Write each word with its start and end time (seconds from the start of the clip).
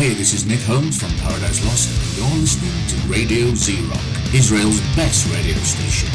Hey, 0.00 0.14
this 0.14 0.32
is 0.32 0.46
Nick 0.46 0.60
Holmes 0.60 1.00
from 1.00 1.10
Paradise 1.20 1.62
Lost, 1.66 1.90
and 1.92 2.16
you're 2.16 2.40
listening 2.40 2.72
to 2.88 2.96
Radio 3.12 3.54
Z-Rock, 3.54 4.00
Israel's 4.34 4.80
best 4.96 5.28
radio 5.30 5.54
station. 5.64 6.08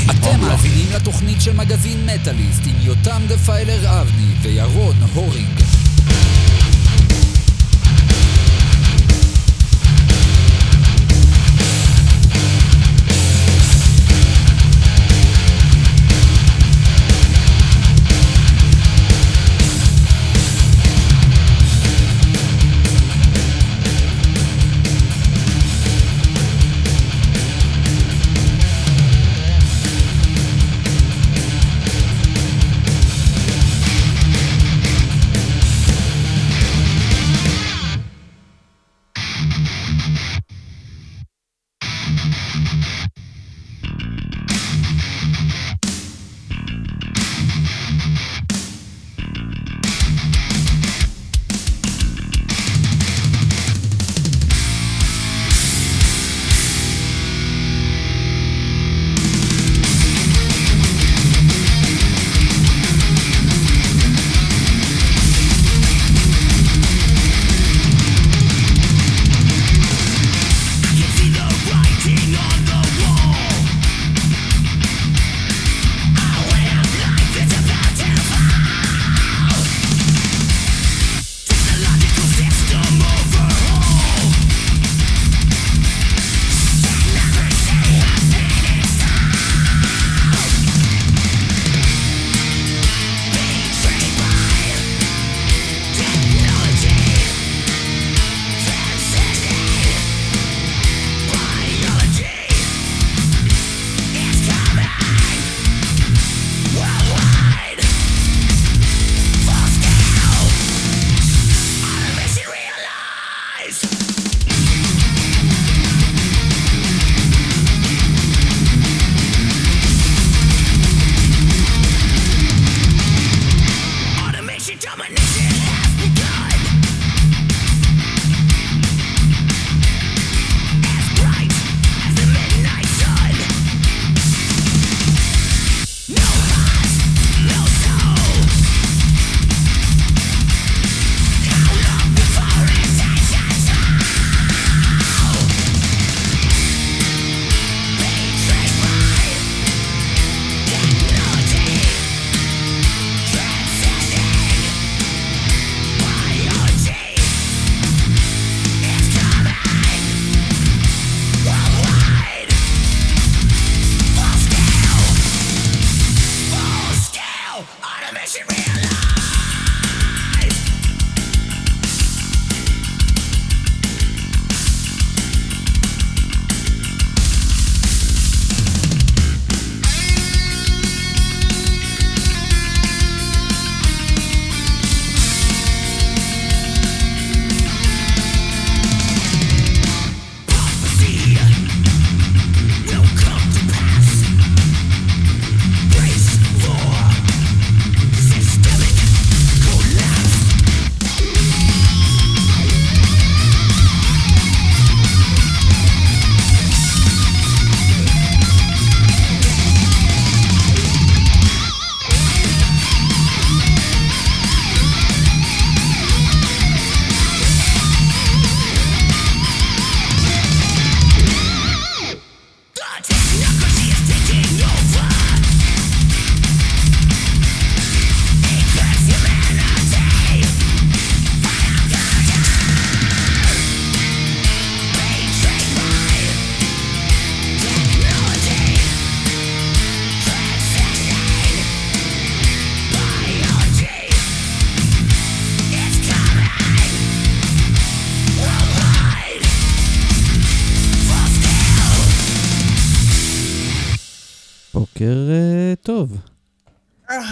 Keep 0.00 0.10
אתם 0.10 0.28
on 0.28 0.40
rocking. 0.40 0.48
מאזינים 0.48 0.86
לתוכנית 0.96 1.40
של 1.40 1.56
מגזין 1.56 2.06
מטאליסט 2.06 2.62
עם 2.66 2.74
יותם 2.80 3.22
דפיילר 3.28 4.00
אבני 4.00 4.34
וירון 4.42 4.96
הורינג. 5.14 5.75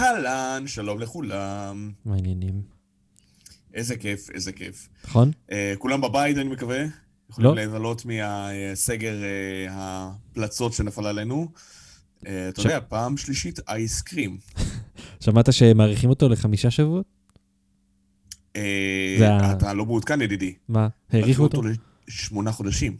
אהלן, 0.01 0.63
שלום 0.68 1.00
לכולם. 1.00 1.92
מה 2.06 2.13
העניינים? 2.15 2.62
איזה 3.74 3.95
כיף, 3.97 4.30
איזה 4.30 4.51
כיף. 4.51 4.89
נכון? 5.06 5.31
אה, 5.51 5.74
כולם 5.77 6.01
בבית, 6.01 6.38
אני 6.38 6.50
מקווה? 6.50 6.83
יכולים 7.30 7.50
לא. 7.50 7.56
להיבלות 7.56 8.06
מהסגר 8.06 9.24
אה, 9.24 9.68
הפלצות 9.71 10.74
שנפל 10.74 11.06
עלינו. 11.07 11.51
אה, 12.27 12.50
אתה 12.50 12.62
ש- 12.62 12.65
יודע, 12.65 12.80
פעם 12.88 13.18
שלישית, 13.18 13.59
אייסקרים. 13.69 14.38
שמעת 15.24 15.53
שמאריכים 15.53 16.09
אותו 16.09 16.30
לחמישה 16.30 16.71
שבועות? 16.71 17.06
אה, 18.56 19.15
זה 19.19 19.30
ה- 19.33 19.51
אתה 19.51 19.74
לא 19.74 19.86
מעודכן, 19.86 20.21
ידידי. 20.21 20.53
מה, 20.69 20.88
האריכו 21.12 21.44
אותו? 21.44 21.62
לשמונה 22.07 22.51
חודשים. 22.51 22.97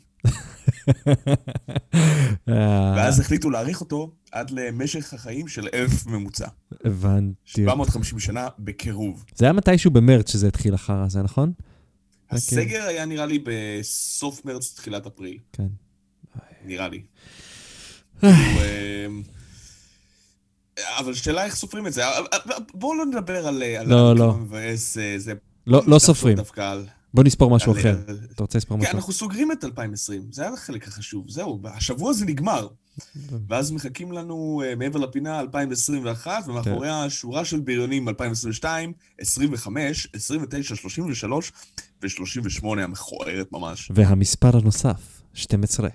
אה, 2.50 2.94
ואז 2.98 3.20
החליטו 3.20 3.50
להאריך 3.50 3.82
אותו 3.82 4.12
עד 4.32 4.52
למשך 4.52 5.14
החיים 5.14 5.48
של 5.48 5.68
אלף 5.74 6.06
ממוצע. 6.06 6.48
הבנתי. 6.86 7.36
750 7.46 8.20
שנה 8.20 8.48
בקירוב. 8.60 9.26
זה 9.36 9.46
היה 9.46 9.54
מתישהו 9.54 9.92
במרץ 9.92 10.32
שזה 10.32 10.48
התחיל 10.48 10.74
החרא 10.74 11.06
הזה, 11.06 11.24
נכון? 11.24 11.52
הסגר 12.32 12.84
היה 12.84 13.06
נראה 13.06 13.26
לי 13.26 13.44
בסוף 13.44 14.46
מרץ, 14.46 14.74
תחילת 14.74 15.06
אפריל. 15.06 15.38
כן. 15.54 15.68
נראה 16.66 16.88
לי. 16.88 17.02
כאילו, 18.20 18.34
אמ, 18.36 19.22
אבל 21.00 21.14
שאלה 21.14 21.46
איך 21.46 21.56
סופרים 21.56 21.88
את 21.88 21.94
זה. 21.94 22.06
אה, 22.06 22.20
בואו 22.74 22.94
לא 22.96 23.06
נדבר 23.06 23.48
על 23.48 23.64
לא, 23.86 24.16
לא. 24.16 24.38
אה. 24.54 25.34
לא, 25.68 25.82
לא 25.88 25.96
נחשוב 25.96 26.00
סופרים. 26.00 26.38
בוא 27.16 27.24
נספור 27.24 27.52
משהו 27.56 27.74
על- 27.74 27.80
אחר. 27.80 27.98
על- 28.08 28.18
אתה 28.32 28.44
רוצה 28.44 28.58
לספור 28.58 28.78
כן, 28.78 28.84
משהו? 28.84 28.98
אנחנו 28.98 29.14
סוגרים 29.14 29.52
את 29.52 29.64
2020, 29.64 30.22
זה 30.32 30.42
היה 30.42 30.54
החלק 30.54 30.88
החשוב. 30.88 31.26
זהו, 31.30 31.62
השבוע 31.66 32.14
זה 32.14 32.26
נגמר. 32.26 32.68
ואז 33.50 33.72
מחכים 33.72 34.12
לנו 34.12 34.62
אה, 34.66 34.76
מעבר 34.76 35.00
לפינה 35.00 35.40
2021, 35.40 36.44
ומאחוריה 36.48 37.10
שורה 37.10 37.46
של 37.46 37.60
בריונים 37.60 38.10
2022, 38.10 38.94
25, 39.20 40.08
29, 40.14 40.76
33 40.76 41.52
ו-38 42.04 42.66
המכוערת 42.84 43.52
ממש. 43.52 43.92
והמספר 43.96 44.58
הנוסף, 44.58 45.22
12. 45.34 45.90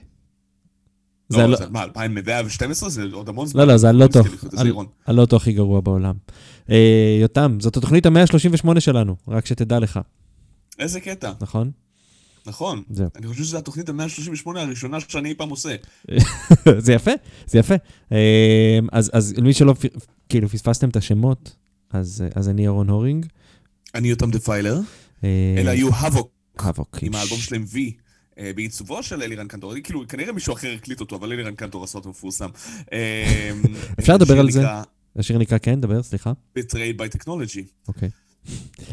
זה 1.29 1.47
לא, 1.47 1.57
זה 1.57 1.71
מה, 1.71 1.83
2112? 1.83 2.89
זה 2.91 3.03
עוד 3.13 3.29
המון 3.29 3.47
זמן. 3.47 3.61
לא, 3.61 3.67
לא, 3.67 3.77
זה 3.77 3.89
הלוטו. 3.89 4.21
הלוטו 5.07 5.37
הכי 5.37 5.53
גרוע 5.53 5.81
בעולם. 5.81 6.15
אה, 6.71 7.19
יותם, 7.21 7.57
זאת 7.61 7.77
התוכנית 7.77 8.07
ה-138 8.07 8.81
שלנו, 8.81 9.17
רק 9.29 9.47
שתדע 9.47 9.79
לך, 9.79 10.01
איזה 10.81 11.01
קטע, 11.01 11.33
נכון? 11.41 11.71
נכון. 12.47 12.83
זהו. 12.91 13.09
אני 13.17 13.27
חושב 13.27 13.45
שזו 13.45 13.59
התוכנית 13.59 13.89
ה-138 13.89 14.59
הראשונה 14.59 15.01
שאני 15.01 15.29
אי 15.29 15.35
פעם 15.35 15.51
עושה. 15.51 15.77
זה 16.79 16.93
יפה, 16.93 17.11
זה 17.47 17.59
יפה. 17.59 17.75
אה, 18.13 18.79
אז, 18.93 19.11
אז 19.13 19.35
למי 19.37 19.53
שלא, 19.53 19.75
כאילו, 20.29 20.49
פספסתם 20.49 20.89
את 20.89 20.97
השמות, 20.97 21.57
אז, 21.91 22.25
אז 22.35 22.49
אני 22.49 22.65
ירון 22.65 22.91
הורינג. 22.91 23.27
אני 23.95 24.09
יותם 24.09 24.31
דפיילר. 24.31 24.81
אה, 25.25 25.55
אלה 25.59 25.71
היו 25.71 25.95
האבוק, 25.95 26.33
האבוק. 26.59 26.99
עם 27.03 27.15
האלבום 27.15 27.39
שלהם 27.39 27.65
V. 27.73 27.77
אה, 28.39 28.51
בעיצובו 28.55 29.03
של 29.03 29.23
אלירן 29.23 29.49
קנטור, 29.49 29.75
כאילו, 29.85 30.09
כנראה 30.09 30.33
מישהו 30.33 30.55
אחר 30.55 30.73
הקליט 30.75 31.01
אותו, 31.01 31.17
אבל 31.17 31.33
אלירן 31.33 31.55
קנטור 31.55 31.85
עשה 31.85 31.99
אותו 31.99 32.11
מפורסם. 32.11 32.49
אפשר 33.99 34.15
לדבר 34.15 34.41
על 34.41 34.51
זה? 34.51 34.63
השיר 35.17 35.39
נקרא 35.39 35.59
כן, 35.59 35.81
דבר, 35.81 36.03
סליחה. 36.03 36.33
Betrayed 36.59 37.01
by 37.01 37.19
Technology. 37.19 37.63
אוקיי. 37.89 38.09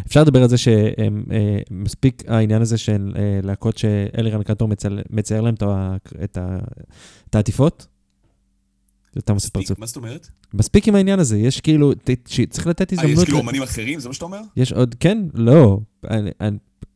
אפשר 0.07 0.21
לדבר 0.21 0.43
על 0.43 0.49
זה 0.49 0.55
שמספיק 0.57 2.23
העניין 2.27 2.61
הזה 2.61 2.77
של 2.77 3.13
אה, 3.15 3.39
להקות 3.43 3.77
שאלירן 3.77 4.43
קנטור 4.43 4.69
מצייר 5.09 5.41
להם 5.41 5.55
את 6.23 7.35
העטיפות? 7.35 7.87
אתה 9.17 9.33
עושה 9.33 9.45
מספיק, 9.47 9.53
פרצוף. 9.61 9.79
מה 9.79 9.85
זאת 9.85 9.95
אומרת? 9.95 10.27
מספיק 10.53 10.87
עם 10.87 10.95
העניין 10.95 11.19
הזה, 11.19 11.37
יש 11.37 11.61
כאילו, 11.61 11.91
צריך 12.49 12.67
לתת 12.67 12.93
אה, 12.93 12.97
יש 12.97 13.03
הזדמנות. 13.03 13.25
כאילו 13.25 13.37
ל- 13.37 13.41
אומנים 13.41 13.61
אחרים? 13.63 13.99
זה 13.99 14.07
מה 14.07 14.13
שאתה 14.13 14.25
אומר? 14.25 14.41
יש 14.55 14.73
עוד, 14.73 14.95
כן? 14.99 15.17
לא. 15.33 15.79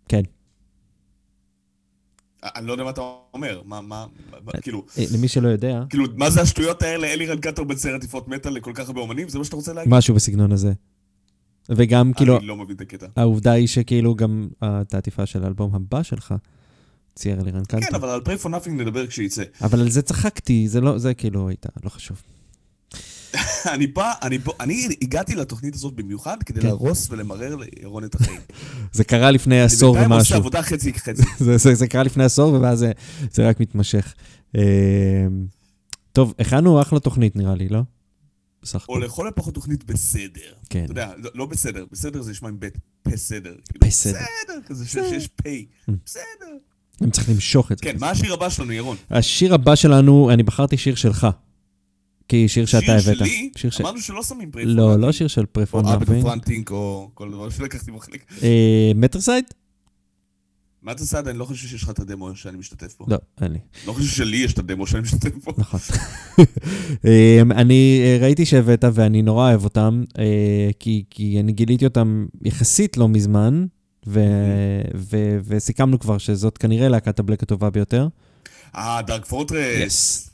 כן. 0.07 0.21
אה, 2.43 2.49
אני 2.55 2.67
לא 2.67 2.71
יודע 2.71 2.83
מה 2.83 2.89
אתה 2.89 3.01
אומר. 3.33 3.61
מה, 3.65 3.81
מה, 3.81 4.05
כאילו, 4.61 4.85
אה, 4.97 5.03
למי 5.17 5.27
שלא 5.27 5.47
יודע, 5.47 5.83
כאילו, 5.89 6.05
מה 6.15 6.29
זה 6.29 6.41
השטויות 6.41 6.81
האלה? 6.81 7.07
אלירן 7.07 7.39
קנטור 7.39 7.65
מצייר 7.65 7.95
עטיפות 7.95 8.27
מטאל 8.27 8.53
לכל 8.53 8.71
כך 8.75 8.87
הרבה 8.87 9.01
אומנים? 9.01 9.29
זה 9.29 9.37
מה 9.37 9.43
שאתה 9.45 9.55
רוצה 9.55 9.73
להגיד? 9.73 9.93
משהו 9.93 10.15
בסגנון 10.15 10.51
הזה. 10.51 10.73
וגם 11.69 12.13
כאילו, 12.13 12.37
אני 12.37 12.47
לא 12.47 12.57
מבין 12.57 12.75
את 12.75 12.81
הקטע. 12.81 13.07
העובדה 13.15 13.51
היא 13.51 13.67
שכאילו 13.67 14.15
גם 14.15 14.47
את 14.63 14.93
העטיפה 14.93 15.25
של 15.25 15.43
האלבום 15.43 15.75
הבא 15.75 16.03
שלך, 16.03 16.33
צייר 17.15 17.41
אלירן 17.41 17.63
כן, 17.67 17.79
קנטור. 17.79 17.97
אבל 17.97 18.09
על 18.09 18.21
Pray 18.25 18.43
for 18.43 18.47
Nothing 18.47 18.69
נדבר 18.69 19.07
כשיצא. 19.07 19.43
אבל 19.61 19.79
על 19.79 19.89
זה 19.89 20.01
צחקתי, 20.01 20.67
זה 20.67 20.81
לא, 20.81 20.97
זה 20.97 21.13
כאילו 21.13 21.49
הייתה, 21.49 21.69
לא 21.83 21.89
חשוב. 21.89 22.21
אני 23.73 23.93
פה, 23.93 24.03
אני 24.21 24.39
פה, 24.39 24.51
אני 24.59 24.87
הגעתי 25.01 25.35
לתוכנית 25.35 25.75
הזאת 25.75 25.93
במיוחד 25.93 26.43
כדי 26.43 26.61
כן. 26.61 26.67
להרוס 26.67 27.07
ולמרר 27.09 27.55
לירון 27.55 28.03
את 28.03 28.15
החיים. 28.15 28.41
זה 28.93 29.03
קרה 29.03 29.31
לפני 29.31 29.55
אני 29.55 29.63
עשור 29.63 29.93
בינתיים 29.93 30.11
עושה 30.11 30.21
ומשהו. 30.21 30.35
עבודה 30.35 30.61
חצי 30.61 30.93
חצי. 30.93 31.23
זה, 31.73 31.87
קרה 31.87 32.03
לפני 32.03 32.23
עשור, 32.23 32.53
ואז 32.61 32.79
זה, 32.79 32.91
זה 33.31 33.49
רק 33.49 33.59
מתמשך. 33.59 34.13
אה, 34.57 34.61
טוב, 36.13 36.33
הכנו 36.39 36.81
אחלה 36.81 36.99
תוכנית 36.99 37.35
נראה 37.35 37.55
לי, 37.55 37.69
לא? 37.69 37.81
בסך 38.63 38.85
או 38.89 38.95
הכל. 38.97 39.05
לכל 39.05 39.27
הפחות 39.27 39.53
תוכנית 39.53 39.83
בסדר. 39.83 40.53
כן. 40.69 40.83
אתה 40.83 40.91
יודע, 40.91 41.11
לא- 41.17 41.31
לא 41.35 41.45
בסדר, 41.45 41.85
בסדר 41.91 42.21
זה 42.21 42.31
נשמע 42.31 42.49
עם 42.49 42.59
בית, 42.59 42.77
בסדר. 43.07 43.49
כאילו, 43.69 43.87
בסדר. 43.87 44.19
בסדר, 44.19 44.59
כזה 44.65 44.87
שיש 44.87 45.27
פ', 45.27 45.43
בסדר. 46.05 46.21
הם 47.01 47.11
צריכים 47.11 47.33
למשוך 47.33 47.71
את 47.71 47.77
זה. 47.77 47.83
כן, 47.83 47.95
מה 47.99 48.09
השיר 48.09 48.33
הבא 48.33 48.49
שלנו, 48.49 48.71
ירון? 48.71 48.97
השיר 49.09 49.53
הבא 49.53 49.75
שלנו, 49.75 50.29
אני 50.33 50.43
בחרתי 50.43 50.77
שיר 50.77 50.95
שלך. 50.95 51.27
כי 52.27 52.47
שיר 52.47 52.65
שאתה 52.65 52.95
הבאת. 52.95 53.17
שיר 53.57 53.69
שלי? 53.71 53.85
אמרנו 53.85 54.01
שלא 54.01 54.23
שמים 54.23 54.51
פרייפ. 54.51 54.67
לא, 54.71 54.99
לא 54.99 55.11
שיר 55.11 55.27
של 55.27 55.41
או 55.41 55.45
פרפון 55.53 55.85
אבא 55.85 55.99
נאפינג. 55.99 56.23
פרנטינק 56.23 56.71
או 56.71 57.11
כל 57.13 57.31
דבר 57.31 57.49
שלקחתי 57.49 57.91
בחלק. 57.91 58.33
מטרסייד? 58.95 59.45
מה 60.81 60.91
אתה 60.91 61.01
עושה? 61.01 61.19
אני 61.19 61.37
לא 61.37 61.45
חושב 61.45 61.67
שיש 61.67 61.83
לך 61.83 61.89
את 61.89 61.99
הדמו 61.99 62.35
שאני 62.35 62.57
משתתף 62.57 62.97
בו. 62.99 63.05
לא, 63.07 63.17
אין 63.41 63.51
לי. 63.51 63.59
לא 63.87 63.93
חושב 63.93 64.15
שלי 64.15 64.37
יש 64.37 64.53
את 64.53 64.59
הדמו 64.59 64.87
שאני 64.87 65.01
משתתף 65.01 65.35
בו. 65.45 65.53
נכון. 65.57 65.79
אמ, 67.05 67.51
אני 67.51 68.01
אה, 68.03 68.17
ראיתי 68.21 68.45
שהבאת 68.45 68.85
ואני 68.93 69.21
נורא 69.21 69.49
אוהב 69.49 69.63
אותם, 69.63 70.03
אה, 70.19 70.69
כי, 70.79 71.03
כי 71.09 71.39
אני 71.39 71.51
גיליתי 71.51 71.85
אותם 71.85 72.25
יחסית 72.41 72.97
לא 72.97 73.09
מזמן, 73.09 73.65
ו, 74.07 74.19
ו, 74.95 75.37
וסיכמנו 75.45 75.99
כבר 75.99 76.17
שזאת 76.17 76.57
כנראה 76.57 76.89
להקת 76.89 77.19
ה 77.19 77.23
black 77.23 77.43
הטובה 77.43 77.69
ביותר. 77.69 78.07
אה, 78.75 79.01
Dark 79.01 79.25
Fortress. 79.25 80.29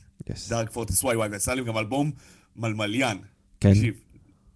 Dark 0.49 0.71
Fortress, 0.71 1.03
וואי 1.03 1.15
וואי, 1.15 1.29
ויצא 1.29 1.53
להם 1.53 1.65
גם 1.65 1.77
אלבום 1.77 2.11
מלמליאן. 2.55 3.17
כן. 3.59 3.73
תקשיב. 3.73 3.93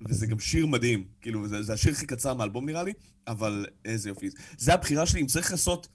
וזה 0.09 0.27
גם 0.27 0.39
שיר 0.39 0.65
מדהים. 0.65 1.03
כאילו, 1.21 1.47
זה, 1.47 1.63
זה 1.63 1.73
השיר 1.73 1.91
הכי 1.91 2.05
קצר 2.05 2.33
מהאלבום 2.33 2.65
נראה 2.65 2.83
לי, 2.83 2.93
אבל 3.27 3.65
איזה 3.85 4.09
יופי. 4.09 4.29
זה 4.57 4.73
הבחירה 4.73 5.05
שלי, 5.05 5.21
אם 5.21 5.27
צריך 5.27 5.51
לעשות 5.51 5.87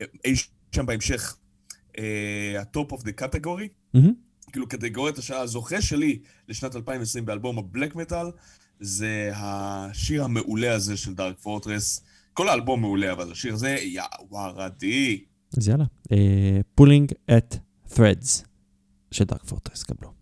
אה, 0.00 0.06
אי 0.24 0.34
שם 0.74 0.86
בהמשך, 0.86 1.36
ה 2.60 2.68
top 2.68 2.92
of 2.92 3.02
the 3.02 3.12
category. 3.12 3.68
כאילו 4.52 4.68
קטגוריית 4.68 5.18
השעה, 5.18 5.40
הזוכה 5.40 5.82
שלי 5.82 6.18
לשנת 6.48 6.76
2020 6.76 7.24
באלבום 7.24 7.58
ה 7.58 7.64
black 7.64 7.94
metal, 7.94 8.26
זה 8.80 9.30
השיר 9.34 10.24
המעולה 10.24 10.74
הזה 10.74 10.96
של 10.96 11.14
Dark 11.14 11.38
Fortress. 11.38 12.04
כל 12.32 12.48
האלבום 12.48 12.80
מעולה, 12.80 13.12
אבל 13.12 13.32
השיר 13.32 13.54
הזה, 13.54 13.68
יא 13.68 14.02
ווארדי. 14.30 15.24
אז 15.58 15.68
יאללה. 15.68 15.84
Pulling 16.74 17.12
at 17.38 17.56
Threads 17.88 18.44
של 19.10 19.24
Dark 19.24 19.44
Fortress, 19.44 19.82
קבלו. 19.82 20.12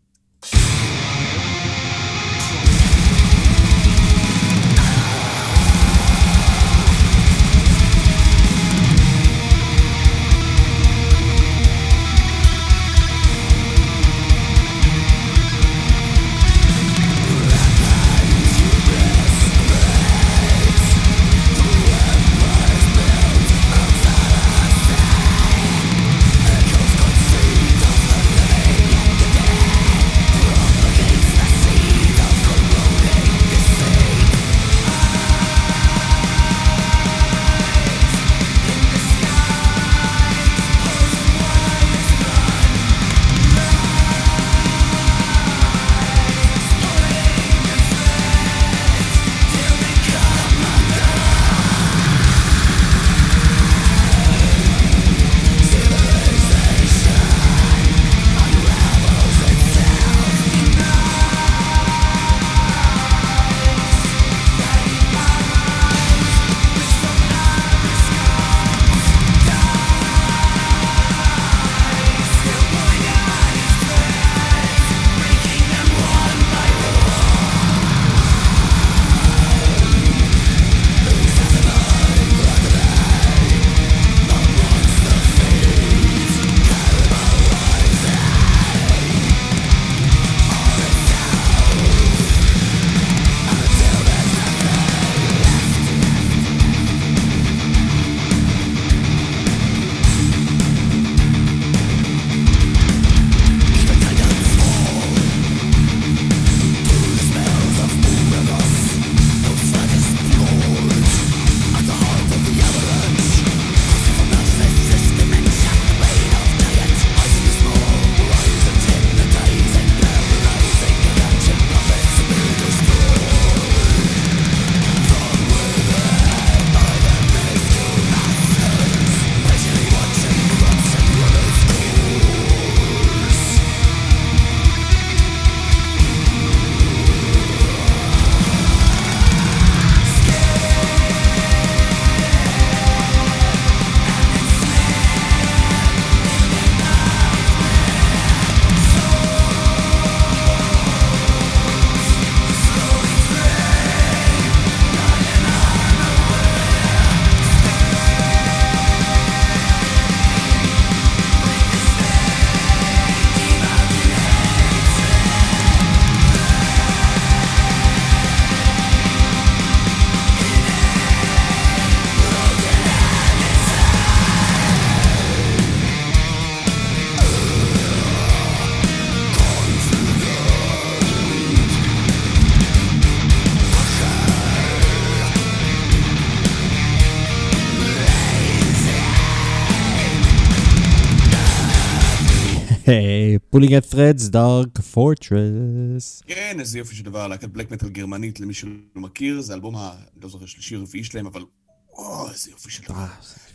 Pulling 193.51 193.75
at 193.75 193.85
threads, 193.85 194.31
Dark 194.31 194.81
Fortress. 194.81 196.23
כן, 196.27 196.57
איזה 196.61 196.79
יופי 196.79 196.95
של 196.95 197.05
דבר, 197.05 197.29
להקת 197.29 197.49
black 197.49 197.71
metal 197.71 197.89
גרמנית, 197.89 198.41
למי 198.41 198.55
שלא 198.55 198.71
מכיר, 198.95 199.41
זה 199.41 199.55
אלבום 199.55 199.77
ה... 199.77 199.93
לא 200.23 200.29
זוכר, 200.29 200.47
שלישי 200.47 200.77
או 200.77 200.83
רביעי 200.83 201.05
שלהם, 201.05 201.27
אבל... 201.27 201.43
או, 201.89 202.31
איזה 202.31 202.51
יופי 202.51 202.71
של 202.71 202.83
דבר. 202.83 203.07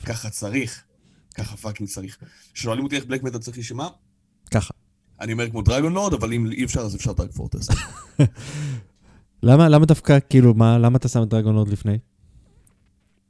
ככה 0.06 0.30
צריך. 0.30 0.84
ככה 1.36 1.58
fucking 1.58 1.90
צריך. 1.90 2.18
שואלים 2.54 2.84
אותי 2.84 2.96
איך 2.96 3.06
black 3.06 3.24
metal 3.24 3.40
צריך 3.40 3.58
להישמע? 3.58 3.88
ככה. 4.52 4.74
אני 5.22 5.34
אומר 5.34 5.50
כמו 5.50 5.62
Dragonlord, 5.62 6.14
אבל 6.14 6.34
אם 6.34 6.52
אי 6.52 6.66
אפשר, 6.66 6.80
אז 6.80 6.96
אפשר 6.96 7.14
Dark 7.14 7.32
Fortress. 7.32 7.68
למה, 9.44 9.70
למה 9.70 9.86
דווקא, 9.86 10.18
כאילו, 10.30 10.54
מה, 10.54 10.78
למה 10.78 10.98
אתה 10.98 11.08
שם 11.08 11.24
את 11.24 11.30
Dragon 11.30 11.56
עוד 11.56 11.68
לפני? 11.68 11.98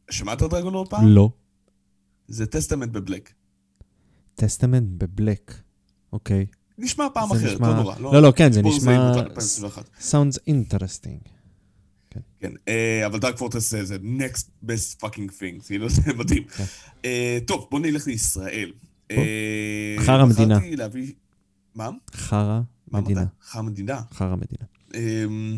שמעת 0.10 0.41
Dragonlord 0.41 0.89
פעם? 0.89 1.07
לא. 1.07 1.29
זה 2.27 2.45
Testament 2.45 2.91
ב 2.91 2.97
black. 2.97 3.33
Testament 4.35 4.88
ב 4.97 5.05
black. 5.05 5.53
אוקיי. 6.13 6.45
נשמע 6.77 7.08
פעם 7.13 7.32
אחרת, 7.32 7.53
נשמע- 7.53 7.67
לא 7.67 7.75
נורא. 7.75 7.96
לא, 8.00 8.22
לא, 8.22 8.32
כן, 8.36 8.51
זה 8.51 8.62
נשמע- 8.62 9.13
2021. 9.20 9.89
sounds 10.00 10.38
interesting. 10.50 11.29
כן, 12.39 12.51
אה, 12.67 13.05
אבל 13.05 13.20
Dark 13.19 13.38
Fortress 13.38 13.75
זה 13.82 13.98
next 14.20 14.65
best 14.65 15.03
fucking 15.05 15.29
thing, 15.39 15.65
כאילו 15.65 15.89
זה 15.96 16.13
מדהים. 16.13 16.44
כן. 16.44 16.63
אה, 17.05 17.38
טוב, 17.48 17.67
בוא 17.72 17.79
נלך 17.79 18.08
לישראל. 18.08 18.72
אה, 19.12 19.96
חרא 20.00 20.25
מדינה. 20.25 20.60
מה? 21.75 21.89
חרא 22.15 22.62
מדינה. 22.91 23.25
חרא 23.41 23.62
מדינה. 23.62 24.01
חרא 24.13 24.36
מדינה. 24.36 24.65
אמ, 24.96 25.58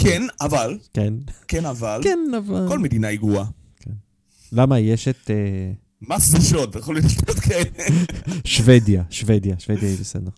כן, 0.00 0.22
אבל, 0.40 0.78
כן. 0.94 1.14
כן, 1.48 1.64
אבל, 1.66 2.00
כן, 2.04 2.18
אבל... 2.36 2.64
כל 2.68 2.78
מדינה 2.78 3.08
היא 3.08 3.18
גרועה. 3.18 3.44
למה? 4.52 4.78
יש 4.78 5.08
את 5.08 5.30
מה 6.00 6.18
זה 6.18 6.40
שוד? 6.40 6.76
יכול 6.78 6.94
להיות 6.94 7.38
כאלה. 7.40 7.64
שוודיה, 8.44 9.02
שוודיה, 9.10 9.54
שוודיה 9.58 9.88
היא 9.88 9.98
בסדר. 10.00 10.30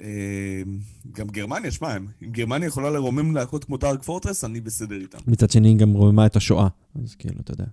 אמ, 0.00 0.78
גם 1.12 1.26
גרמניה, 1.26 1.70
שמע, 1.70 1.96
אם 1.96 2.06
גרמניה 2.30 2.66
יכולה 2.66 2.90
לרומם 2.90 3.34
להקות 3.36 3.64
כמו 3.64 3.76
דארק 3.76 4.02
פורטרס, 4.02 4.44
אני 4.44 4.60
בסדר 4.60 4.96
איתם. 4.96 5.18
מצד 5.26 5.50
שני, 5.50 5.68
היא 5.68 5.76
גם 5.76 5.90
רוממה 5.92 6.26
את 6.26 6.36
השואה. 6.36 6.68
אז 7.04 7.14
כאילו, 7.14 7.34
אתה 7.40 7.52
יודע. 7.52 7.64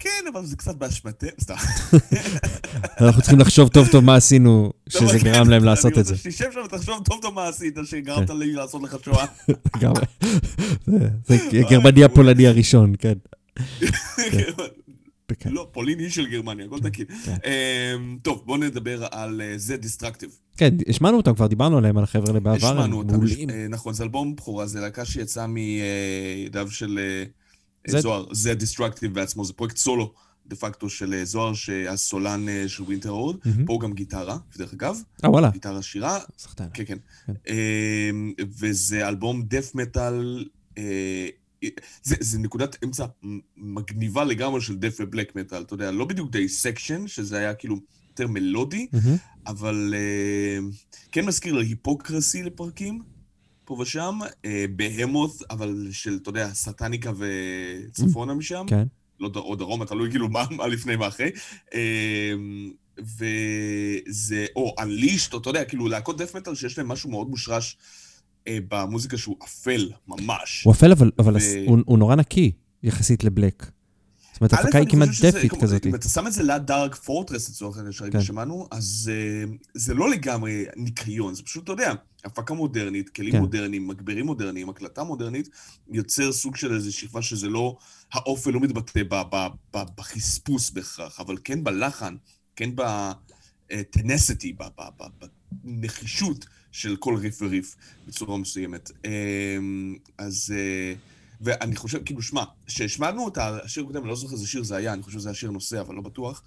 כן, 0.00 0.24
אבל 0.32 0.46
זה 0.46 0.56
קצת 0.56 0.76
באשמתנו, 0.76 1.28
סתם. 1.40 1.54
אנחנו 3.00 3.22
צריכים 3.22 3.38
לחשוב 3.38 3.68
טוב 3.68 3.88
טוב 3.88 4.04
מה 4.04 4.14
עשינו, 4.16 4.72
שזה 4.88 5.04
לא, 5.04 5.18
כן, 5.18 5.24
גרם 5.24 5.48
להם 5.50 5.64
לעשות 5.64 5.98
את 5.98 6.04
זה. 6.06 6.14
אני 6.14 6.18
רוצה 6.18 6.30
שתשב 6.30 6.50
שם 6.52 6.60
ותחשוב 6.64 7.04
טוב 7.04 7.18
טוב 7.22 7.34
מה 7.34 7.48
עשית, 7.48 7.78
שגרמת 7.84 8.30
כן. 8.30 8.36
לי 8.36 8.52
לעשות 8.52 8.82
לך 8.82 8.96
שואה. 9.04 9.26
לגמרי. 9.76 10.02
זה- 10.86 10.98
זה 11.28 11.36
גרמני 11.70 12.04
הפולני 12.04 12.46
הראשון, 12.46 12.94
כן. 12.98 13.14
כן. 15.38 15.50
לא, 15.52 15.68
פולין 15.72 15.98
היא 15.98 16.08
של 16.10 16.26
גרמניה, 16.30 16.66
הכל 16.66 16.80
תקין. 16.80 17.06
כן. 17.24 17.36
אמ, 17.96 18.18
טוב, 18.22 18.42
בואו 18.46 18.56
נדבר 18.58 19.06
על 19.10 19.40
Z 19.56 19.76
Destructive. 19.76 20.30
כן, 20.56 20.74
השמענו 20.88 21.16
אותם, 21.16 21.34
כבר 21.34 21.46
דיברנו 21.46 21.78
עליהם, 21.78 21.98
על 21.98 22.04
החבר'ה 22.04 22.24
האלה 22.28 22.40
בעבר, 22.40 22.56
השמענו 22.68 22.98
אותם. 22.98 23.20
אה, 23.50 23.66
נכון, 23.70 23.94
זה 23.94 24.02
אלבום 24.02 24.36
בכורה, 24.36 24.66
זה 24.66 24.80
להקה 24.80 25.04
שיצאה 25.04 25.46
מידיו 25.46 26.70
של 26.70 26.98
אה, 26.98 27.24
זה- 27.86 28.00
זוהר, 28.00 28.26
Z 28.32 28.54
Destructive 28.54 29.14
בעצמו, 29.14 29.44
זה 29.44 29.52
פרויקט 29.52 29.76
סולו 29.76 30.12
דה 30.46 30.56
פקטו 30.56 30.88
של 30.90 31.14
אה, 31.14 31.24
זוהר, 31.24 31.54
שהסולן 31.54 32.48
אה, 32.48 32.64
של 32.68 32.82
Winterhorde, 32.82 33.38
מהמם. 33.44 33.64
פה 33.66 33.72
הוא 33.72 33.80
גם 33.80 33.92
גיטרה, 33.92 34.36
דרך 34.58 34.72
אגב, 34.72 34.96
אה, 35.24 35.30
וואלה. 35.30 35.50
גיטרה 35.50 35.82
שירה, 35.82 36.18
סחטן. 36.38 36.66
כן, 36.74 36.84
כן. 36.84 36.98
כן. 37.26 37.32
אמ, 37.52 38.32
וזה 38.58 39.08
אלבום 39.08 39.42
death 39.42 39.74
metal, 39.74 40.44
אה, 40.78 41.28
זה, 42.02 42.16
זה 42.20 42.38
נקודת 42.38 42.84
אמצע 42.84 43.06
מגניבה 43.56 44.24
לגמרי 44.24 44.60
של 44.60 44.76
death 44.76 44.93
ו 44.93 44.96
black 45.00 45.36
metal, 45.36 45.62
אתה 45.62 45.74
יודע, 45.74 45.90
לא 45.90 46.04
בדיוק 46.04 46.30
Dissection, 46.30 47.06
שזה 47.06 47.38
היה 47.38 47.54
כאילו 47.54 47.76
יותר 48.08 48.26
מלודי, 48.26 48.86
מהמם. 48.92 49.16
אבל 49.46 49.94
אה, 49.96 50.58
כן 51.12 51.26
מזכיר 51.26 51.54
ל 51.54 51.63
Hypocrisy 51.63 52.42
לפרקים, 52.42 53.02
פה 53.64 53.76
ושם, 53.80 54.18
אה, 54.44 54.64
Behemoth, 54.76 55.32
אבל 55.50 55.88
של, 55.90 56.18
אתה 56.22 56.28
יודע, 56.28 56.54
Satanica 56.54 57.12
וצפונה 57.18 58.34
משם, 58.34 58.64
כן. 58.68 58.86
לא 59.20 59.30
או 59.36 59.56
דרומה, 59.56 59.86
תלוי 59.86 60.10
כאילו 60.10 60.28
מה, 60.28 60.44
מה 60.50 60.66
לפני 60.66 60.96
מה 60.96 61.08
אחרי. 61.08 61.30
אה, 61.74 62.32
וזה, 62.98 64.46
או 64.56 64.74
Unleashed, 64.80 65.32
או 65.32 65.38
אתה 65.38 65.50
יודע, 65.50 65.64
כאילו 65.64 65.88
להקות 65.88 66.18
דף 66.18 66.36
מטאל 66.36 66.54
שיש 66.54 66.78
להם 66.78 66.88
משהו 66.88 67.10
מאוד 67.10 67.28
מושרש 67.28 67.76
במוזיקה 68.68 69.18
שהוא 69.18 69.36
אפל, 69.44 69.90
ממש. 70.08 70.62
הוא 70.64 70.72
אפל, 70.72 70.92
אבל- 70.92 71.10
אבל 71.18 71.36
ו- 71.36 71.64
הוא 71.66 71.78
הוא 71.86 71.98
נורא 71.98 72.16
נקי, 72.16 72.52
יחסית 72.82 73.24
לבלק. 73.24 73.70
זאת 74.32 74.40
אומרת, 74.40 74.52
ההפקה 74.52 74.78
היא 74.78 74.88
כמעט 74.88 75.08
דפית 75.22 75.52
כזאת. 75.60 75.86
אם 75.86 75.94
אתה 75.94 76.08
שם 76.08 76.26
את 76.26 76.32
זה 76.32 76.42
ליד 76.42 76.62
דארק 76.66 76.94
פורטרס 76.94 77.48
לצורך 77.50 77.76
העניין 77.76 77.92
שהרגע 77.92 78.18
כן. 78.18 78.24
שמענו, 78.24 78.68
אז 78.70 79.10
אה, 79.14 79.44
זה 79.74 79.94
לא 79.94 80.10
לגמרי 80.10 80.64
ניקיון, 80.76 81.34
זה 81.34 81.42
פשוט, 81.42 81.64
אתה 81.64 81.72
יודע, 81.72 81.92
הפקה 82.24 82.54
מודרנית, 82.54 83.08
כלים 83.08 83.32
כן. 83.32 83.38
מודרניים, 83.38 83.88
מגבירים 83.88 84.26
מודרניים, 84.26 84.68
הקלטה 84.68 85.04
מודרנית, 85.04 85.48
יוצר 85.90 86.32
סוג 86.32 86.56
של 86.56 86.74
איזו 86.74 86.92
שכבה 86.92 87.22
שזה 87.22 87.48
לא, 87.48 87.76
האופן 88.12 88.50
לא 88.50 88.60
מתבטא 88.60 89.02
ב- 89.02 89.22
ב- 89.34 89.46
ב- 89.76 89.84
בחספוס 89.98 90.70
בהכרח, 90.70 91.20
אבל 91.20 91.36
כן 91.44 91.64
בלחן, 91.64 92.16
כן 92.56 92.70
בטנסטי, 93.72 94.56
בנחישות 95.64 96.46
של 96.78 96.96
כל 96.96 97.16
ריף 97.16 97.42
וריף 97.42 97.76
בצורה 98.06 98.38
מסוימת. 98.38 98.90
אה, 99.04 99.58
אז... 100.18 100.54
אה, 100.56 100.94
ואני 101.40 101.76
חושב, 101.76 102.04
כאילו, 102.04 102.22
שמע, 102.22 102.44
כשהשמענו 102.66 103.28
את 103.28 103.38
השיר 103.38 103.82
הקודם, 103.82 104.00
אני 104.00 104.08
לא 104.08 104.16
זוכר 104.16 104.34
איזה 104.34 104.46
שיר 104.46 104.62
זה 104.62 104.76
היה, 104.76 104.92
אני 104.92 105.02
חושב 105.02 105.18
שזה 105.18 105.28
היה 105.28 105.34
שיר 105.34 105.50
נושא, 105.50 105.80
אבל 105.80 105.94
לא 105.94 106.00
בטוח. 106.00 106.42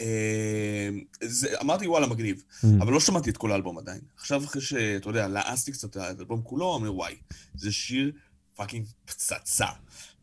אה, 0.00 0.88
זה, 1.22 1.60
אמרתי, 1.60 1.86
וואלה, 1.86 2.06
מגניב. 2.06 2.42
Mm. 2.48 2.66
אבל 2.80 2.92
לא 2.92 3.00
שמעתי 3.00 3.30
את 3.30 3.36
כל 3.36 3.52
האלבום 3.52 3.78
עדיין. 3.78 4.00
עכשיו, 4.16 4.44
אחרי 4.44 4.62
שאתה 4.62 5.08
יודע, 5.08 5.28
לעסתי 5.28 5.72
קצת 5.72 5.90
את 5.90 5.96
האלבום 5.96 6.42
כולו, 6.42 6.66
אומר, 6.66 6.94
וואי, 6.94 7.14
זה 7.54 7.72
שיר 7.72 8.12
fucking 8.54 8.86
פצצה. 9.04 9.66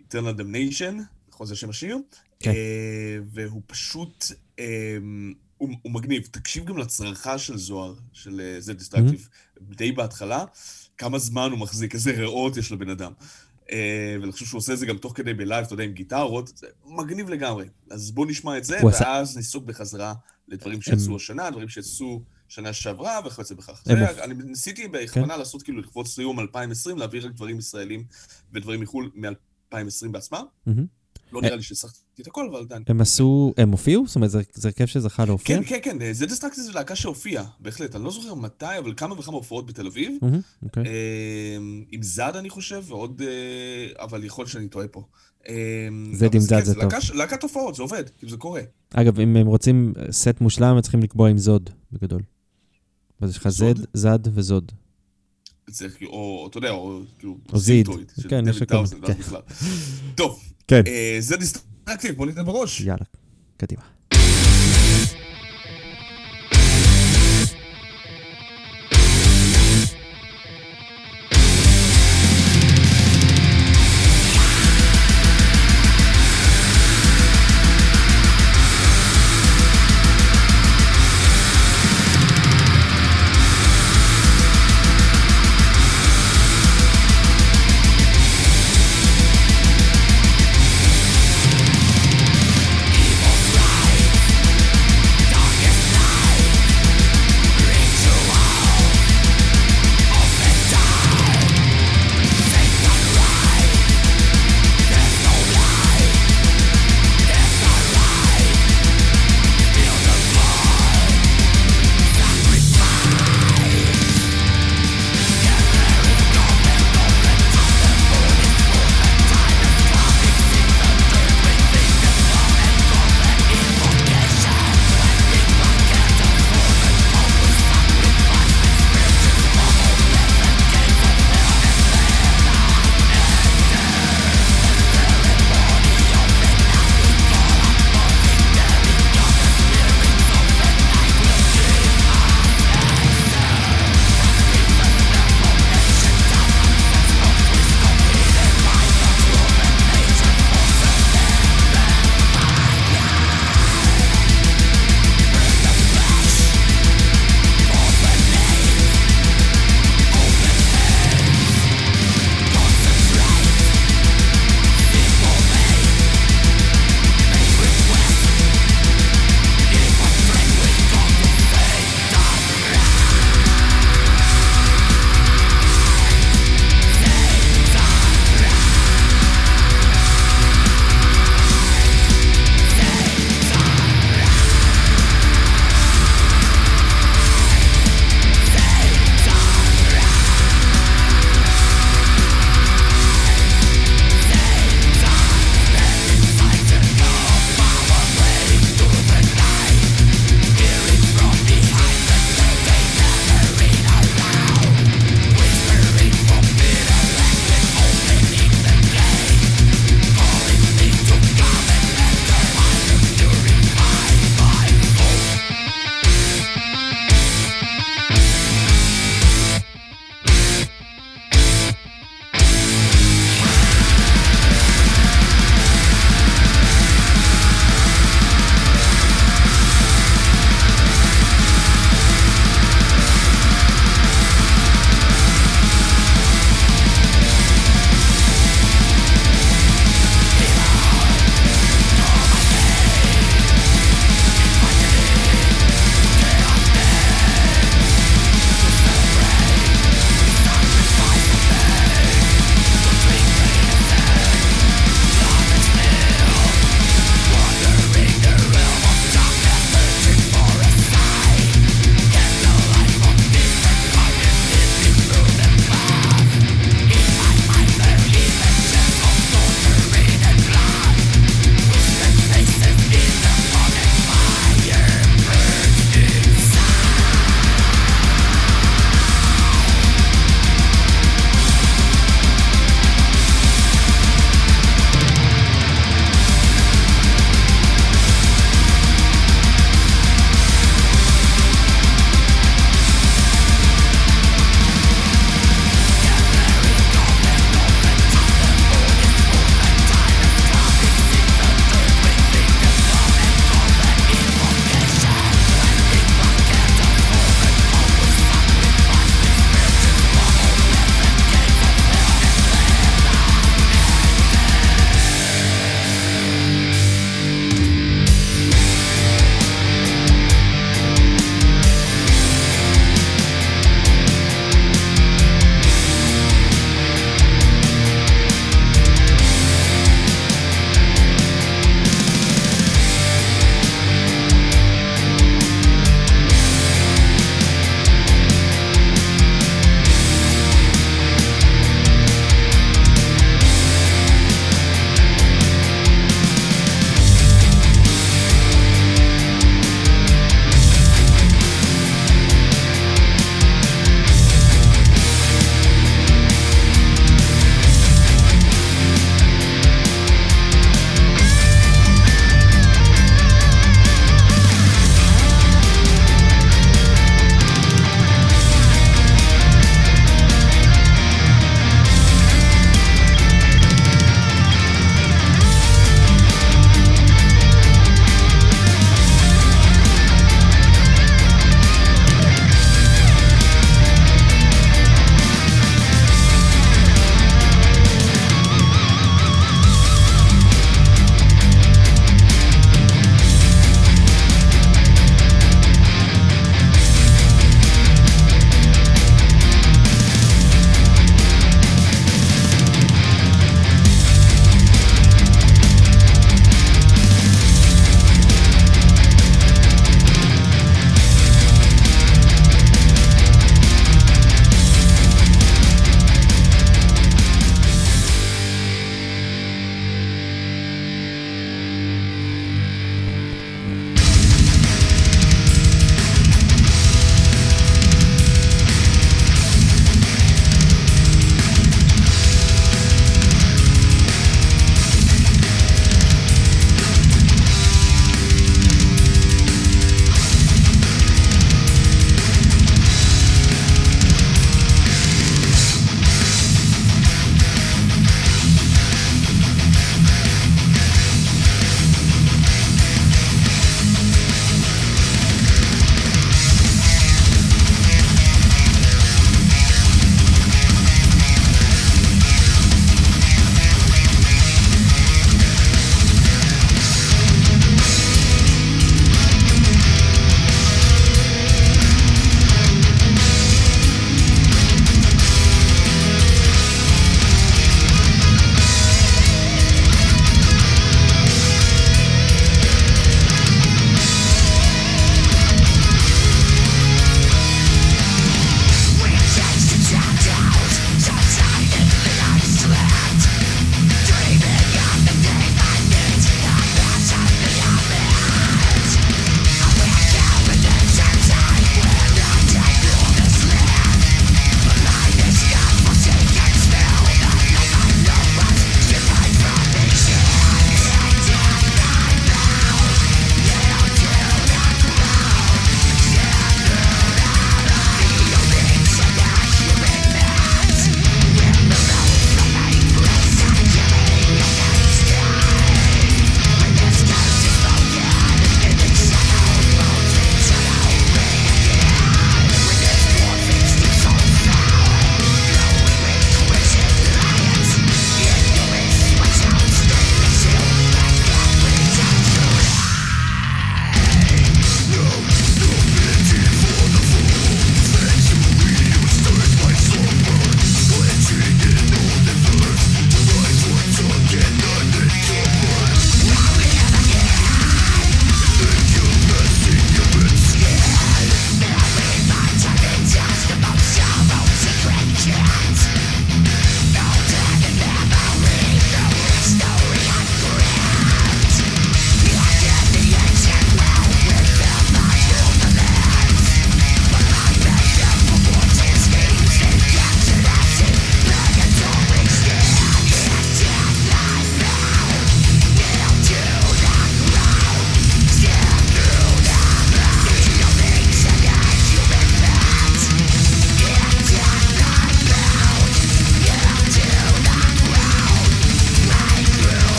Eternal 0.00 0.38
Damnation, 0.38 0.94
נכון 1.28 1.46
זה 1.46 1.56
שם 1.56 1.70
השיר? 1.70 1.98
כן. 2.40 2.50
אה, 2.50 3.18
והוא 3.32 3.62
פשוט, 3.66 4.24
אה, 4.58 4.98
הוא, 5.58 5.68
הוא 5.82 5.92
מגניב. 5.92 6.26
תקשיב 6.30 6.64
גם 6.64 6.78
לצרחה 6.78 7.38
של 7.38 7.56
זוהר, 7.56 7.94
של 8.12 8.40
אה, 8.40 8.60
Z 8.60 8.74
Destructive, 8.74 9.28
די 9.60 9.92
בהתחלה, 9.92 10.44
כמה 10.98 11.18
זמן 11.18 11.50
הוא 11.50 11.58
מחזיק, 11.58 11.94
איזה 11.94 12.10
ריאות 12.10 12.56
יש 12.56 12.72
לבן 12.72 12.88
אדם. 12.88 13.12
אה, 13.72 14.16
ואני 14.20 14.32
חושב 14.32 14.46
שהוא 14.46 14.58
עושה 14.58 14.72
את 14.72 14.78
זה 14.78 14.86
גם 14.86 14.98
תוך 14.98 15.12
כדי 15.16 15.34
ב 15.34 15.39
live, 15.39 15.64
אתה 15.64 15.74
יודע, 15.74 15.84
עם 15.84 15.92
גיטרות, 15.92 16.52
זה 16.56 16.66
מגניב 16.86 17.28
לגמרי. 17.30 17.66
אז 17.90 18.10
בואו 18.10 18.26
נשמע 18.26 18.58
את 18.58 18.64
זה, 18.64 18.80
הוא 18.80 18.90
עשה- 18.90 19.04
ואז 19.04 19.36
ניסוג 19.36 19.66
בחזרה 19.66 20.14
לדברים 20.48 20.82
שיצאו 20.82 21.16
השנה, 21.16 21.50
דברים 21.50 21.68
שיצאו 21.68 22.22
שנה 22.48 22.72
שעברה 22.72 23.20
וכיוצא 23.26 23.54
בכך. 23.54 23.82
הם 23.86 23.98
זה, 24.14 24.24
אני 24.24 24.34
ניסיתי 24.34 24.88
בכוונה 24.88 25.36
לעשות 25.36 25.62
כאילו 25.62 25.80
לכבוד 25.80 26.06
סיום 26.06 26.40
2020, 26.40 26.98
להביא 26.98 27.20
רק 27.24 27.30
דברים 27.30 27.58
ישראלים 27.58 28.04
ודברים 28.52 28.80
מחו"ל 28.80 29.10
מ-2020 29.14 29.76
בעצמם. 30.10 30.44
מהמם. 30.66 30.86
לא 31.32 31.42
נראה 31.42 31.56
לי 31.56 31.62
שהצלחתי 31.62 31.98
את 32.20 32.26
הכל, 32.26 32.48
אבל 32.50 32.60
עדיין. 32.60 32.82
הם 32.86 33.00
עשו, 33.00 33.54
הם 33.56 33.70
הופיעו? 33.70 34.06
זאת 34.06 34.16
אומרת, 34.16 34.30
זה 34.30 34.40
הרכב 34.64 34.86
שזכה 34.86 35.24
להופיע? 35.24 35.62
כן, 35.62 35.80
כן, 35.82 35.98
כן, 35.98 36.12
זה 36.12 36.26
דיסטרקטי 36.26 36.60
זה 36.60 36.72
להקה 36.72 36.96
שהופיעה, 36.96 37.44
בהחלט. 37.60 37.96
אני 37.96 38.04
לא 38.04 38.10
זוכר 38.10 38.34
מתי, 38.34 38.78
אבל 38.78 38.94
כמה 38.96 39.18
וכמה 39.18 39.36
הופעות 39.36 39.66
בתל 39.66 39.86
אביב. 39.86 40.18
אוקיי. 40.62 40.82
אה, 40.86 41.56
עם 41.92 42.02
זד, 42.02 42.32
אני 42.36 42.50
חושב, 42.50 42.82
ועוד... 42.86 43.22
אה, 43.22 44.04
אבל 44.04 44.24
יכול 44.24 44.42
להיות 44.42 44.52
שאני 44.52 44.68
טועה 44.68 44.88
פה. 44.88 45.02
אה, 45.48 45.88
זד 46.12 46.34
עם 46.34 46.40
זד 46.40 46.58
כן, 46.58 46.64
זה 46.64 46.74
טוב. 46.74 46.92
להקת 47.14 47.42
הופעות, 47.42 47.74
זה 47.74 47.82
עובד, 47.82 48.04
כאילו 48.18 48.30
זה 48.30 48.36
קורה. 48.36 48.60
אגב, 48.94 49.20
אם 49.20 49.36
הם 49.36 49.46
רוצים 49.46 49.92
סט 50.10 50.40
מושלם, 50.40 50.74
הם 50.76 50.80
צריכים 50.80 51.02
לקבוע 51.02 51.28
עם 51.28 51.38
זוד, 51.38 51.70
בגדול. 51.92 52.22
אז 53.20 53.30
יש 53.30 53.36
לך? 53.36 53.48
זד, 53.48 53.74
זד 53.92 54.18
וזוד. 54.34 54.72
צריך, 55.70 55.96
או, 56.02 56.46
אתה 56.50 56.58
יודע, 56.58 56.70
או 56.70 57.00
כאילו... 57.18 57.38
או 57.52 57.58
זיד. 57.58 57.88
כן, 58.28 58.44
יש 58.48 58.62
דויד 58.62 58.72
הכל, 58.72 58.84
כן. 59.06 59.14
טוב, 60.14 60.40
כן. 60.68 60.82
אה, 60.86 61.16
זה 61.18 61.36
דיסטרקטיב, 61.36 62.16
בוא 62.16 62.26
ניתן 62.26 62.44
בראש. 62.44 62.80
יאללה, 62.80 63.04
קדימה. 63.56 63.82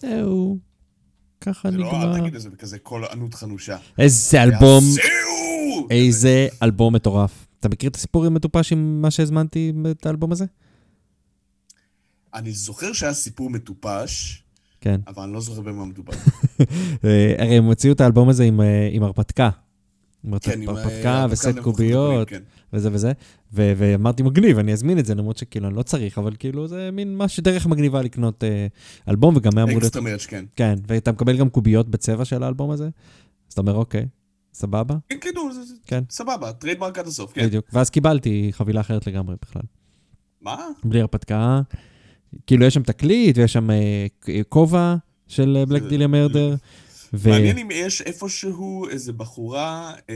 זהו. 0.00 0.58
ככה 1.40 1.70
זה 1.70 1.76
לא, 1.76 1.90
אל 1.90 2.06
נגמר. 2.06 2.20
תגיד 2.20 2.34
את 2.34 2.40
זה 2.40 2.50
בכזה 2.50 2.78
קול 2.78 3.04
ענות 3.04 3.34
חנושה. 3.34 3.76
איזה 3.98 4.42
אלבום! 4.42 4.84
איזה 5.90 6.48
אלבום 6.62 6.94
מטורף. 6.94 7.46
אתה 7.60 7.68
מכיר 7.68 7.90
את 7.90 7.96
הסיפור 7.96 8.24
עם 8.24 8.34
מטופש 8.34 8.72
עם 8.72 9.02
מה 9.02 9.10
שהזמנתי 9.10 9.72
את 9.90 10.06
האלבום 10.06 10.32
הזה? 10.32 10.44
אני 12.34 12.52
זוכר 12.52 12.92
שהיה 12.92 13.14
סיפור 13.14 13.50
מטופש, 13.50 14.42
כן. 14.80 15.00
אבל 15.06 15.22
אני 15.22 15.32
לא 15.32 15.40
זוכר 15.40 15.60
במה 15.60 15.84
מדובר. 15.84 16.12
אה, 17.04 17.34
הרי 17.38 17.56
הם 17.56 17.64
הוציאו 17.64 17.92
את 17.92 18.00
האלבום 18.00 18.28
הזה 18.28 18.44
עם, 18.44 18.60
אה, 18.60 18.88
עם 18.92 19.02
הרפתקה. 19.02 19.50
עם 20.24 20.38
כן, 20.38 20.62
עם 20.62 20.68
הרפתקה 20.68 21.20
אה, 21.20 21.26
וסט 21.30 21.58
קוביות 21.62 22.28
כן. 22.28 22.42
וזה 22.72 22.88
וזה. 22.92 23.12
ו- 23.52 23.72
ואמרתי 23.76 24.22
מגניב, 24.22 24.58
אני 24.58 24.72
אזמין 24.72 24.98
את 24.98 25.06
זה, 25.06 25.14
למרות 25.14 25.36
שכאילו 25.36 25.68
אני 25.68 25.76
לא 25.76 25.82
צריך, 25.82 26.18
אבל 26.18 26.32
כאילו 26.38 26.68
זה 26.68 26.90
מין 26.92 27.16
משהו, 27.16 27.42
דרך 27.42 27.66
מגניבה 27.66 28.02
לקנות 28.02 28.44
אה, 28.44 28.66
אלבום, 29.08 29.36
וגם 29.36 29.52
היה 29.56 29.62
אמור 29.64 29.72
להיות... 29.72 29.82
extra 29.84 30.02
merch, 30.02 30.26
כן. 30.26 30.44
כן, 30.56 30.74
ואתה 30.86 31.12
מקבל 31.12 31.36
גם 31.36 31.48
קוביות 31.50 31.88
בצבע 31.88 32.24
של 32.24 32.42
האלבום 32.42 32.70
הזה, 32.70 32.84
אז 32.84 32.90
אתה 33.52 33.60
אומר, 33.60 33.74
אוקיי, 33.74 34.06
סבבה, 34.54 34.96
כן, 35.08 35.16
זה- 35.52 35.74
כן. 35.86 36.02
סבבה, 36.10 36.52
trademark 36.52 36.98
עד 36.98 37.06
הסוף, 37.06 37.32
כן. 37.32 37.46
בדיוק. 37.46 37.64
ואז 37.72 37.90
קיבלתי 37.90 38.48
חבילה 38.52 38.80
אחרת 38.80 39.06
לגמרי 39.06 39.34
בכלל. 39.42 39.62
מה? 40.40 40.56
בלי 40.84 41.00
הרפתקה, 41.00 41.60
כאילו 42.46 42.64
יש 42.64 42.74
שם 42.74 42.82
תקליט 42.82 43.38
ויש 43.38 43.52
שם 43.52 43.70
אה, 43.70 44.06
כובע 44.48 44.94
של 45.28 45.64
Black 45.68 45.82
Dahlia 45.82 46.06
Murder. 46.06 46.54
ו- 47.14 47.30
מעניין 47.30 47.58
אם 47.58 47.68
יש 47.70 48.02
איפשהו 48.02 48.88
איזה 48.88 49.12
בחורה, 49.12 49.94
אה, 50.10 50.14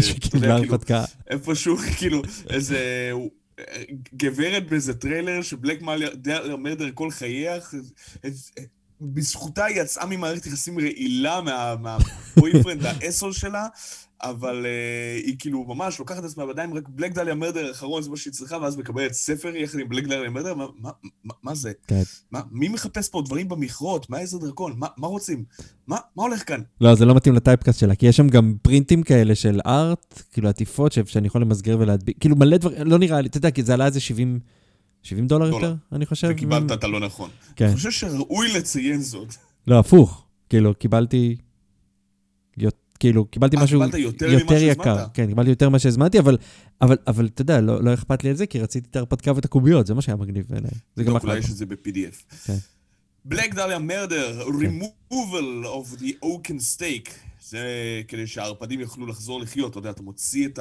שקיבלה 0.06 0.58
כאילו, 0.58 0.72
הרפתקה. 0.74 1.04
איפשהו, 1.30 1.76
כאילו, 1.98 2.22
איזה 2.50 3.10
גברת 4.16 4.68
באיזה 4.70 4.94
טריילר 4.94 5.42
ש 5.42 5.53
Black 5.53 5.82
Murder 6.58 6.90
כל 6.94 7.10
חייה, 7.10 7.56
בזכותה 9.00 9.64
היא 9.64 9.80
יצאה 9.80 10.06
ממערכת 10.06 10.46
יחסים 10.46 10.78
רעילה 10.80 11.40
מה- 11.40 11.74
מה 11.76 11.96
boyfriend 11.96 12.86
ה 12.86 12.92
asshole 12.92 13.32
שלה, 13.32 13.66
אבל 14.22 14.66
uh, 14.66 15.26
היא 15.26 15.36
כאילו 15.38 15.64
ממש 15.64 15.98
לוקחת 15.98 16.18
את 16.18 16.24
עצמה 16.24 16.46
בידיים, 16.46 16.74
רק 16.74 16.88
Black 16.88 17.12
Dahlia 17.12 17.34
Murder 17.34 17.66
האחרון 17.66 18.02
זה 18.02 18.10
מה 18.10 18.16
שהיא 18.16 18.32
צריכה, 18.32 18.56
ואז 18.62 18.76
מקבלת 18.76 19.12
ספר 19.12 19.56
יחד 19.56 19.78
עם 19.78 19.88
Black 19.88 20.04
Dahlia 20.04 20.30
Murder, 20.30 20.54
מה, 20.54 20.66
מה, 20.78 20.90
מה, 21.24 21.34
מה 21.42 21.54
זה? 21.54 21.72
כן. 21.86 22.02
מה, 22.30 22.40
מי 22.50 22.68
מחפש 22.68 23.08
פה 23.08 23.22
דברים 23.24 23.48
במכרות? 23.48 24.10
מה 24.10 24.18
איזה 24.20 24.38
דרקון? 24.38 24.74
מה, 24.76 24.86
מה 24.96 25.06
רוצים? 25.06 25.44
מה, 25.86 25.96
מה 26.16 26.22
הולך 26.22 26.48
כאן? 26.48 26.60
לא, 26.80 26.94
זה 26.94 27.04
לא 27.04 27.14
מתאים 27.14 27.34
ל 27.34 27.39
typecast 27.39 27.78
שלה, 27.78 27.94
כי 27.94 28.06
יש 28.06 28.16
שם 28.16 28.28
גם 28.28 28.54
פרינטים 28.62 29.02
כאלה 29.02 29.34
של 29.34 29.60
art, 29.66 30.22
כאילו 30.32 30.48
עטיפות 30.48 30.92
שאני 30.92 31.26
יכול 31.26 31.40
למסגר 31.40 31.76
ולהדביק, 31.80 32.16
כאילו 32.20 32.36
מלא 32.36 32.56
דברים, 32.56 32.86
לא 32.86 32.98
נראה 32.98 33.20
לי, 33.20 33.28
אתה 33.28 33.38
יודע, 33.38 33.50
כי 33.50 33.62
זה 33.62 33.74
עלה 33.74 33.86
איזה 33.86 34.00
70, 34.00 34.40
70 35.02 35.26
דולר 35.26 35.50
דולר. 35.50 35.68
יותר, 35.68 35.74
אני 35.92 36.06
חושב. 36.06 36.28
וקיבלת 36.30 36.72
את 36.72 36.84
הלא 36.84 37.00
נכון. 37.00 37.30
כן. 37.56 37.66
אני 37.66 37.74
חושב 37.74 37.90
שראוי 37.90 38.52
לציין 38.52 39.00
זאת. 39.00 39.34
לא, 39.66 39.78
הפוך, 39.78 40.24
כאילו, 40.48 40.74
קיבלתי, 40.74 41.36
כאילו, 43.02 43.24
קיבלתי 43.24 43.56
אה, 43.56 43.62
משהו 43.62 43.82
יותר 43.82 43.98
יותר? 44.30 44.56
יקר. 44.56 45.06
כן, 45.14 45.26
קיבלתי 45.26 45.50
יותר 45.50 45.68
ממה 45.68 45.78
שהזמנתי, 45.78 46.18
אבל, 46.18 46.36
אבל, 46.80 46.96
אבל 47.06 47.26
אתה 47.26 47.42
יודע, 47.42 47.60
לא, 47.60 47.84
לא 47.84 47.94
אכפת 47.94 48.24
לי 48.24 48.30
על 48.30 48.36
זה, 48.36 48.46
כי 48.46 48.60
רציתי 48.60 48.88
את 48.90 48.96
ההרפתקה 48.96 49.32
ואת 49.34 49.44
הקוביות, 49.44 49.86
זה 49.86 49.94
מה 49.94 50.02
שהיה 50.02 50.16
מגניב 50.16 50.46
בעיניי. 50.48 50.70
זה 50.96 51.04
גם 51.04 51.12
לא, 51.12 51.18
אחלה. 51.18 51.30
אולי 51.30 51.40
יש 51.40 51.50
את 51.50 51.56
זה 51.56 51.66
ב-PDF. 51.66 52.48
Black 53.32 53.52
Dahlia 53.52 53.80
Murder, 53.90 54.44
removal 54.46 55.64
of 55.64 56.00
the 56.00 56.24
oaken 56.24 56.76
stake. 56.76 57.10
זה 57.42 57.66
כדי 58.08 58.26
שהערפדים 58.26 58.80
יוכלו 58.80 59.06
לחזור 59.06 59.40
לחיות, 59.40 59.70
אתה 59.70 59.78
יודע, 59.78 59.90
אתה 59.90 60.02
מוציא 60.02 60.48
את 60.48 60.58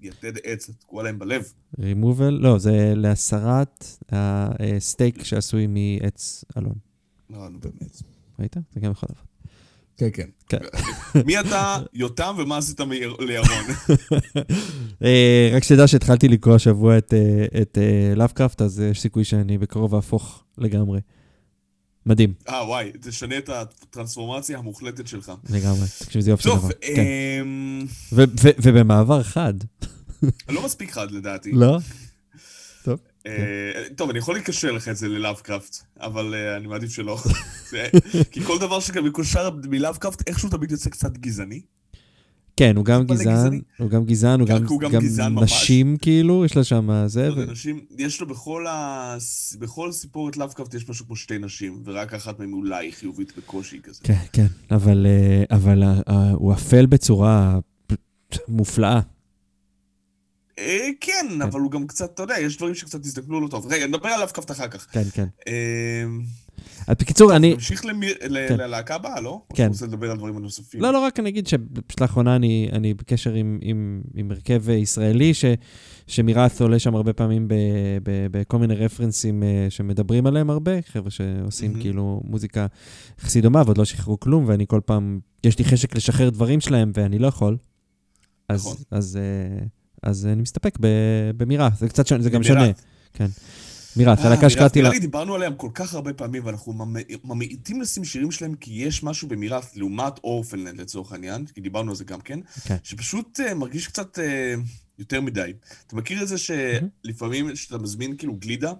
היתד 0.00 0.38
עץ, 0.44 0.70
תקוע 0.70 1.02
להם 1.02 1.18
בלב. 1.18 1.52
רימובל, 1.78 2.30
לא, 2.30 2.58
זה 2.58 2.92
להסרת 2.96 3.84
הסטייק 4.08 5.24
שעשוי 5.24 5.66
מעץ 5.66 6.44
אלון. 6.56 6.74
לא, 7.30 7.48
נו 7.48 7.58
באמת. 7.60 8.02
ראית? 8.38 8.56
זה 8.74 8.80
גם 8.80 8.90
יכול 8.90 9.08
לעבוד. 9.12 9.25
כן, 9.96 10.08
כן. 10.12 10.26
כן. 10.48 10.58
מי 11.26 11.40
אתה, 11.40 11.78
יותם, 11.94 12.34
ומה 12.38 12.56
עשית 12.56 12.80
לירון? 13.18 13.64
אה, 15.04 15.50
רק 15.52 15.64
שתדע 15.64 15.86
שהתחלתי 15.88 16.28
לקרוא 16.28 16.54
השבוע 16.54 16.98
את, 16.98 17.14
אה, 17.14 17.60
את 17.62 17.78
לאבקראפט, 18.16 18.62
אז 18.62 18.80
יש 18.80 19.00
סיכוי 19.00 19.24
שאני 19.24 19.58
בקרוב 19.58 19.94
אהפוך 19.94 20.44
לגמרי. 20.58 21.00
מדהים, 22.06 22.32
אה, 22.48 22.64
וואי, 22.66 22.92
תשנה 23.00 23.38
את 23.38 23.48
הטרנספורמציה 23.48 24.58
המוחלטת 24.58 25.06
שלך. 25.06 25.32
לגמרי. 25.50 25.86
תקשיב, 25.98 26.22
זה 26.22 26.30
יופי 26.30 26.42
של 26.42 26.48
טוב, 26.48 26.58
דבר. 26.58 26.70
כן. 26.80 27.02
אמ, 27.42 27.86
ו- 28.12 28.24
ו- 28.42 28.56
ובמעבר 28.62 29.22
חד. 29.22 29.54
לא 30.48 30.64
מספיק 30.64 30.92
חד 30.92 31.10
לדעתי. 31.10 31.52
לא? 31.52 31.78
אה, 33.26 33.84
טוב, 33.96 34.10
אני 34.10 34.18
יכול 34.18 34.36
לקשר 34.36 34.72
לך 34.72 34.88
את 34.88 34.96
זה 34.96 35.08
ללאבקראפט, 35.08 35.76
אבל 36.00 36.34
אה, 36.34 36.56
אני 36.56 36.66
מעדיף 36.66 36.90
שלא. 36.90 37.18
כי 38.32 38.40
כל 38.44 38.58
דבר 38.58 38.80
שגם 38.80 39.04
מקושר 39.04 39.50
מלאבקראפט, 39.64 40.28
איכשהו 40.28 40.48
תמיד 40.48 40.70
יוצא 40.70 40.90
קצת 40.90 41.18
גזעני. 41.18 41.60
כן, 42.56 42.76
הוא 42.76 42.84
גם 42.84 43.04
גזען. 43.04 43.60
הוא 43.78 43.90
גם 43.90 44.04
גזען, 44.04 44.40
הוא 44.40 44.48
רק 44.48 44.92
גם. 44.92 45.38
נשים 45.38 45.96
כאילו, 45.96 46.44
יש 46.44 46.56
לו 46.56 46.64
שם 46.64 47.06
זה. 47.06 47.28
יש 47.98 48.20
לו 48.20 48.26
בכל 49.58 49.92
סיפורת 49.92 50.36
לאבקראפט 50.36 50.74
יש 50.74 50.88
משהו 50.88 51.06
כמו 51.06 51.16
שתי 51.16 51.38
נשים, 51.38 51.82
ורק 51.84 52.14
אחת 52.14 52.38
מהן 52.38 52.52
אולי 52.52 52.92
חיובית 52.92 53.32
בקושי 53.38 53.80
כזה. 53.82 54.00
כן, 54.04 54.18
כן, 54.32 54.46
אבל, 54.70 55.06
אה, 56.08 56.30
הוא 56.30 56.52
אפל 56.52 56.86
בצורה 56.86 57.58
מופלאה. 58.48 59.00
אה, 60.58 60.88
כן, 61.00 61.42
אבל 61.42 61.60
הוא 61.60 61.70
גם 61.70 61.86
קצת, 61.86 62.14
אתה 62.14 62.22
יודע, 62.22 62.38
יש 62.38 62.56
דברים 62.56 62.74
שקצת 62.74 63.04
הזדקנו 63.04 63.40
לא 63.40 63.48
טוב. 63.48 63.66
רגע, 63.72 63.86
נדבר 63.86 64.08
על 64.08 64.20
לאבקראפט 64.20 64.50
אחר 64.50 64.68
כך. 64.68 64.86
כן, 64.92 65.02
כן. 65.12 65.26
אה, 65.48 66.04
אז 66.86 66.96
בקיצור, 67.00 67.36
אני... 67.36 67.54
נמשיך 67.54 67.84
ל- 67.84 68.48
כן. 68.48 68.56
ללהקה 68.56 68.94
הבאה, 68.94 69.20
לא? 69.20 69.30
או 69.30 69.44
כן. 69.48 69.54
שאתה 69.56 69.66
רוצה 69.72 69.86
לדבר 69.86 70.10
על 70.10 70.16
דברים 70.16 70.38
נוספים? 70.38 70.80
לא, 70.80 70.92
לא, 70.92 70.98
רק 70.98 71.20
אני 71.20 71.28
אגיד 71.28 71.46
שפשוט 71.46 72.00
לאחרונה 72.00 72.36
אני, 72.36 72.94
בקשר 72.94 73.32
עם, 73.32 74.30
הרכב 74.30 74.68
ישראלי, 74.70 75.32
שמירת 76.06 76.60
עולה 76.60 76.78
שם 76.78 76.94
הרבה 76.94 77.12
פעמים 77.12 77.48
בכל 78.30 78.58
מיני 78.58 78.74
רפרנסים 78.74 79.42
אה, 79.42 79.66
שמדברים 79.70 80.26
עליהם 80.26 80.50
הרבה, 80.50 80.72
חבר'ה 80.82 81.10
שעושים. 81.10 81.80
כאילו 81.80 82.20
מוזיקה 82.24 82.66
יחסית 83.20 83.42
דומה, 83.42 83.62
ועוד 83.66 83.78
לא 83.78 83.84
שחררו 83.84 84.20
כלום, 84.20 84.44
ואני 84.48 84.64
כל 84.68 84.80
פעם, 84.84 85.20
יש 85.44 85.58
לי 85.58 85.64
חשק 85.64 85.96
לשחרר 85.96 86.30
דברים 86.30 86.60
שלהם, 86.60 86.90
ואני 86.94 87.18
לא 87.18 87.26
יכול. 87.26 87.56
אז, 88.48 88.60
נכון. 88.60 88.76
אז, 90.02 90.26
אה, 90.26 90.32
אני 90.32 90.42
מסתפק 90.42 90.78
ב, 90.80 90.86
במירה, 91.36 91.68
זה 91.78 91.88
קצת 91.88 92.06
שונה, 92.06 92.22
זה 92.22 92.30
גם. 92.30 92.42
שונה. 92.42 92.66
כן. 93.12 93.26
מירת, 93.96 94.18
אה, 94.18 94.26
הלהקה 94.26 94.50
שקראתי 94.50 94.82
לה... 94.82 94.90
דיברנו 94.98 95.34
עליהם 95.34 95.54
כל 95.54 95.70
כך 95.74 95.94
הרבה 95.94 96.12
פעמים, 96.12 96.46
ואנחנו 96.46 96.72
ממ- 96.72 96.96
ממעיטים 97.24 97.80
לשים 97.80 98.04
שירים 98.04 98.30
שלהם, 98.30 98.54
כי 98.54 98.72
יש 98.72 99.02
משהו 99.02 99.28
במירת, 99.28 99.76
לעומת 99.76 100.18
אורפנלנד 100.24 100.80
לצורך 100.80 101.12
העניין, 101.12 101.46
כי 101.46 101.60
דיברנו 101.60 101.90
על 101.90 101.96
זה 101.96 102.04
גם 102.04 102.20
כן, 102.20 102.40
כן. 102.64 102.76
שפשוט 102.82 103.40
אה, 103.40 103.54
מרגיש 103.54 103.88
קצת 103.88 104.18
אה, 104.18 104.54
יותר 104.98 105.20
מדי. 105.20 105.52
אתה 105.86 105.96
מכיר 105.96 106.22
את 106.22 106.28
זה 106.28 106.36
שלפעמים 106.38 107.52
כשאתה 107.54 107.78
מזמין 107.78 108.16
כאילו 108.16 108.34
גלידה, 108.34 108.72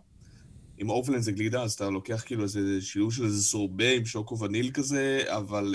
אם 0.82 0.90
Orphaned 0.90 1.11
Land 1.11 1.22
זה 1.22 1.32
גלידה, 1.32 1.62
אז 1.62 1.72
אתה 1.72 1.90
לוקח 1.90 2.22
כאילו 2.26 2.42
איזה 2.42 2.60
שילוב 2.80 3.12
של 3.12 3.24
איזה 3.24 3.42
סורבה 3.42 3.92
עם 3.92 4.06
שוקו 4.06 4.38
וניל 4.38 4.70
כזה, 4.70 5.22
אבל... 5.26 5.74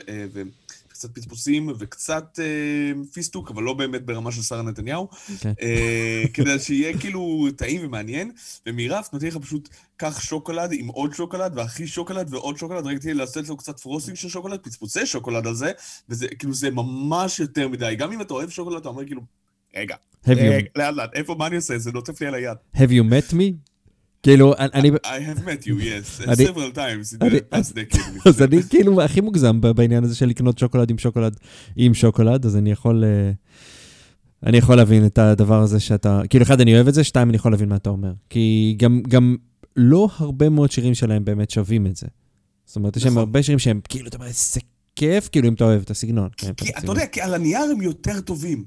אה, 1.06 1.10
וקצת 1.10 1.16
פצפוסים 1.16 1.70
וקצת 1.80 2.40
אה, 2.40 3.04
פיסטוק, 3.14 3.52
אבל 3.52 3.64
לא 3.64 3.74
באמת 3.74 4.06
ברמה 4.06 4.32
של 4.32 4.42
שרה 4.42 4.62
נתניהו, 4.62 5.08
כן. 5.40 5.54
אה, 5.62 6.24
כדי 6.34 6.60
שיהיה 6.60 6.98
כאילו 7.00 7.48
טעים 7.56 7.82
ומעניין. 7.86 8.32
ו 8.66 8.73
Myrath 8.73 9.14
נותן 9.14 9.28
לך 9.28 9.38
פשוט, 9.38 9.70
קח 9.98 10.22
שוקולד 10.22 10.70
עם 10.74 10.88
עוד 10.88 11.14
שוקולד, 11.14 11.52
והכי 11.56 11.88
שוקולד 11.88 12.34
ועוד 12.34 12.58
שוקולד, 12.58 12.88
רק 12.88 12.98
תהיה 12.98 13.14
לעשות 13.14 13.50
לו 13.50 13.58
קצת 13.58 13.80
frosting 13.80 14.18
של 14.18 14.30
שוקולד, 14.30 14.60
פצפוצי 14.60 15.06
שוקולד 15.06 15.48
על 15.48 15.56
זה, 15.56 15.72
וזה 16.10 16.28
כאילו, 16.28 16.54
זה 16.54 16.70
ממש 16.70 17.40
יותר 17.40 17.68
מדי. 17.68 17.96
גם 17.98 18.12
אם 18.12 18.22
אתה 18.22 18.34
אוהב 18.34 18.50
שוקולד, 18.50 18.78
אתה 18.78 18.90
אומר 18.90 19.06
כאילו, 19.06 19.22
רגע, 19.76 19.96
רגע, 20.28 20.68
לאט 20.76 20.96
לאט, 20.96 21.10
איפה, 21.14 21.36
מה 21.36 21.48
אני 21.48 21.56
עושה? 21.56 21.78
זה 21.78 21.92
נוטף 21.92 22.22
לי 22.22 22.28
על 22.28 22.34
היד. 22.34 22.58
have 22.76 22.90
you 22.90 23.04
met 23.12 23.34
me? 23.34 23.71
כאילו, 24.24 24.54
אני-. 24.58 24.90
I 24.90 25.38
have 25.38 25.40
met 25.40 25.66
you, 25.66 25.76
yes, 25.80 26.22
several 26.48 26.72
times 26.76 27.14
in 27.14 27.20
the 27.20 27.56
past 27.56 27.74
decade. 27.74 28.22
אז. 28.30 28.42
אני 28.42 28.64
כאילו 28.70 29.02
הכי 29.02 29.22
מוגזם 29.22 29.62
בעניין 29.62 30.04
הזה 30.04 30.16
של 30.16 30.26
לקנות 30.26 30.58
שוקולד 30.58 30.90
עם 30.90 30.98
שוקולד 30.98 31.36
עם 31.76 31.94
שוקולד, 31.94 32.46
אז 32.46 32.58
אני 32.58 32.72
יכול... 32.72 33.04
אה, 33.04 33.32
אני 34.46 34.58
יכול 34.58 34.76
להבין 34.76 35.06
את 35.06 35.18
הדבר 35.18 35.62
הזה 35.62 35.80
שאתה... 35.80 36.22
כאילו, 36.30 36.44
אחד, 36.44 36.62
אני 36.62 36.76
אוהב 36.76 36.88
את 36.88 36.94
זה, 36.94 37.04
שתיים, 37.04 37.30
אני 37.30 37.36
יכול 37.36 37.52
להבין 37.52 37.70
מה 37.70 37.76
אתה 37.76 37.90
אומר. 37.90 38.14
כי 38.30 38.76
גם, 38.80 39.02
גם 39.08 39.36
לא 39.76 40.10
הרבה 40.18 40.50
מאוד 40.50 40.72
שירים 40.72 40.94
שלהם 40.94 41.26
באמת 41.26 41.50
שווים 41.50 41.88
את 41.88 41.96
זה. 41.96 42.08
זאת 42.66 42.76
אומרת, 42.76 42.98
יש 42.98 43.04
להם 43.04 43.14
נכון. 43.14 43.22
הרבה 43.22 43.44
שירים 43.44 43.60
שהם 43.60 43.80
כאילו, 43.90 44.08
אתה 44.08 44.18
אומר, 44.18 44.28
איזה 44.28 44.60
כיף, 44.96 45.30
כאילו, 45.32 45.48
אם 45.48 45.54
אתה 45.54 45.64
אוהב 45.64 45.82
את 45.82 45.92
הסגנון. 45.92 46.30
כן, 46.38 46.54
כי 46.54 46.70
את 46.70 46.78
אתה. 46.78 46.92
יודע, 46.92 47.06
כי 47.06 47.22
על 47.22 47.34
הנייר 47.34 47.62
הם 47.62 47.82
יותר 47.82 48.22
טובים, 48.22 48.64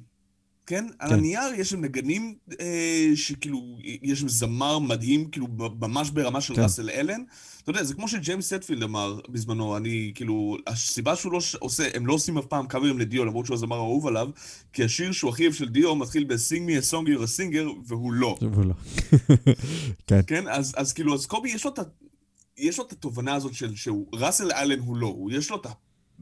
כן? 0.66 0.86
על 0.98 1.10
כן. 1.10 1.14
הנייר 1.14 1.54
יש 1.56 1.70
שם 1.70 1.80
נגנים 1.80 2.34
אה, 2.60 3.10
שכאילו, 3.14 3.78
יש 4.02 4.20
שם 4.20 4.28
זמר 4.28 4.78
מדהים, 4.78 5.30
כאילו, 5.30 5.46
ממש 5.80 6.10
ברמה 6.10 6.40
של 6.40 6.54
כן. 6.54 6.62
ראסל 6.62 6.90
אלן. 6.90 7.22
אתה 7.62 7.70
יודע, 7.70 7.82
זה 7.84 7.94
כמו 7.94 8.08
שג'יימס 8.08 8.46
הטפילד 8.46 8.82
אמר 8.82 9.20
בזמנו, 9.28 9.76
אני, 9.76 10.12
כאילו, 10.14 10.56
הסיבה 10.66 11.16
שהוא 11.16 11.32
לא 11.32 11.40
ש- 11.40 11.54
עושה, 11.54 11.88
הם 11.94 12.06
לא 12.06 12.12
עושים 12.12 12.38
אף 12.38 12.46
פעם 12.46 12.66
קאברים 12.66 12.98
לדיו, 12.98 13.24
למרות 13.24 13.46
שהוא 13.46 13.54
הזמר 13.54 13.76
האהוב 13.76 14.06
עליו, 14.06 14.30
כי 14.72 14.84
השיר 14.84 15.12
שהוא 15.12 15.30
הכי 15.30 15.42
אוהב 15.42 15.54
של 15.54 15.68
דיו 15.68 15.94
מתחיל 15.94 16.24
ב-Sing 16.24 16.68
me 16.68 16.84
a 16.84 16.92
song 16.92 17.06
you're 17.06 17.22
a 17.22 17.38
singer, 17.38 17.68
והוא 17.86 18.12
לא. 18.12 18.36
והוא 18.40 18.64
לא. 18.64 18.74
כן, 20.06 20.20
כן? 20.26 20.48
אז, 20.48 20.74
אז 20.76 20.92
כאילו, 20.92 21.14
אז 21.14 21.26
קובי 21.26 21.50
יש 21.50 21.64
לו 21.64 21.70
את 21.70 21.78
ה... 21.78 21.82
יש 22.58 22.78
לו 22.78 22.86
את 22.86 22.92
התובנה 22.92 23.34
הזאת 23.34 23.54
של 23.54 23.76
שהוא, 23.76 24.06
ראסל 24.12 24.52
אלן 24.52 24.78
הוא 24.78 24.96
לא, 24.96 25.06
הוא 25.06 25.30
יש 25.32 25.50
לו 25.50 25.56
את 25.56 25.66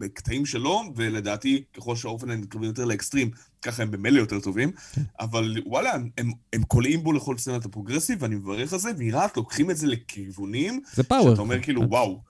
הקטעים 0.00 0.46
שלו, 0.46 0.82
ולדעתי, 0.96 1.62
ככל 1.76 1.96
שה 1.96 2.05
Orphaned 2.05 2.30
מתקרבים 2.30 2.68
יותר 2.68 2.84
לאקסטרים, 2.84 3.30
ככה 3.62 3.82
הם 3.82 3.90
במילא 3.90 4.18
יותר 4.18 4.40
טובים, 4.40 4.72
אבל 5.20 5.56
וואלה, 5.66 5.94
הם, 6.18 6.32
הם 6.52 6.62
קולעים 6.62 7.02
בו 7.02 7.12
לכל 7.12 7.38
סצנת 7.38 7.64
ה 7.64 7.69
progressive, 7.69 8.22
ואני 8.22 8.34
מברך 8.34 8.72
על 8.72 8.78
זה, 8.78 8.90
ונראה, 8.96 9.26
לוקחים 9.36 9.70
את 9.70 9.76
זה 9.76 9.86
לכיוונים, 9.86 10.80
זה 10.94 11.02
power. 11.02 11.30
שאתה 11.30 11.42
אומר 11.42 11.62
כאילו, 11.62 11.82
וואו, 11.88 12.20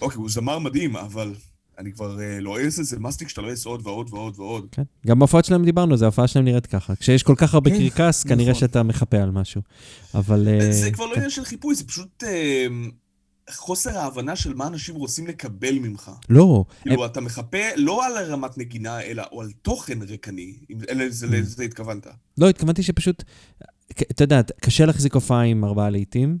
אוקיי, 0.00 0.16
הוא 0.16 0.30
זמר 0.30 0.58
מדהים, 0.58 0.96
אבל 0.96 1.34
אני 1.78 1.92
כבר 1.92 2.20
אה, 2.20 2.40
לועס 2.40 2.80
את 2.80 2.84
זה, 2.84 3.00
מסטיק 3.00 3.28
שאתה 3.28 3.42
לועס 3.42 3.66
עוד 3.66 3.86
ועוד 3.86 4.08
ועוד 4.10 4.34
ועוד. 4.38 4.66
כן. 4.72 4.82
גם 5.06 5.18
בהופעות 5.18 5.44
שלהם 5.44 5.64
דיברנו, 5.64 5.96
זה 5.96 6.04
ההופעה 6.04 6.28
שלהם 6.28 6.44
נראית 6.44 6.66
ככה. 6.66 6.96
כשיש 6.96 7.22
כל 7.22 7.34
כך 7.36 7.54
הרבה 7.54 7.70
כן, 7.70 7.88
קרקס, 7.88 8.24
כנראה 8.24 8.50
נכון. 8.50 8.60
שאתה 8.60 8.82
מחפה 8.82 9.16
על 9.16 9.30
משהו. 9.30 9.60
אבל... 10.14 10.48
אה, 10.48 10.72
זה 10.72 10.90
כבר 10.90 11.06
לא 11.06 11.14
עניין 11.14 11.30
של 11.30 11.44
חיפוי, 11.44 11.74
זה 11.74 11.84
פשוט 11.84 12.24
אה, 12.24 12.66
חוסר 13.50 13.98
ההבנה 13.98 14.36
של 14.36 14.54
מה 14.54 14.66
אנשים 14.66 14.94
רוצים 14.94 15.26
לקבל 15.26 15.78
ממך. 15.78 16.10
לא, 16.28 16.64
כאילו, 16.82 17.06
אתה 17.06 17.20
מחפה 17.20 17.58
לא 17.76 18.06
על 18.06 18.24
רמת 18.32 18.58
נגינה, 18.58 19.00
אלא 19.00 19.22
או 19.32 19.40
על 19.40 19.50
תוכן 19.62 19.98
רקני, 20.02 20.54
אם 20.70 20.78
אלה- 20.88 21.10
זה- 21.10 21.26
לזה 21.26 21.64
התכוונת. 21.64 22.06
לא, 22.38 22.48
התכוונתי 22.48 22.82
שפשוט, 22.82 23.22
אתה 23.90 24.24
יודע, 24.24 24.40
קשה 24.60 24.86
להחזיק 24.86 25.14
הופעה 25.14 25.42
עם 25.42 25.64
ארבעה 25.64 25.90
לעיתים, 25.90 26.38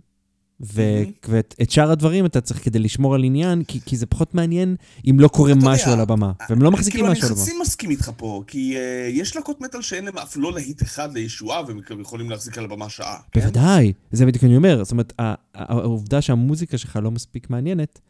ו- 0.60 1.02
Mhm. 1.04 1.28
ואת 1.28 1.54
את 1.62 1.70
שאר 1.70 1.90
הדברים 1.90 2.26
אתה 2.26 2.40
צריך 2.40 2.64
כדי 2.64 2.78
לשמור 2.78 3.14
על 3.14 3.24
עניין, 3.24 3.64
כי, 3.64 3.80
כי 3.86 3.96
זה 3.96 4.06
פחות 4.06 4.34
מעניין 4.34 4.76
אם 5.10 5.20
לא 5.20 5.28
קורה 5.28 5.52
משהו 5.54 5.70
יודע, 5.70 5.92
על 5.92 6.00
הבמה, 6.00 6.32
והם 6.50 6.62
לא 6.62 6.70
מחזיקים 6.70 7.00
משהו 7.00 7.10
על 7.10 7.14
כאילו, 7.14 7.26
הבמה. 7.28 7.42
אני 7.44 7.50
חצי 7.50 7.60
מסכים 7.62 7.90
איתך 7.90 8.10
פה, 8.16 8.42
כי 8.46 8.76
uh, 8.76 8.78
יש 9.10 9.36
להקות 9.36 9.60
מטאל 9.60 9.82
שאין 9.82 10.04
להם 10.04 10.18
אף 10.18 10.36
לא 10.36 10.52
להיט 10.52 10.82
אחד 10.82 11.12
לישועה, 11.14 11.62
והם 11.66 11.80
כאילו 11.80 12.00
יכולים 12.00 12.30
להחזיק 12.30 12.58
על 12.58 12.64
הבמה 12.64 12.88
שעה. 12.88 13.16
כן? 13.32 13.40
בוודאי, 13.40 13.92
זה 14.12 14.26
בדיוק 14.26 14.44
אני 14.44 14.56
אומר. 14.56 14.84
זאת 14.84 14.92
אומרת, 14.92 15.12
העובדה 15.54 16.20
שהמוזיקה 16.22 16.78
שלך 16.78 16.98
לא 17.02 17.10
מספיק 17.10 17.50
מעניינת, 17.50 18.00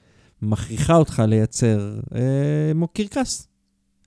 מכריחה 0.42 0.96
אותך 0.96 1.22
לייצר 1.28 1.98
אה, 2.14 2.20
קרקס. 2.94 3.48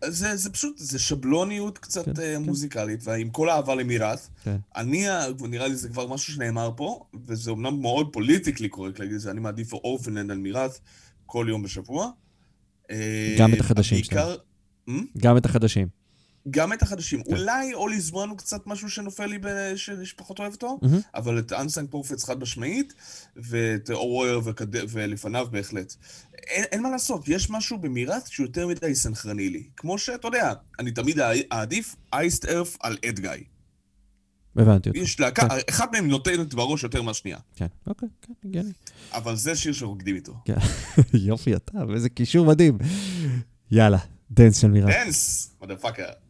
זה, 0.08 0.36
זה 0.36 0.50
פשוט, 0.50 0.78
זה 0.78 1.00
שבלוניות 1.00 1.78
קצת 1.78 2.06
כן, 2.06 2.14
כן, 2.14 2.22
כן. 2.22 2.42
מוזיקלית, 2.44 3.00
ועם 3.04 3.30
כל 3.30 3.50
האהבה 3.50 3.76
למירת, 3.76 4.20
כן. 4.44 4.58
אני, 4.76 5.10
ה- 5.10 5.26
נראה 5.50 5.68
לי 5.68 5.76
זה 5.76 5.90
כבר 5.90 6.08
משהו 6.08 6.34
שנאמר 6.34 6.72
פה, 6.78 7.06
וזה 7.26 7.52
אומנם 7.52 7.82
מאוד 7.82 8.14
פוליטיקלי 8.14 8.70
קורקט 8.70 9.00
להגיד 9.00 9.16
את 9.16 9.22
זה, 9.22 9.32
אני 9.32 9.40
מעדיף 9.40 9.74
אורפנלנד 9.74 10.32
על 10.32 10.38
מירת 10.38 10.80
כל 11.26 11.46
יום 11.50 11.64
בשבוע. 11.64 12.10
אה, 12.92 13.36
גם 13.40 13.54
את 13.54 13.60
החדשים 13.60 13.98
בעיקר- 13.98 14.36
גם 15.18 15.38
את 15.38 15.46
החדשים. 15.46 15.88
גם 16.50 16.74
את 16.74 16.82
החדשים. 16.82 17.24
כן. 17.24 17.32
אולי 17.32 17.74
אולי 17.74 18.00
הוא 18.30 18.38
קצת 18.38 18.68
משהו 18.68 18.90
שנופל 18.90 19.26
לי, 19.26 19.38
ב- 19.38 19.76
שאני 19.76 20.06
פחות 20.16 20.40
אוהב 20.40 20.54
אותו, 20.54 20.80
מהמם. 20.82 21.00
אבל 21.16 21.40
את 21.40 21.54
אנסנג 21.54 21.90
פורפטס 21.90 22.24
חד 22.24 22.40
משמעית, 22.40 22.94
ואת 23.36 23.90
אורוויר 23.90 24.42
ולפניו 24.90 25.48
בהחלט. 25.52 25.96
אין, 26.34 26.64
אין 26.72 26.82
מה 26.82 26.90
לעשות, 26.90 27.28
יש 27.28 27.50
משהו 27.50 27.78
במירת 27.78 28.28
שהוא 28.28 28.46
יותר 28.46 28.68
מדי 28.68 28.96
סנכרני 28.96 29.50
לי. 29.50 29.64
כמו 29.78 29.98
שאתה 29.98 30.28
יודע, 30.28 30.54
אני 30.80 30.92
תמיד 30.92 31.20
אעדיף 31.52 31.96
אייסט 32.14 32.46
ארף 32.46 32.78
על 32.80 32.98
אדגאי. 33.10 33.44
הבנתי 34.56 34.90
אותך. 34.90 35.00
יש 35.02 35.20
להקה, 35.20 35.50
כן. 35.50 35.56
אחד 35.70 35.88
מהם 35.92 36.08
נותנת 36.08 36.54
בראש 36.54 36.84
יותר 36.84 37.02
מהשנייה, 37.02 37.38
כן, 37.56 37.68
אוקיי, 37.88 38.10
כן, 38.22 38.34
הגיוני. 38.46 38.72
אבל 39.14 39.36
זה 39.36 39.56
שיר 39.56 39.74
שרוקדים 39.74 40.16
איתו. 40.16 40.34
כן. 40.46 40.56
יופי, 41.14 41.56
אתה, 41.56 41.78
ואיזה 41.88 42.10
קישור 42.10 42.46
מדהים. 42.46 42.78
יאללה, 43.72 43.98
דנס 44.32 44.62
של 44.62 44.68
מירה. 44.68 44.92
דנס, 44.92 45.50
מודפאקר. 45.62 46.04
The 46.04 46.25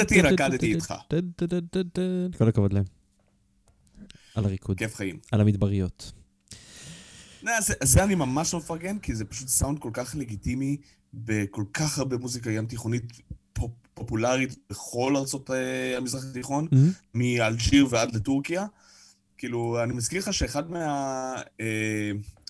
רקדתי, 0.00 0.20
רקדתי 0.20 0.74
איתך. 0.74 0.94
כל 2.38 2.48
הכבוד 2.48 2.72
להם. 2.72 2.84
על 4.34 4.44
הריקוד, 4.44 4.78
כיף 4.78 4.94
חיים. 4.94 5.18
על 5.32 5.40
המדבריות. 5.40 6.12
זה, 7.82 8.04
אני 8.04 8.14
ממש 8.14 8.54
לא 8.54 8.60
מפרגן, 8.60 8.98
כי 8.98 9.14
זה 9.14 9.24
פשוט 9.24 9.48
סאונד 9.48 9.78
כל 9.78 9.90
כך 9.92 10.14
לגיטימי 10.18 10.76
בכל 11.14 11.64
כך 11.72 11.98
הרבה 11.98 12.16
מוזיקה 12.16 12.50
ים 12.50 12.66
תיכונית 12.66 13.02
פופ, 13.52 13.70
פופולרית 13.94 14.58
בכל 14.70 15.16
ארצות 15.16 15.50
המזרח 15.96 16.24
התיכון, 16.30 16.68
מאלג'יר 17.14 17.86
ועד 17.90 18.14
לטורקיה. 18.14 18.66
כאילו, 19.38 19.82
אני 19.82 19.92
מזכיר 19.92 20.18
לך 20.18 20.34
שאחד 20.34 20.64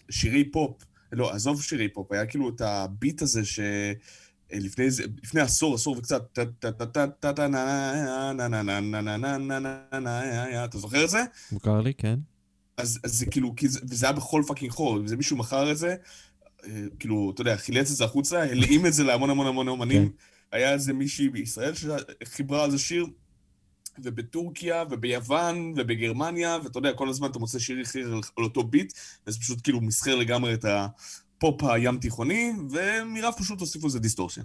מהשירי 0.09 0.51
פופ, 0.51 0.83
לא, 1.13 1.35
עזוב 1.35 1.63
שירי 1.63 1.89
פופ, 1.89 2.13
היה 2.13 2.27
כאילו 2.27 2.49
את 2.49 2.61
הביט 2.61 3.23
הזה 3.23 3.45
ש... 3.45 3.61
לפני, 4.53 4.87
לפני 5.23 5.41
עשור, 5.41 5.75
עשור 5.75 5.97
וקצת, 5.99 6.39
אתה 10.65 10.79
זוכר 10.79 11.05
את 11.05 11.11
זה? 11.11 11.25
מוכר 11.53 11.81
לי, 11.81 11.95
כן. 11.95 12.19
אז 12.77 12.99
זה 13.07 13.27
כאילו, 13.27 13.55
וזה 13.91 14.07
היה 14.07 14.13
בכל 14.13 14.43
fucking 14.47 14.73
חור, 14.73 15.01
וזה 15.05 15.17
מישהו 15.17 15.37
מכר 15.37 15.73
את 15.73 15.79
זה, 15.79 15.97
כאילו, 16.99 17.31
אתה 17.35 17.41
יודע, 17.41 17.57
חילץ 17.57 17.91
את 17.91 17.97
זה 17.97 18.05
החוצה, 18.05 18.43
הלאים 18.43 18.87
את 18.87 18.93
זה 18.95 19.05
להמון 19.05 19.31
המון 19.31 19.47
המון 19.47 19.69
אומנים. 19.69 20.11
היה 20.53 20.73
איזה 20.73 20.93
מישהי 20.93 21.29
בישראל 21.29 21.73
שחיברה 21.75 22.65
על 22.65 22.71
זה 22.71 22.79
שיר, 22.79 23.07
ובטורקיה, 23.99 24.85
וביוון, 24.91 25.75
ובגרמניה, 25.77 26.59
ואתה 26.65 26.79
יודע, 26.79 26.93
כל 26.93 27.09
הזמן 27.09 27.31
אתה 27.31 27.39
מוצא 27.39 27.59
שיר 27.59 27.83
אחר 27.83 28.13
על 28.37 28.45
אותו 28.45 28.63
ביט, 28.63 28.93
וזה 29.27 29.39
פשוט 29.39 29.59
כאילו 29.63 29.81
מסחר 29.81 30.15
לגמרי 30.15 30.55
את 30.55 30.65
ה... 30.65 30.87
הפופ 31.39 31.65
הים 31.65 31.99
תיכוני, 31.99 32.53
ומירב 32.71 33.35
פשוט 33.39 33.61
הוסיפו 33.61 33.87
לזה 33.87 33.99
distortion. 33.99 34.43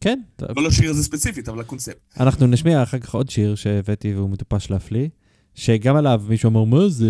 כן, 0.00 0.20
לא 0.56 0.62
לשיר 0.62 0.90
הזה 0.90 1.02
ספציפית, 1.02 1.48
אבל 1.48 1.60
לקונספט. 1.60 1.96
אנחנו 2.20 2.46
נשמיע 2.46 2.82
אחר 2.82 2.98
כך 2.98 3.14
עוד 3.14 3.30
שיר 3.30 3.54
שהבאתי 3.54 4.14
והוא 4.14 4.30
מטופש 4.30 4.70
להפליא, 4.70 5.08
שגם 5.54 5.96
עליו 5.96 6.22
מישהו 6.28 6.50
אמר, 6.50 6.64
מה 6.64 6.88
זה, 6.88 7.06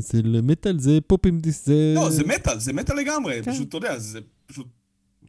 זה 0.00 0.22
מטאל, 0.24 0.78
זה 0.78 0.98
פופ 1.06 1.26
עם 1.26 1.38
דיס, 1.38 1.66
זה... 1.66 1.92
לא, 1.96 2.10
זה 2.10 2.24
מטאל, 2.24 2.58
זה 2.58 2.72
מטאל 2.72 2.96
לגמרי, 2.96 3.42
כן. 3.42 3.52
פשוט, 3.52 3.68
אתה 3.68 3.76
יודע, 3.76 3.98
זה 3.98 4.20
פשוט... 4.46 4.66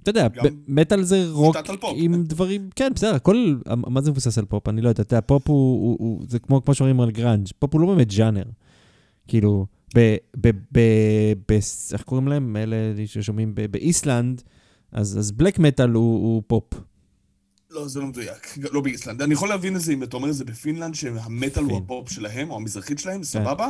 אתה 0.01 0.09
יודע, 0.09 0.27
מטאל 0.67 1.03
זה 1.03 1.25
רוק. 1.29 1.55
עם 1.95 2.23
דברים, 2.23 2.69
כן, 2.75 2.91
בסדר, 2.95 3.15
הכל, 3.15 3.55
מה 3.75 4.01
זה 4.01 4.11
מבוסס 4.11 4.37
על 4.37 4.45
פופ? 4.45 4.67
אני 4.67 4.81
לא 4.81 4.89
יודע, 4.89 5.03
אתה 5.03 5.13
יודע, 5.13 5.21
פופ 5.21 5.49
הוא, 5.49 5.55
הוא, 5.55 5.97
הוא 5.99 6.25
זה 6.27 6.39
כמו, 6.39 6.65
כמו 6.65 6.73
שאומרים 6.73 7.01
על 7.01 7.11
גראנג', 7.11 7.47
פופ 7.59 7.73
הוא 7.73 7.81
לא 7.81 7.87
באמת 7.87 8.11
ז'אנר. 8.11 8.43
כאילו, 9.27 9.65
ב, 9.95 10.15
ב, 10.37 10.49
ב, 10.71 10.79
ב, 11.49 11.51
איך 11.93 12.01
קוראים 12.05 12.27
להם? 12.27 12.55
אלה 12.57 12.75
ששומעים 13.05 13.55
ב- 13.55 13.65
באיסלנד, 13.65 14.41
אז, 14.91 15.19
אז 15.19 15.31
black 15.31 15.59
metal 15.59 15.89
הוא, 15.89 16.15
הוא 16.15 16.43
פופ. 16.47 16.73
לא, 17.69 17.87
זה 17.87 17.99
לא 17.99 18.05
מדויק, 18.05 18.57
לא 18.71 18.81
באיסלנד. 18.81 19.21
אני 19.21 19.33
יכול 19.33 19.49
להבין 19.49 19.75
את 19.75 19.81
זה 19.81 19.93
אם 19.93 20.03
אתה 20.03 20.17
אומר 20.17 20.29
את 20.29 20.35
זה 20.35 20.45
בפינלנד, 20.45 20.95
שהמטאל 20.95 21.63
הוא. 21.63 21.77
הפופ 21.77 22.09
שלהם, 22.09 22.49
או 22.49 22.55
המזרחית 22.55 22.97
כן. 22.97 23.03
שלהם, 23.03 23.23
סבבה. 23.23 23.69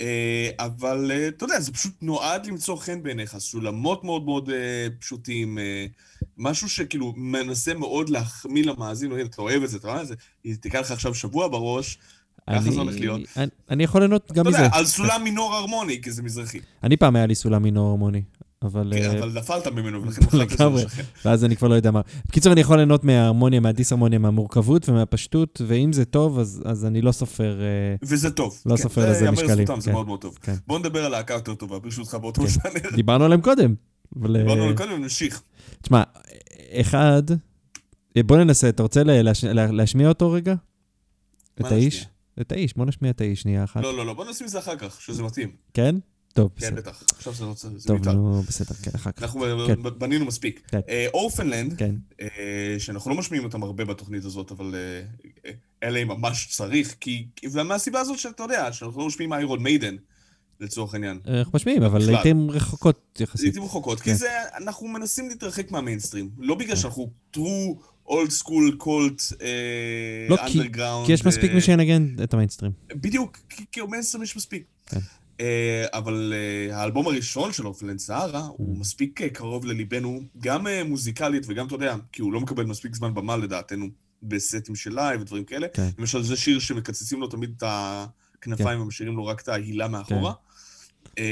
אה, 0.00 0.50
אבל 0.58 1.10
אה, 1.10 1.28
אתה 1.28 1.44
יודע, 1.44 1.60
זה 1.60 1.72
פשוט 1.72 1.92
נועד 2.02 2.46
למצוא 2.46 2.76
חן 2.76 3.02
בעיניך, 3.02 3.38
סולמות 3.38 4.04
מאוד 4.04 4.24
מאוד 4.24 4.50
אה, 4.50 4.86
פשוטים, 4.98 5.58
משהו 6.38 6.68
שכאילו 6.68 7.12
מנסה 7.16 7.74
מאוד 7.74 8.08
להחמיא 8.08 8.64
למאזין, 8.64 9.12
הנה, 9.12 9.22
אתה 9.22 9.42
אוהב 9.42 9.62
את 9.62 9.70
זה, 9.70 9.76
אתה 9.76 9.88
רואה 9.88 10.02
את 10.02 10.06
זה, 10.06 10.14
תיקח 10.60 10.78
לך 10.78 10.90
עכשיו 10.90 11.14
שבוע 11.14 11.48
בראש, 11.48 11.98
ככה 12.50 12.70
זה 12.70 12.80
הולך 12.80 12.94
להיות. 13.00 13.20
אני, 13.36 13.46
אני 13.70 13.84
יכול 13.84 14.00
ליהנות 14.00 14.32
גם 14.32 14.42
אתה 14.42 14.50
מזה. 14.50 14.58
יודע, 14.58 14.76
על 14.76 14.84
סולם 14.86 15.24
מינור 15.24 15.54
הרמוני, 15.54 16.02
כי 16.02 16.10
זה 16.10 16.22
מזרחי. 16.22 16.58
אני 16.82 16.96
פעם 16.96 17.16
היה 17.16 17.26
לי 17.26 17.34
סולם 17.34 17.62
מינור 17.62 17.88
הרמוני, 17.88 18.22
אבל... 18.62 18.92
כן, 18.96 19.10
אה, 19.10 19.18
אבל 19.18 19.32
נפלת 19.38 19.66
ממנו, 19.66 20.02
ולכן 20.02 20.22
מחלת 20.26 20.52
את 20.52 20.58
זה 20.58 20.64
לגמרי. 20.64 20.84
לשכן. 20.84 21.02
ואז 21.24 21.44
אני 21.44 21.56
כבר 21.56 21.68
לא 21.68 21.74
יודע 21.74 21.90
מה. 21.90 22.00
בקיצור, 22.28 22.52
אני 22.52 22.60
יכול 22.60 22.76
ליהנות 22.76 23.04
מההרמוניה, 23.04 23.60
מהדיסהרמוניה, 23.60 24.18
מהמורכבות 24.18 24.88
ומהפשטות, 24.88 25.60
ואם 25.66 25.92
זה 25.92 26.04
טוב, 26.04 26.38
אז, 26.38 26.62
אז 26.64 26.84
אני 26.84 27.02
לא 27.02 27.12
סופר... 27.12 27.60
אה, 27.60 27.66
וזה 28.02 28.30
טוב. 28.30 28.60
לא 28.66 28.76
כן, 28.76 28.82
סופר 28.82 29.10
לזה 29.10 29.18
זה 29.18 29.30
משקלים, 29.30 29.66
זה 29.80 29.86
כן. 29.90 29.92
מאוד 29.92 30.06
מאוד 30.06 30.20
טוב. 30.20 30.38
כן. 30.42 30.54
בואו 30.66 30.78
נדבר 30.78 31.04
על 31.04 31.10
להקה 31.12 31.34
יותר 31.34 31.54
טובה, 31.54 31.78
ברשותך, 31.78 32.14
באותו 32.14 32.42
כן. 32.42 32.48
ז'אנר. 32.48 32.90
דיברנו 32.96 33.24
עליהם 33.24 33.40
קודם. 33.40 33.74
אה, 34.24 34.28
דיברנו 34.38 34.64
על 34.64 34.76
קודם, 34.76 35.02
נמשיך. 35.02 35.42
תשמע, 35.82 36.02
אחד, 36.72 37.22
אה, 38.16 38.22
בוא 38.22 38.36
ננסה, 38.36 38.68
אתה 38.68 38.82
רוצה 38.82 39.02
לה- 39.04 39.22
להש- 39.22 39.44
לה- 39.44 39.66
להשמיע 39.72 40.08
אותו 40.08 40.30
רגע? 40.32 40.54
את 41.60 41.72
האיש? 41.72 42.06
את 42.40 42.52
האיש, 42.52 42.76
בוא 42.76 42.86
נשמיע 42.86 43.10
את 43.10 43.20
האיש 43.20 43.42
שנייה 43.42 43.64
אחת. 43.64 43.82
לא, 43.82 43.96
לא, 43.96 44.06
לא, 44.06 44.14
בוא 44.14 44.24
נשים 44.30 44.46
את 44.46 44.50
זה 44.50 44.58
אחר 44.58 44.76
כך, 44.76 45.00
שזה 45.00 45.22
מתאים. 45.22 45.50
כן? 45.74 45.96
טוב, 46.34 46.50
כן, 46.56 46.66
בסדר. 46.66 46.76
בטח. 46.76 47.02
עכשיו 47.16 47.34
זה 47.34 47.44
לא 47.44 47.54
צריך, 47.54 47.74
זה 47.76 47.88
טוב, 47.88 47.96
מיותר. 47.96 48.12
נו, 48.12 48.42
בסדר, 48.42 48.74
כן, 48.82 48.90
אחר 48.94 49.12
כך. 49.12 49.22
אנחנו 49.22 49.44
כן. 49.66 49.98
בנינו 49.98 50.24
מספיק. 50.24 50.60
כן. 50.68 50.80
אה, 50.88 51.06
אורפנלנד, 51.14 51.78
כן, 51.78 51.94
אה, 52.20 52.28
שאנחנו 52.78 53.10
לא 53.10 53.16
משמיעים 53.16 53.44
אותם 53.44 53.62
הרבה 53.62 53.84
בתוכנית 53.84 54.24
הזאת, 54.24 54.50
אבל 54.50 54.74
אה, 54.74 55.50
אלה 55.82 56.04
ממש 56.04 56.48
צריך, 56.50 56.96
כי... 57.00 57.26
ומהסיבה 57.52 58.00
הזאת 58.00 58.18
שאתה 58.18 58.42
יודע, 58.42 58.72
שאנחנו 58.72 59.00
לא 59.00 59.06
משמיעים 59.06 59.32
איירון 59.32 59.62
מיידן, 59.62 59.96
לצורך 60.60 60.94
העניין. 60.94 61.20
אנחנו 61.26 61.52
משמיעים, 61.54 61.82
אבל. 61.82 62.02
לעיתים 62.06 62.50
רחוקות 62.50 63.20
יחסית. 63.20 63.42
לעיתים 63.44 63.62
רחוקות, 63.62 64.00
כי 64.00 64.10
כן. 64.10 64.16
זה, 64.16 64.28
אנחנו 64.56 64.88
מנסים 64.88 65.28
להתרחק 65.28 65.70
מהמיינסטרים. 65.70 66.30
לא 66.38 66.54
בגלל 66.54 66.76
שאנחנו 66.76 67.10
true 67.36 67.40
old 68.08 68.30
school 68.42 68.82
cult 68.84 69.34
לא, 70.28 70.36
כי- 70.46 70.60
יש 71.08 71.26
מספיק 71.26 71.50
אה, 71.50 71.54
מי 71.54 71.60
שינגן 71.60 72.06
את 72.22 72.34
המיינסטרים. 72.34 72.72
בדיוק, 72.94 73.38
כי, 73.48 73.64
כי 73.72 73.80
מיינסטרים 73.90 74.22
יש 74.24 74.36
מספיק. 74.36 74.64
כן. 74.86 74.98
אה, 75.40 75.84
אבל 75.92 76.32
אה, 76.36 76.76
האלבום 76.80 77.06
הראשון 77.06 77.52
של 77.52 77.66
Orphaned 77.66 77.87
Land 77.87 77.98
Sahara 77.98 78.40
Mm. 78.46 78.50
הוא 78.56 78.78
מספיק 78.78 79.22
אה, 79.22 79.28
קרוב 79.28 79.64
לליבנו, 79.66 80.22
גם 80.38 80.66
מוזיקלית 80.84 81.42
וגם, 81.48 81.66
אתה 81.66 81.74
יודע, 81.74 81.96
כי 82.12 82.22
הוא 82.22 82.32
לא 82.32 82.40
מקבל 82.40 82.64
מספיק 82.64 82.94
זמן 82.94 83.14
במה 83.14 83.36
לדעתנו 83.36 83.86
בסטים 84.22 84.74
של 84.76 84.94
live 84.94 85.20
ודברים 85.20 85.44
כאלה. 85.44 85.66
כן. 85.74 85.88
למשל, 85.98 86.22
זה 86.22 86.36
שיר 86.36 86.58
שמקצצים 86.58 87.20
לו 87.20 87.26
תמיד 87.26 87.54
את 87.56 87.62
הכנפיים 87.66 88.80
ומשאירים 88.80 89.16
לו 89.16 89.26
רק 89.26 89.40
את 89.40 89.48
ההילה 89.48 89.88
מאחורה. 89.88 90.32
כן. 91.16 91.22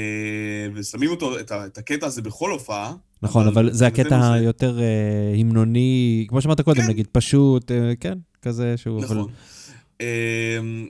ושמים 0.75 1.11
אותו, 1.11 1.41
את 1.41 1.79
הקטע 1.79 2.07
הזה 2.07 2.23
בכל 2.23 2.51
הופעה. 2.51 2.95
נכון, 3.23 3.47
אבל 3.47 3.73
זה 3.73 3.87
הקטע 3.87 4.33
היותר 4.33 4.81
אה, 4.81 5.35
המנוני, 5.41 6.27
כמו 6.29 6.41
שאמרת 6.43 6.61
קודם, 6.61 6.83
כן. 6.83 6.89
נגיד, 6.89 7.07
פשוט, 7.13 7.71
אה, 7.71 7.93
כן, 8.01 8.19
כזה 8.43 8.77
שהוא... 8.77 9.05
אבל- 9.05 9.17
נכון. 9.19 9.31
אמ, 10.01 10.87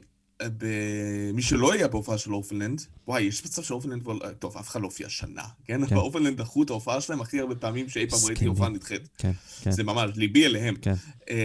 ב- 0.58 1.30
מי 1.34 1.42
שלא 1.42 1.72
היה 1.72 1.88
בהופעה 1.88 2.18
של 2.18 2.34
אורפנלנד, 2.34 2.80
וואי, 3.08 3.22
יש 3.22 3.44
מצב 3.44 3.62
שאורפנלד 3.62 4.02
כבר... 4.02 4.14
טוב, 4.38 4.56
אף 4.56 4.68
אחד 4.68 4.80
לא 4.80 4.86
הופיע 4.86 5.08
שנה, 5.08 5.42
כן? 5.64 5.86
כן. 5.86 5.94
אבל 5.94 5.96
אורפנלנד 6.02 6.36
דחו 6.36 6.62
את 6.62 6.70
ההופעה 6.70 7.00
שלהם 7.00 7.20
הכי 7.20 7.40
הרבה 7.40 7.54
פעמים 7.54 7.88
שאי 7.88 8.06
פעם 8.10 8.18
ראיתי. 8.26 8.44
הופעה 8.46 8.68
נדחית. 8.68 9.08
כן, 9.18 9.30
כן, 9.62 9.70
זה 9.70 9.82
ממש, 9.84 10.10
ליבי 10.16 10.46
אליהם. 10.46 10.74
כן. 10.82 10.94
אמ, 11.30 11.36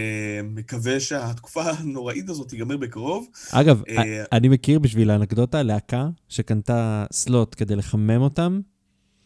מקווה 0.54 1.00
שהתקופה 1.00 1.62
הנוראית 1.70 2.28
הזאת 2.28 2.48
תיגמר 2.48 2.76
בקרוב. 2.76 3.26
אגב, 3.50 3.82
אה, 3.88 4.24
אני 4.32 4.48
מכיר 4.48 4.78
בשביל 4.78 5.10
האנקדוטה 5.10 5.62
להקה 5.62 6.08
שקנתה 6.28 7.06
סלוט 7.12 7.54
כדי 7.58 7.76
לחמם 7.76 8.20
אותם, 8.20 8.60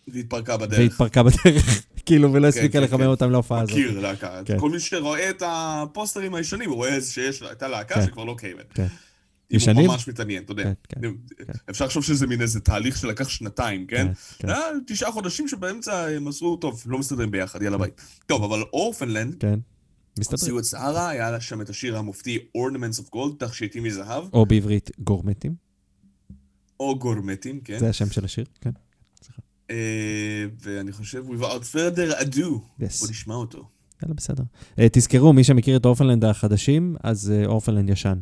והתפרקה 0.08 0.56
בדרך. 0.56 0.78
והתפרקה 0.78 1.22
בדרך, 1.22 1.86
כאילו, 2.06 2.32
ולא 2.32 2.42
כן, 2.42 2.48
הספיקה 2.48 2.78
כן, 2.78 2.84
לחמם 2.84 2.98
כן. 2.98 3.06
אותם 3.06 3.30
להופעה 3.30 3.60
הזאת. 3.60 3.76
מכיר 3.76 4.00
להקה. 4.00 4.40
כל 4.58 4.70
מי 4.70 4.80
שרואה 4.80 5.30
את 5.30 5.42
הפוסטרים 5.46 6.34
הישנים, 6.34 6.68
הוא 6.70 6.76
רואה 6.76 7.00
שיש, 7.00 7.42
הייתה 7.42 7.68
להקה. 7.68 8.02
שכבר 8.06 8.24
לא 8.24 8.34
קיימת. 8.38 8.78
אם 9.52 9.76
הוא? 9.76 9.86
ממש 9.86 10.08
מתעניין, 10.08 10.42
אתה 10.42 10.52
יודע. 10.52 10.72
אפשר 11.70 11.84
לחשוב 11.84 12.04
שזה 12.04 12.26
מין 12.26 12.40
איזה 12.40 12.60
תהליך 12.60 12.96
שלקח 12.96 13.28
שנתיים, 13.28 13.86
כן? 13.86 14.06
אה, 14.48 14.56
תשעה 14.86 15.12
חודשים 15.12 15.48
שבאמצע 15.48 16.06
הם 16.06 16.28
עשו, 16.28 16.56
טוב, 16.56 16.82
לא 16.86 16.98
מסתדרים 16.98 17.30
ביחד, 17.30 17.62
יאללה 17.62 17.78
ביי. 17.78 17.90
טוב, 18.26 18.44
אבל 18.44 18.62
אורפנלנד, 18.72 19.36
כן. 19.40 19.58
הוציאו 20.30 20.58
את 20.58 20.64
סהרה, 20.64 21.08
היה 21.08 21.30
לה 21.30 21.40
שם 21.40 21.60
את 21.60 21.68
השיר 21.68 21.98
המופתי 21.98 22.38
Ornaments 22.56 23.00
of 23.00 23.14
Gold, 23.14 23.38
תכשיטים 23.38 23.82
מזהב, 23.82 24.24
או 24.32 24.46
בעברית 24.46 24.90
גורמטים, 24.98 25.54
או 26.80 26.98
גורמטים, 26.98 27.60
כן? 27.60 27.78
זה 27.78 27.88
השם 27.88 28.10
של 28.10 28.24
השיר, 28.24 28.44
כן. 28.60 28.70
אה, 29.72 29.76
ואני 30.60 30.92
חושב, 30.92 31.24
without 31.28 31.74
further 31.74 32.20
ado, 32.20 32.36
Yes. 32.80 33.00
בוא 33.00 33.10
נשמע 33.10 33.34
אותו. 33.34 33.68
יאללה, 34.02 34.14
בסדר. 34.14 34.44
אה, 34.78 34.86
תזכרו, 34.92 35.32
מי 35.32 35.44
שמכיר 35.44 35.76
את 35.76 35.84
אורפנלנד 35.84 36.24
החדשים, 36.24 36.96
אז 37.02 37.30
אה, 37.30 37.46
אורפנלנד 37.46 37.90
ישן, 37.90 38.18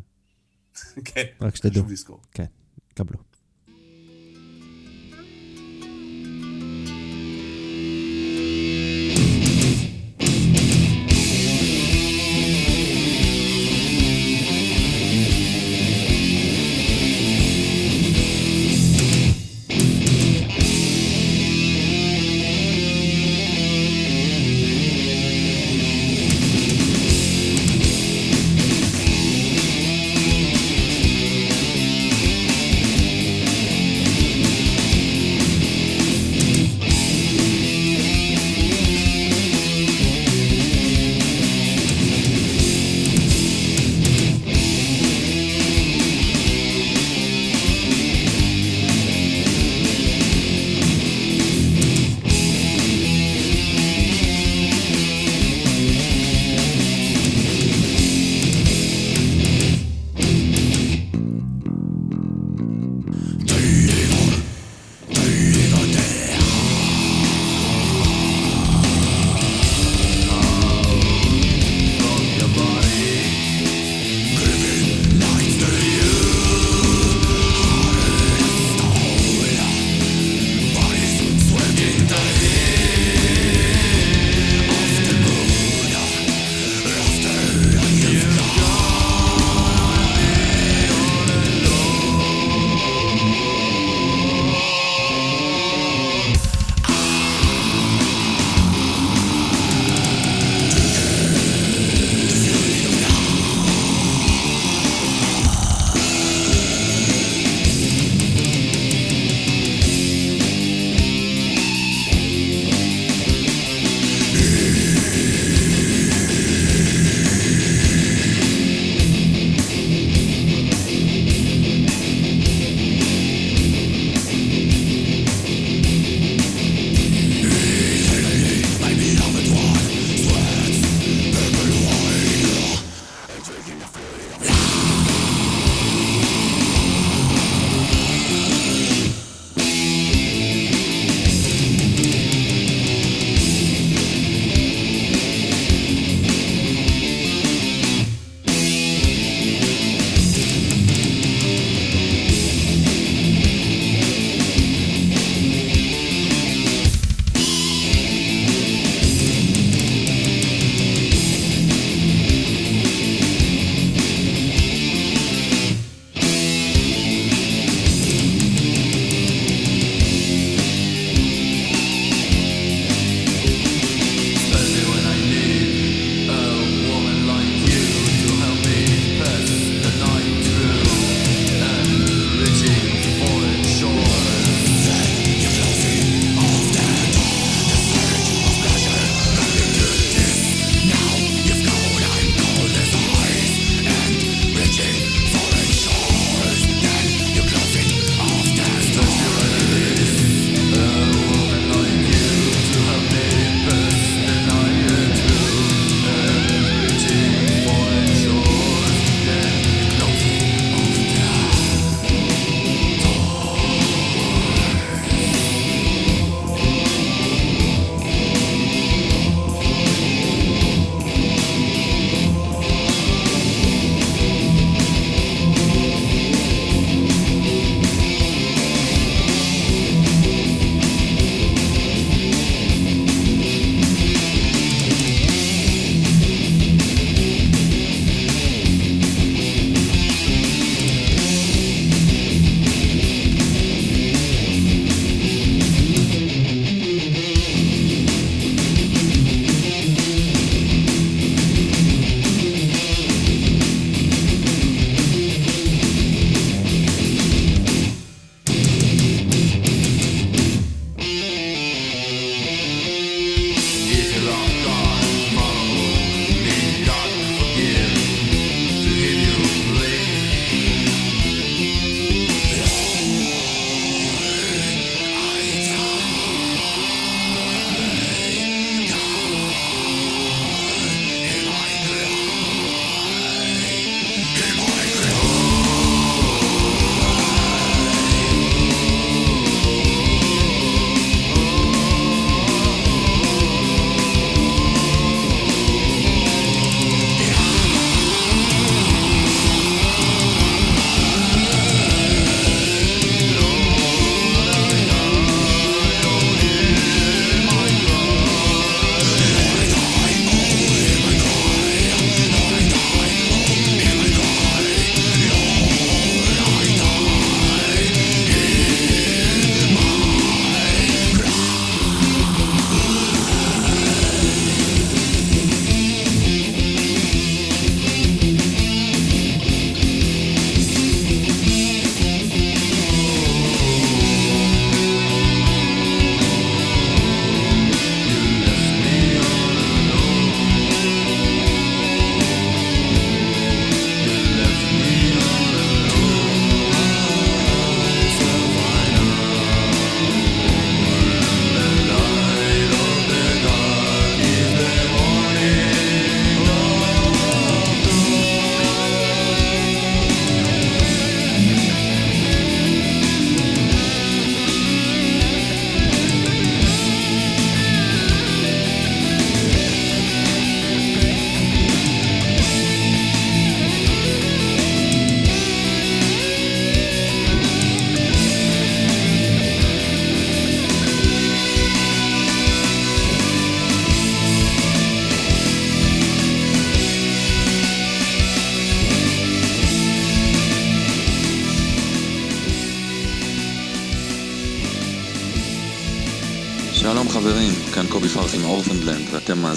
כן, 1.05 1.25
רק 1.41 1.57
שתדעו, 1.57 1.73
חשוב 1.83 1.93
לזכור. 1.93 2.21
קבלו. 2.95 3.19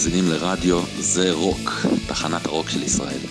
מאזינים 0.05 0.29
לרדיו 0.29 0.81
זה 0.99 1.31
רוק, 1.31 1.85
תחנת 2.07 2.45
הרוק 2.45 2.69
של 2.69 2.83
ישראל. 2.83 3.22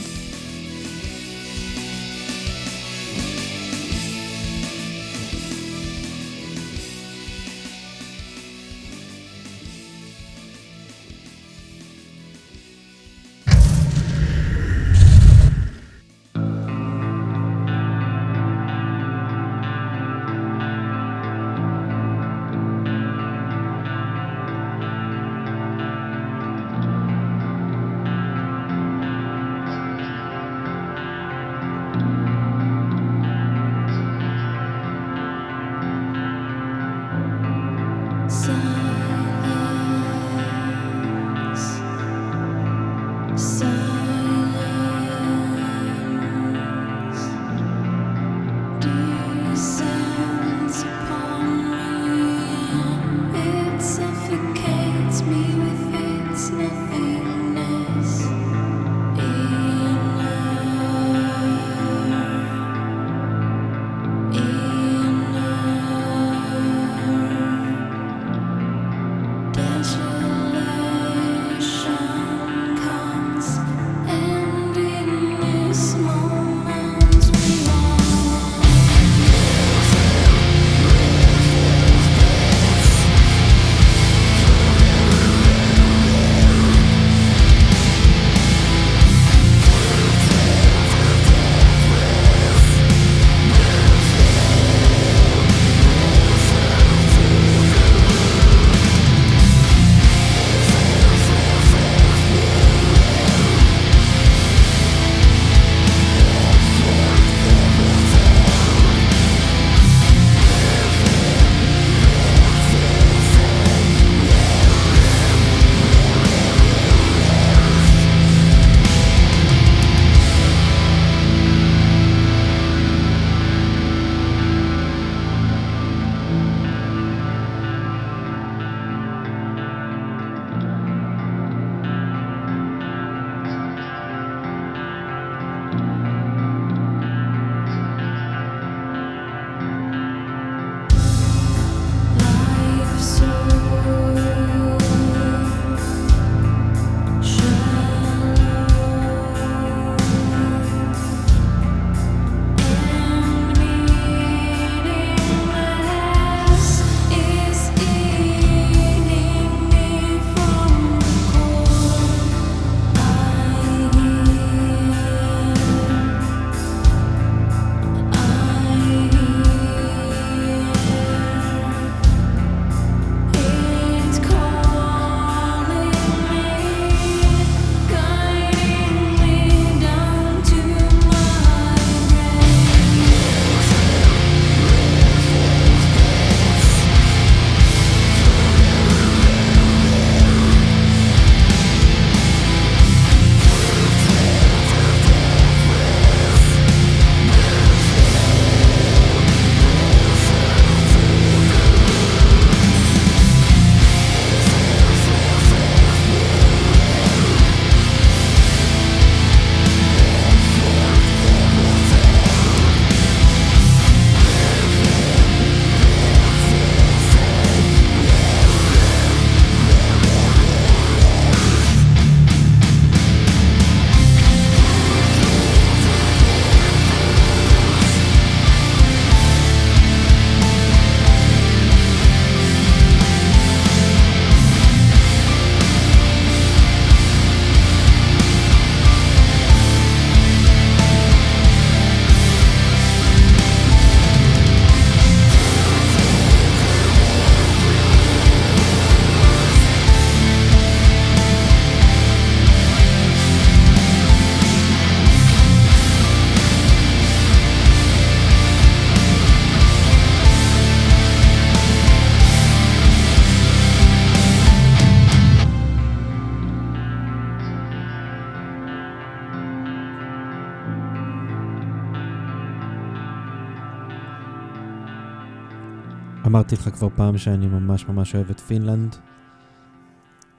אמרתי 276.42 276.54
לך 276.54 276.68
כבר 276.68 276.88
פעם 276.96 277.18
שאני 277.18 277.46
ממש 277.46 277.84
ממש 277.84 278.14
אוהב 278.14 278.30
את 278.30 278.40
פינלנד. 278.40 278.96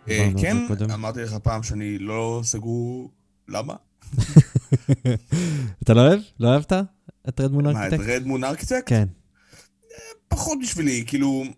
אה, 0.10 0.30
כן. 0.42 0.58
אמרתי 0.94 1.22
לך 1.22 1.34
פעם 1.34 1.64
שאני 1.64 1.98
לא 1.98 2.42
סגור... 2.44 3.12
למה? 3.48 3.76
אתה 5.84 5.94
לא 5.94 6.02
אוהב? 6.02 6.20
לא 6.40 6.54
אהבת 6.54 6.74
את 7.30 7.42
Red 7.42 7.52
Moon 7.52 7.64
מה, 7.64 7.72
את 7.72 7.94
Architect? 7.94 8.10
Red 8.10 8.28
Moon 8.28 8.44
Architect? 8.44 8.84
כן. 8.86 9.08
פחות 10.28 10.58
בשבילי, 10.62 11.04
כאילו... 11.08 11.44
אני 11.44 11.52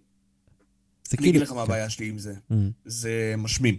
אגיד 1.13 1.31
כאילו... 1.31 1.45
לך 1.45 1.51
מה 1.51 1.61
הבעיה 1.61 1.89
שלי 1.89 2.09
עם 2.09 2.17
זה. 2.17 2.33
Mm. 2.51 2.55
זה 2.85 3.35
משמין. 3.37 3.75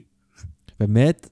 באמת? 0.81 1.29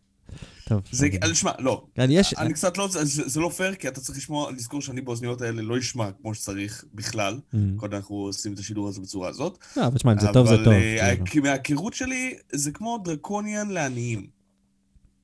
טוב. 0.69 0.81
זה, 0.91 1.07
אני- 1.07 1.19
אני- 1.23 1.35
שמע, 1.35 1.51
לא. 1.59 1.85
אני 1.99 2.17
יש... 2.19 2.35
אני 2.39 2.53
קצת 2.55 2.79
לא, 2.79 2.89
זה, 2.89 3.01
זה 3.29 3.41
לא 3.41 3.49
פייר, 3.49 3.75
כי 3.75 3.89
אתה 3.89 4.01
צריך 4.01 4.19
לשמוע, 4.19 4.53
לזכור 4.53 4.81
שאני 4.81 5.01
באוזניות 5.01 5.43
האלה 5.43 5.63
לא 5.63 5.79
אשמע 5.79 6.11
כמו 6.23 6.35
שצריך 6.35 6.85
בכלל. 6.95 7.41
Mm. 7.55 7.57
קודם 7.77 7.95
אנחנו 7.97 8.17
עושים 8.17 8.53
את 8.53 8.59
השידור 8.59 8.89
הזה 8.89 9.01
בצורה 9.01 9.29
הזאת. 9.29 9.59
לא, 9.77 9.87
אבל 9.87 9.97
תשמע, 9.97 10.13
אם 10.13 10.19
זה 10.21 10.27
טוב, 10.33 10.47
זה 10.49 10.57
טוב. 10.57 10.67
אבל 10.67 10.75
אה, 11.01 11.17
כאילו. 11.27 11.45
מההיכרות 11.47 11.95
שלי, 11.95 12.35
זה 12.53 12.71
כמו 12.71 12.99
דרקוניאן 13.05 13.71
לעניים. 13.71 14.27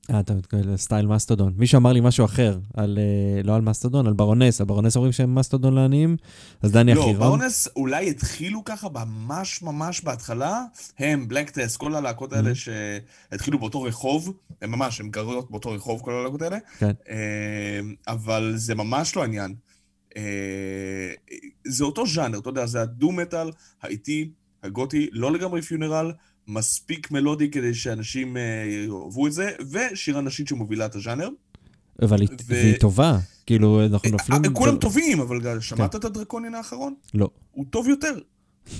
אה, 0.09 0.19
אתה 0.19 0.33
מתכוון 0.33 0.73
לסטייל 0.73 1.07
מסטודון. 1.07 1.53
מישהו 1.57 1.77
אמר 1.77 1.91
לי 1.91 1.99
משהו 2.01 2.25
אחר, 2.25 2.59
על, 2.73 2.99
אה, 3.01 3.43
לא 3.43 3.55
על 3.55 3.61
מסטודון, 3.61 4.07
על 4.07 4.13
ברונס. 4.13 4.61
על 4.61 4.67
ברונס 4.67 4.95
אומרים 4.95 5.11
שהם 5.11 5.35
מסטודון 5.35 5.73
לעניים, 5.73 6.17
אז 6.61 6.71
דני 6.71 6.93
לא, 6.93 7.01
אחירון. 7.01 7.19
באונס 7.19 7.67
אולי 7.75 8.09
התחילו 8.09 8.63
ככה 8.65 8.87
ממש 8.89 9.61
ממש 9.61 10.01
בהתחלה, 10.01 10.63
הם, 10.99 11.27
בלקטס, 11.27 11.77
כל 11.77 11.95
הלהקות 11.95 12.33
Mm-hmm. 12.33 12.35
האלה 12.35 12.51
שהתחילו 12.55 13.59
באותו 13.59 13.81
רחוב, 13.81 14.33
הם 14.61 14.71
ממש, 14.71 14.99
הם 14.99 15.09
גרות 15.09 15.51
באותו 15.51 15.71
רחוב, 15.71 16.01
כל 16.01 16.13
הלהקות 16.13 16.41
האלה, 16.41 16.57
כן. 16.79 16.91
אה, 17.09 17.79
אבל 18.07 18.53
זה 18.55 18.75
ממש 18.75 19.15
לא 19.15 19.21
העניין. 19.21 19.55
אה, 20.17 21.13
זה 21.67 21.83
אותו 21.83 22.07
ז'אנר, 22.07 22.39
אתה 22.39 22.49
יודע, 22.49 22.65
זה 22.65 22.81
הדו-מטאל, 22.81 23.51
האיטי, 23.81 24.31
הגותי, 24.63 25.09
לא 25.11 25.31
לגמרי 25.31 25.61
פיונרל, 25.61 26.11
מספיק 26.47 27.11
מלודי 27.11 27.51
כדי 27.51 27.73
שאנשים 27.73 28.37
אה, 28.37 28.41
יאהבו 28.87 29.27
את 29.27 29.33
זה, 29.33 29.51
ושירה 29.71 30.21
נשית 30.21 30.47
שמובילה 30.47 30.85
את 30.85 30.95
הז'אנר. 30.95 31.29
אבל 32.01 32.21
היא- 32.21 32.29
ו- 32.31 32.35
והיא 32.47 32.75
טובה. 32.79 33.17
כאילו, 33.45 33.85
אנחנו 33.85 34.09
נופלים... 34.11 34.45
אה, 34.45 34.49
כולם 34.53 34.77
טובים, 34.77 35.19
אבל 35.19 35.59
שמעת 35.61 35.91
כן. 35.91 35.97
את 35.97 36.05
הדרקוניאן 36.05 36.55
האחרון? 36.55 36.93
לא. 37.13 37.29
הוא 37.51 37.65
טוב 37.69 37.87
יותר. 37.87 38.13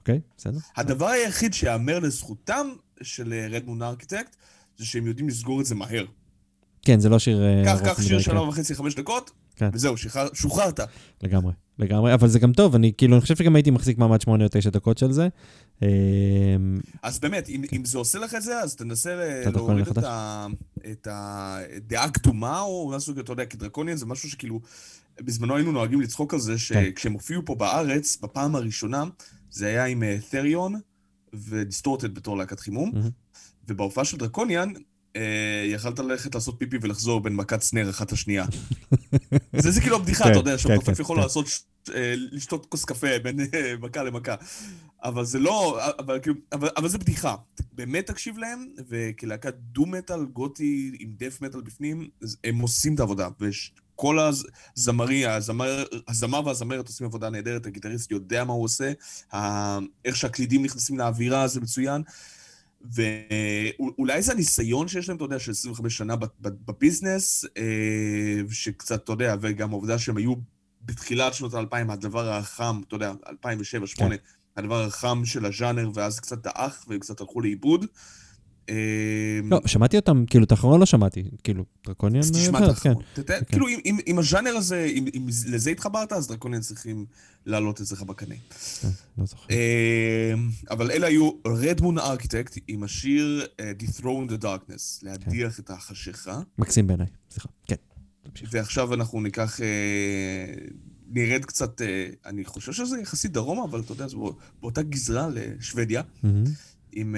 אוקיי, 0.00 0.20
בסדר. 0.38 0.58
הדבר 0.76 1.06
היחיד 1.08 1.54
שיאמר 1.54 1.98
לזכותם 1.98 2.66
של 3.02 3.34
רדמון 3.50 3.82
ארכיטקט, 3.82 4.36
זה 4.78 4.86
שהם 4.86 5.06
יודעים 5.06 5.28
לסגור 5.28 5.60
את 5.60 5.66
זה 5.66 5.74
מהר. 5.74 6.04
כן, 6.82 7.00
זה 7.00 7.08
לא 7.08 7.18
שיר... 7.18 7.42
אה, 7.44 7.62
קח, 7.64 7.80
קח 7.84 8.02
שיר. 8.02 8.20
שנה 8.20 8.42
וחצי, 8.42 8.74
חמש 8.74 8.94
דקות, 8.94 9.30
כן. 9.56 9.70
וזהו, 9.72 9.96
שחרר- 9.96 10.28
שוחררת. 10.34 10.80
לגמרי, 11.22 11.52
לגמרי, 11.78 12.14
אבל 12.14 12.28
זה 12.28 12.38
גם 12.38 12.52
טוב, 12.52 12.74
אני 12.74 12.92
כאילו, 12.98 13.14
אני 13.14 13.20
חושב 13.20 13.36
שגם 13.36 13.56
הייתי 13.56 13.70
מחזיק 13.70 13.98
מעמד 13.98 14.20
שמונה 14.20 14.44
או 14.44 14.48
תשע 14.52 14.70
דקות 14.70 14.98
של 14.98 15.12
זה. 15.12 15.28
אה, 15.82 15.88
אז 17.02 17.18
באמת, 17.18 17.48
אם, 17.48 17.62
אם 17.72 17.84
זה 17.84 17.98
עושה 17.98 18.18
לך 18.18 18.34
את 18.34 18.42
זה, 18.42 18.60
אז 18.60 18.74
תנסה 18.76 19.40
להוריד 19.52 19.86
את, 19.86 19.88
החדש? 19.98 20.04
ה, 20.04 20.46
את 20.92 21.08
הדעה 21.10 22.04
הקדומה, 22.04 22.60
או 22.60 22.92
משהו, 22.96 23.20
אתה 23.20 23.32
יודע, 23.32 23.44
כי 23.44 23.56
דרקוניאן 23.56 23.96
זה 23.96 24.06
משהו 24.06 24.30
שכאילו, 24.30 24.60
בזמנו 25.20 25.56
היינו 25.56 25.72
נוהגים 25.72 26.00
לצחוק 26.00 26.34
על 26.34 26.40
זה, 26.40 26.52
כן. 26.52 26.56
שכשהם 26.58 27.12
הופיעו 27.12 27.42
פה 27.44 27.54
בארץ, 27.54 28.18
בפעם 28.22 28.56
הראשונה, 28.56 29.04
זה 29.50 29.66
היה 29.66 29.84
עם 29.84 30.02
אה, 30.02 30.16
תריון 30.30 30.74
ודיסטורטד 31.34 32.14
בתור 32.14 32.36
להקת 32.36 32.60
חימום. 32.60 32.92
ובהופעה 33.68 34.04
של 34.04 34.16
דרקוניאן, 34.16 34.68
אה, 34.76 34.80
יכלת 35.66 35.98
ללכת 35.98 36.34
לעשות 36.34 36.54
פיפי 36.58 36.76
ולחזור 36.82 37.20
בין 37.20 37.36
מכת 37.36 37.62
סנר 37.62 37.90
אחת 37.90 38.12
לשנייה. 38.12 38.44
זה 39.62 39.70
זה 39.70 39.80
כאילו 39.80 39.96
הבדיחה, 39.96 40.24
כן, 40.24 40.30
אתה 40.30 40.38
יודע, 40.38 40.52
כן, 40.52 40.58
שמתופף 40.58 40.94
כן, 40.94 41.02
יכול. 41.02 41.18
לעשות, 41.18 41.46
אה, 41.94 42.14
לשתות 42.16 42.66
כוס 42.66 42.84
קפה 42.84 43.18
בין 43.22 43.40
אה, 43.40 43.74
מכה 43.80 44.02
למכה. 44.02 44.34
אבל 45.04 45.24
זה 45.24 45.38
לא, 45.38 45.80
אבל 45.98 46.18
כאילו, 46.22 46.36
אבל, 46.52 46.68
אבל 46.76 46.88
זה 46.88 46.98
בדיחה. 46.98 47.34
באמת 47.72 48.06
תקשיב 48.06 48.38
להם, 48.38 48.66
וכלהקת 48.88 49.54
דו-מטאל, 49.54 50.24
גותי 50.24 50.96
עם 51.00 51.10
דף 51.16 51.40
מטאל 51.40 51.60
בפנים, 51.60 52.08
הם 52.44 52.58
עושים 52.58 52.94
את 52.94 53.00
העבודה. 53.00 53.28
וכל 53.40 54.18
הזמרי, 54.18 55.26
הזמר, 55.26 55.84
הזמר 56.08 56.46
והזמרת 56.46 56.86
עושים 56.86 57.06
עבודה 57.06 57.30
נהדרת, 57.30 57.66
הגיטריסט 57.66 58.10
יודע 58.10 58.44
מה 58.44 58.52
הוא 58.52 58.64
עושה, 58.64 58.92
איך 60.04 60.16
שהקלידים 60.16 60.62
נכנסים 60.62 60.98
לאווירה 60.98 61.48
זה 61.48 61.60
מצוין. 61.60 62.02
ואולי 62.82 64.22
זה 64.22 64.32
הניסיון 64.32 64.88
שיש 64.88 65.08
להם, 65.08 65.16
אתה 65.16 65.24
יודע, 65.24 65.38
של 65.38 65.50
25 65.50 65.96
שנה 65.96 66.14
בביזנס, 66.40 67.44
אה, 67.56 68.40
שקצת, 68.50 69.04
אתה 69.04 69.12
יודע, 69.12 69.36
וגם 69.40 69.70
העובדה 69.70 69.98
שהם 69.98 70.16
היו 70.16 70.34
בתחילת 70.82 71.34
שנות 71.34 71.54
האלפיים, 71.54 71.90
הדבר 71.90 72.32
החם, 72.32 72.80
אתה 72.88 72.96
יודע, 72.96 73.12
2007-2008, 73.12 73.96
כן. 73.96 74.08
הדבר 74.56 74.84
החם 74.84 75.22
של 75.24 75.46
הז'אנר, 75.46 75.90
ואז 75.94 76.20
קצת 76.20 76.38
דעך 76.38 76.84
והם 76.88 77.00
קצת 77.00 77.20
הלכו 77.20 77.40
לאיבוד. 77.40 77.86
אה, 78.70 78.74
לא, 79.44 79.60
שמעתי 79.66 79.96
אותם, 79.96 80.24
כאילו, 80.30 80.44
את 80.44 80.50
האחרון 80.52 80.80
לא 80.80 80.86
שמעתי, 80.86 81.24
כאילו, 81.44 81.64
דרקוניאן... 81.86 82.18
אז 82.22 82.30
תשמע 82.32 82.58
אה, 82.60 82.70
את 82.70 82.78
כן. 82.78 82.88
האחרון. 82.90 83.04
תתן- 83.14 83.44
כאילו, 83.48 83.66
אם- 84.06 84.18
הז'אנר 84.18 84.50
הזה, 84.56 84.84
אם 84.84 85.26
לזה 85.46 85.70
התחברת, 85.70 86.12
אז 86.12 86.26
דרקוניאן 86.28 86.60
צריכים 86.62 87.06
להעלות 87.46 87.80
אצלך 87.80 88.02
בקנה. 88.02 88.34
כן, 88.80 88.88
לא 89.18 89.26
זוכר. 89.26 89.46
אה, 89.50 90.34
אבל 90.70 90.90
אלה 90.90 91.06
היו 91.06 91.30
רדמון 91.46 91.98
ארכיטקט 91.98 92.58
עם 92.68 92.82
השיר 92.82 93.46
אה, 93.60 93.72
Dethrone 93.82 94.30
the 94.30 94.42
Darkness, 94.44 94.82
להדיח 95.02 95.60
את 95.60 95.70
החשיכה. 95.70 96.40
מקסים 96.58 96.86
בעיניי, 96.86 97.06
סליחה. 97.30 97.48
כן. 97.66 97.76
ועכשיו 98.50 98.94
אנחנו 98.94 99.20
ניקח, 99.20 99.60
אה, 99.60 99.66
נרד 101.10 101.44
קצת, 101.44 101.82
אה, 101.82 101.86
אני 102.26 102.44
חושב 102.44 102.72
שזה 102.72 102.98
יחסית 103.00 103.32
דרומה, 103.32 103.64
אבל 103.64 103.80
אתה 103.80 103.92
יודע, 103.92 104.08
זה 104.08 104.16
בא- 104.16 104.30
באותה 104.60 104.82
גזרה 104.82 105.28
לשוודיה, 105.32 106.02
מהמם, 106.22 106.44
עם 106.96 107.16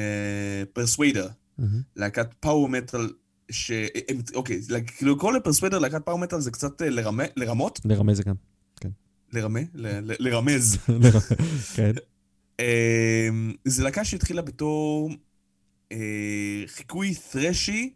פרסוויידר, 0.72 1.28
מהמם. 1.58 1.82
להקת 1.96 2.34
פאוור 2.40 2.68
מטאל, 2.68 3.12
ש... 3.50 3.70
הם- 4.08 4.20
אוקיי, 4.34 4.60
כאילו 4.96 5.14
לקרוא 5.14 5.32
לפרסוויידר 5.32 5.78
להקת 5.78 6.04
פאוור 6.04 6.18
מטאל 6.18 6.40
זה 6.40 6.50
קצת 6.50 6.82
אה, 6.82 6.90
לרמה, 6.90 7.24
לרמות, 7.36 7.80
לרמז 7.84 8.16
זה 8.16 8.22
גם. 8.22 8.34
לרמה, 9.32 9.60
ל- 9.74 10.12
ל- 10.12 10.16
לרמז. 10.18 10.76
כן. 11.76 11.92
אה, 12.60 13.28
זו 13.64 13.84
להקה 13.84 14.04
שהתחילה 14.04 14.42
בתור 14.42 15.10
אה, 15.92 15.96
חיקוי 16.66 17.14
ת'רשי, 17.32 17.94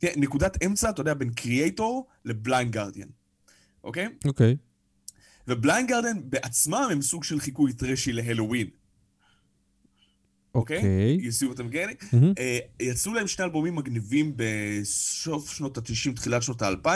כן, 0.00 0.12
נקודת 0.16 0.62
אמצע, 0.64 0.90
אתה 0.90 1.00
יודע, 1.00 1.14
בין 1.14 1.30
Kreator 1.30 2.06
ל 2.24 2.32
Blind 2.32 2.72
Guardian, 2.72 3.08
אוקיי? 3.84 4.08
אוקיי. 4.24 4.56
ו 5.48 5.55
Blind 5.55 5.88
Guardian 5.88 6.16
בעצמם 6.24 6.88
הם 6.92 7.02
סוג 7.02 7.24
של 7.24 7.40
חיקוי 7.40 7.72
טרשי 7.72 8.12
ל 8.12 8.17
Helloween, 8.17 8.66
אוקיי? 10.54 11.18
getting? 11.64 12.04
מהמם. 12.12 12.32
אה, 12.38 12.58
יצאו 12.80 13.14
להם 13.14 13.26
שני 13.26 13.44
אלבומים 13.44 13.74
מגניבים 13.74 14.32
בסוף 14.36 15.50
שנות 15.50 15.78
ה-90, 15.78 16.14
תחילת 16.16 16.42
שנות 16.42 16.62
ה-2000, 16.62 16.88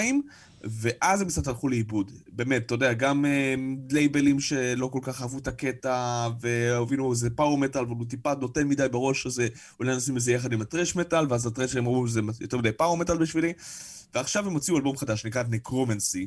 ואז 0.64 1.20
הם 1.20 1.28
קצת 1.28 1.46
הלכו 1.46 1.68
לאיבוד. 1.68 2.12
באמת, 2.32 2.66
אתה 2.66 2.74
יודע, 2.74 2.92
גם 2.92 3.24
אה, 3.24 3.54
לייבלים 3.90 4.40
שלא 4.40 4.86
כל 4.86 5.00
כך 5.02 5.22
אהבו 5.22 5.38
את 5.38 5.48
הקטע, 5.48 6.28
והבינו 6.40 7.12
איזה 7.12 7.30
פאור 7.30 7.58
מטאל, 7.58 7.80
אבל 7.82 7.94
הוא 7.98 8.06
טיפה 8.08 8.34
נותן 8.34 8.68
מדי 8.68 8.86
בראש, 8.90 9.26
אז 9.26 9.40
אה, 9.40 9.46
אולי 9.80 9.96
נשים 9.96 10.16
את 10.16 10.22
זה 10.22 10.32
יחד 10.32 10.52
עם 10.52 10.60
הטרש 10.60 10.96
מטאל, 10.96 11.26
ואז 11.28 11.46
הטרש 11.46 11.76
הם 11.76 11.86
אמרו, 11.86 12.08
זה 12.08 12.20
יותר 12.40 12.58
מדי 12.58 12.72
פאור 12.72 12.96
מטאל 12.96 13.18
בשבילי. 13.18 13.52
ועכשיו 14.14 14.46
הם 14.46 14.52
הוציאו 14.52 14.76
אלבום 14.76 14.96
חדש, 14.96 15.22
שנקרא 15.22 15.42
נקרומנסי, 15.48 16.26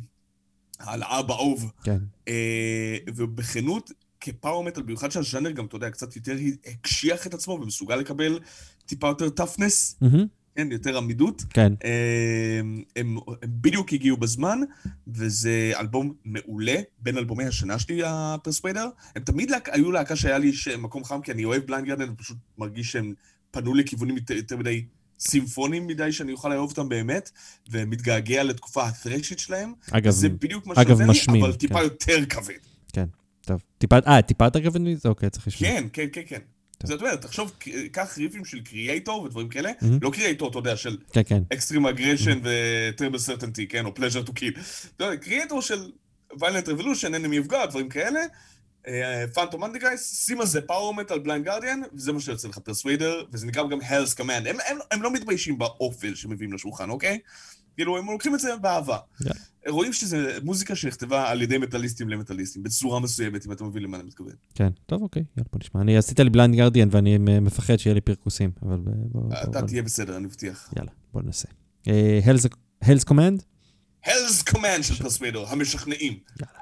על 0.79 1.03
אבא 1.03 1.33
אהוב. 1.33 1.71
כן. 1.83 1.97
אה, 2.27 2.97
ובכנות, 3.15 3.91
כפאור 4.21 4.63
מטאל, 4.63 4.83
במיוחד 4.83 5.11
שהז'אנר 5.11 5.51
גם, 5.51 5.65
אתה 5.65 5.75
יודע, 5.75 5.89
קצת 5.89 6.15
יותר 6.15 6.35
הקשיח 6.65 7.27
את 7.27 7.33
עצמו 7.33 7.53
ומסוגל 7.61 7.95
לקבל 7.95 8.39
טיפה 8.85 9.07
יותר 9.07 9.29
טפנס, 9.29 9.95
מהמם, 10.01 10.25
כן, 10.55 10.71
יותר 10.71 10.97
עמידות. 10.97 11.43
כן. 11.49 11.73
אה, 11.83 12.59
הם, 12.59 12.81
הם 12.95 13.17
בדיוק 13.43 13.93
הגיעו 13.93 14.17
בזמן, 14.17 14.59
וזה 15.07 15.71
אלבום 15.79 16.13
מעולה, 16.25 16.75
בין 16.99 17.17
אלבומי 17.17 17.45
השנה 17.45 17.79
שלי, 17.79 18.01
ה 18.05 18.13
Persuader. 18.13 18.89
הם 19.15 19.23
תמיד 19.23 19.51
להק, 19.51 19.69
היו 19.69 19.91
להקה 19.91 20.15
שהיה 20.15 20.37
לי 20.37 20.51
מקום 20.77 21.03
חם, 21.03 21.21
כי 21.21 21.31
אני 21.31 21.45
אוהב 21.45 21.65
Blind 21.65 21.87
Guardian, 21.87 22.01
אני 22.01 22.15
פשוט 22.15 22.37
מרגיש 22.57 22.91
שהם 22.91 23.13
פנו 23.51 23.73
לכיוונים 23.73 24.17
יותר, 24.17 24.33
יותר 24.33 24.57
מדי 24.57 24.85
סימפוניים 25.19 25.87
מדי, 25.87 26.11
שאני 26.11 26.31
אוכל 26.31 26.49
לאהוב 26.49 26.69
אותם 26.69 26.89
באמת, 26.89 27.31
ומתגעגע 27.71 28.43
לתקופה 28.43 28.87
הת'רשית 28.87 29.39
שלהם. 29.39 29.73
אגב, 29.91 30.11
זה 30.11 30.29
בדיוק 30.29 30.67
מה 30.67 30.75
שנותן 30.75 31.07
לי, 31.33 31.41
אבל 31.41 31.53
טיפה 31.53 31.79
כן. 31.79 31.83
יותר 31.83 32.25
כבד. 32.25 32.70
טוב. 33.45 33.61
טיפה, 33.77 33.97
אה, 34.07 34.21
טיפה 34.21 34.45
יותר 34.45 34.63
כבד 34.63 34.81
מזה? 34.81 35.09
אוקיי, 35.09 35.29
צריך 35.29 35.47
לשמוע. 35.47 35.71
כן, 35.71 35.87
כן, 35.93 36.07
כן, 36.11 36.21
כן. 36.27 36.39
זאת 36.83 37.01
אומרת, 37.01 37.21
תחשוב, 37.21 37.51
קח 37.91 38.17
ריפים 38.17 38.45
של 38.45 38.61
Kreator 38.61 39.23
ודברים 39.23 39.49
כאלה. 39.49 39.71
לא 40.01 40.09
Kreator, 40.09 40.49
אתה 40.49 40.57
יודע, 40.57 40.77
של. 40.77 40.97
Extreme 41.53 41.85
Aggression 41.85 42.39
ו 42.43 42.51
Terrible 42.51 43.17
Certainty, 43.17 43.67
כן, 43.67 43.85
או 43.85 43.95
Pleasure 43.95 44.21
to 44.23 44.33
Kill. 44.33 44.53
Kreator 45.21 45.61
של 45.61 45.91
Violent 46.39 46.69
Revolution, 46.69 47.13
Enemy 47.13 47.21
of 47.21 47.35
God, 47.35 47.65
דברים 47.65 47.89
כאלה. 47.89 48.19
Phantom 49.33 49.63
Antichrist, 49.63 50.25
שים 50.25 50.41
על 50.41 50.47
זה 50.47 50.61
power 50.61 50.93
metal 50.93 51.19
Blind 51.19 51.45
Guardian, 51.45 51.81
וזה 51.93 52.11
מה 52.11 52.19
שיוצא 52.19 52.47
לך 52.47 52.57
Persuader, 52.57 53.23
וזה 53.31 53.45
נקרא 53.45 53.63
גם 53.67 53.79
Hells 53.81 54.13
Command. 54.13 54.47
הם 54.91 55.01
לא 55.01 55.13
מתביישים 55.13 55.57
באופל 55.57 56.15
שמביאים 56.15 56.53
לשולחן, 56.53 56.89
אוקיי? 56.89 57.19
כאילו, 57.75 57.97
הם 57.97 58.05
לוקחים 58.11 58.35
את 58.35 58.39
זה 58.39 58.49
באהבה. 58.61 58.97
Yeah. 59.23 59.29
רואים 59.69 59.93
שזה 59.93 60.37
מוזיקה 60.43 60.75
שנכתבה 60.75 61.29
על 61.29 61.41
ידי 61.41 61.57
מטאליסטים 61.57 62.09
למטאליסטים, 62.09 62.63
בצורה 62.63 62.99
מסוימת, 62.99 63.45
אם 63.47 63.51
אתה 63.51 63.63
מבין 63.63 63.83
למה 63.83 63.97
אני 63.97 64.05
מתכוון. 64.07 64.33
כן. 64.55 64.69
טוב, 64.85 65.01
אוקיי, 65.01 65.23
יאללה, 65.37 65.47
בוא 65.53 65.59
נשמע. 65.63 65.81
אני 65.81 65.97
עשיתי 65.97 66.23
לי 66.23 66.29
Blind 66.29 66.55
Guardian 66.55 66.87
ואני 66.91 67.17
מפחד 67.17 67.77
שיהיה 67.77 67.93
לי 67.93 68.01
פרכוסים, 68.01 68.51
אבל 68.63 68.77
בוא... 68.77 68.93
בוא- 69.21 69.33
אתה 69.43 69.59
בוא- 69.59 69.67
תהיה 69.67 69.83
בסדר, 69.83 70.17
אני 70.17 70.25
מבטיח. 70.25 70.73
יאללה, 70.77 70.91
בוא 71.13 71.21
ננסה. 71.21 71.47
Hells 72.81 73.03
Command? 73.03 73.43
Hells 74.05 74.41
Command 74.41 74.83
של 74.83 74.95
Persuader, 74.95 75.45
המשכנעים. 75.47 76.13
יאללה. 76.41 76.59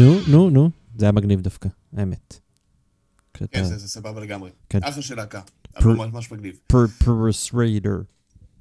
נו, 0.00 0.20
נו, 0.28 0.50
נו. 0.50 0.70
זה 0.98 1.04
היה 1.04 1.12
מגניב 1.12 1.40
דווקא, 1.40 1.68
האמת. 1.96 2.38
כן, 3.34 3.64
זה 3.64 3.78
זה 3.78 3.88
סבבה 3.88 4.20
לגמרי. 4.20 4.50
כן. 4.68 4.78
אחלה 4.82 5.02
של 5.02 5.14
להקה. 5.16 5.40
אבל 5.76 5.92
ממש 5.94 6.32
מגניב. 6.32 6.56
פרס 6.66 7.54
ריידר. 7.54 7.98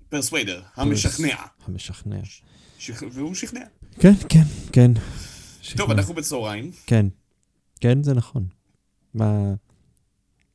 פרסוויידר, 0.09 0.61
המשכנע. 0.75 1.35
המשכנע. 1.67 2.17
שכ- 2.79 3.03
והוא 3.11 3.35
שכנע. 3.35 3.61
כן, 3.99 4.13
כן, 4.29 4.41
כן. 4.71 4.91
טוב. 5.77 5.91
אנחנו 5.91 6.13
בצהריים, 6.13 6.71
כן. 6.85 7.05
כן, 7.81 8.03
זה 8.03 8.13
נכון. 8.13 8.45
מה... 9.13 9.53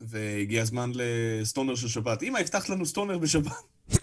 והגיע 0.01 0.63
הזמן 0.63 0.91
לסטונר 0.95 1.75
של 1.75 1.89
שבת. 1.89 2.23
אמא, 2.23 2.39
הבטחת 2.39 2.69
לנו 2.69 2.87
סטונר 2.87 3.19
בשבת. 3.19 3.53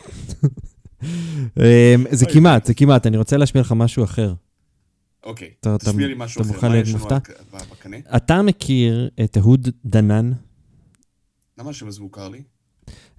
אמ, 1.58 2.06
זה 2.12 2.26
כמעט, 2.34 2.66
זה 2.66 2.74
כמעט. 2.74 3.08
אני 3.08 3.18
רוצה 3.18 3.38
להשמיע 3.38 3.62
לך 3.62 3.72
משהו 3.72 4.04
אחר. 4.04 4.34
אוקיי, 5.24 5.50
אתה- 5.60 5.78
תשמיע 5.78 6.08
לי 6.08 6.14
משהו 6.18 6.42
אתה 6.42 6.50
אחר. 6.50 6.56
מוכן 6.56 6.68
מה 6.68 6.74
להיות 6.74 6.88
יש 6.88 6.94
לנו 6.94 7.04
מופתע? 7.04 7.18
בקנה? 7.72 7.98
אתה 8.16 8.42
מכיר 8.42 9.10
את 9.24 9.38
אהוד 9.38 9.68
דנן? 9.86 10.32
למה 11.58 11.70
השם 11.70 11.88
הזה 11.88 12.02
מוכר 12.02 12.30
לי? 12.30 12.42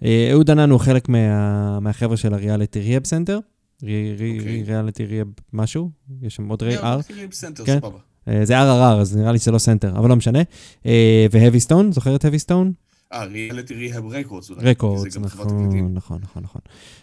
אה, 0.04 0.28
אהוד 0.32 0.46
דנן 0.46 0.70
הוא 0.70 0.80
חלק 0.80 1.08
מה- 1.08 1.80
מהחבר'ה 1.80 2.16
של 2.16 2.34
הריאליטי 2.34 2.80
ריאב 2.80 3.04
סנטר. 3.04 3.38
אוקיי. 3.82 4.62
ריאליטי 4.66 5.04
ריאב 5.06 5.26
משהו? 5.52 5.90
יש 6.22 6.34
שם 6.36 6.48
עוד 6.48 6.62
רי 6.62 6.72
יאללה, 6.74 6.92
אר. 6.92 6.98
מתחילים 6.98 7.28
בסנטר, 7.28 7.64
כן. 7.64 7.78
סבבה. 7.80 7.98
אה, 8.28 8.44
זה 8.44 8.58
RRR, 8.60 9.00
אז 9.00 9.16
נראה 9.16 9.32
לי 9.32 9.38
שזה 9.38 9.50
לא 9.50 9.58
סנטר, 9.58 9.98
אבל 9.98 10.08
לא 10.08 10.16
משנה. 10.16 10.38
אה, 10.86 11.26
והאבי 11.30 11.60
סטון, 11.60 11.92
זוכר 11.92 12.16
את 12.16 12.24
האבי 12.24 12.38
סטון? 12.38 12.72
אה, 13.12 13.24
ריאליטי 13.24 13.74
ריהב 13.74 14.06
רקורדס. 14.06 14.50
רקורדס, 14.50 15.12
זה 15.12 15.20
נכון. 15.20 15.46
נכון, 15.94 16.18
נכון, 16.22 16.42
נכון. 16.42 16.60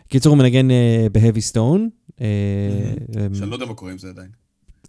קיצור, 0.07 0.29
הוא 0.33 0.43
מנגן 0.43 0.67
בהאבי 1.11 1.41
סטון. 1.41 1.89
שאני 3.33 3.49
לא 3.49 3.55
יודע 3.55 3.65
מה 3.65 3.73
קורה 3.73 3.91
עם 3.91 3.97
זה 3.97 4.09
עדיין. 4.09 4.29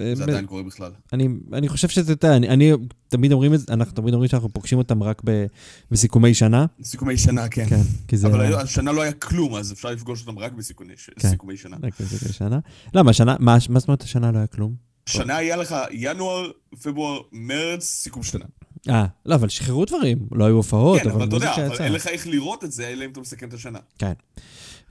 אה, 0.00 0.14
זה 0.14 0.22
עדיין 0.22 0.46
קורה 0.46 0.62
בכלל. 0.62 0.92
אני, 1.12 1.28
אני 1.52 1.68
חושב 1.68 1.88
שזה, 1.88 2.12
אתה 2.12 2.26
יודע, 2.26 2.36
אני, 2.36 2.48
אני 2.48 2.72
תמיד 3.08 3.32
אומרים 3.32 3.54
את 3.54 3.60
זה, 3.60 3.66
אנחנו 3.72 3.94
תמיד 3.94 4.14
אומרים 4.14 4.28
שאנחנו 4.28 4.48
פוגשים 4.48 4.78
אותם 4.78 5.02
רק 5.02 5.22
ב, 5.24 5.46
בסיכומי 5.90 6.34
שנה. 6.34 6.66
סיכומי 6.82 7.16
שנה, 7.16 7.48
כן. 7.48 7.66
כן, 7.66 7.80
כי 8.08 8.16
זה... 8.16 8.26
אבל 8.26 8.54
השנה 8.54 8.92
לא 8.92 9.02
היה 9.02 9.12
כלום, 9.12 9.54
אז 9.54 9.72
אפשר 9.72 9.90
לפגוש 9.90 10.26
אותם 10.26 10.38
רק 10.38 10.52
בסיכומי 10.52 10.92
ש- 10.96 11.10
כן. 11.18 11.28
שנה. 11.56 11.76
רק 11.82 12.00
בסיכומי 12.00 12.32
שנה. 12.32 12.58
למה, 12.94 13.10
השנה, 13.10 13.36
מה, 13.40 13.56
מה 13.68 13.78
זאת 13.78 13.88
אומרת 13.88 14.02
השנה 14.02 14.30
לא 14.32 14.38
היה 14.38 14.46
כלום? 14.46 14.74
שנה 15.06 15.36
היה 15.36 15.56
לך 15.56 15.74
ינואר, 15.90 16.50
פברואר, 16.82 17.20
מרץ, 17.32 17.84
סיכום 17.84 18.22
שנה. 18.22 18.44
אה, 18.88 19.06
לא, 19.26 19.34
אבל 19.34 19.48
שחררו 19.48 19.84
דברים, 19.84 20.18
לא 20.32 20.44
היו 20.44 20.54
הופעות, 20.56 21.00
כן, 21.00 21.10
אבל 21.10 21.28
אתה 21.28 21.36
יודע, 21.36 21.54
אבל. 21.66 21.76
אין 21.84 21.92
לך 21.92 22.06
איך 22.06 22.26
לראות 22.26 22.64
את 22.64 22.72
זה, 22.72 22.88
אלא 22.88 23.04
אם 23.04 23.10
אתה 23.10 23.20
מסכם 23.20 23.48
את 23.48 23.54
השנה. 23.54 23.78
כן. 23.98 24.12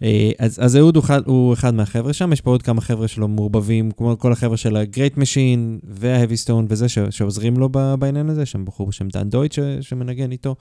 אה, 0.03 0.31
אז, 0.39 0.59
אז 0.61 0.77
אהוד 0.77 0.95
הוא 0.95 1.03
אחד, 1.03 1.21
הוא 1.25 1.53
אחד 1.53 1.73
מהחבר'ה 1.73 2.13
שם, 2.13 2.33
יש 2.33 2.41
פה 2.41 2.51
עוד 2.51 2.61
כמה 2.61 2.81
חבר'ה 2.81 3.07
שלו 3.07 3.27
מעורבבים, 3.27 3.91
כמו 3.91 4.15
כל 4.19 4.31
החבר'ה 4.31 4.57
של 4.57 4.75
ה-Great 4.75 5.17
Machine 5.17 5.85
וה-Heavy 5.87 6.47
Stone 6.47 6.65
וזה, 6.69 6.89
ש, 6.89 6.99
שעוזרים 7.09 7.57
לו 7.57 7.69
בעניין 7.99 8.29
הזה, 8.29 8.45
שם 8.45 8.65
בחור 8.65 8.87
בשם 8.87 9.07
דן 9.07 9.29
דויט 9.29 9.51
ש, 9.51 9.59
שמנגן 9.81 10.31
איתו. 10.31 10.55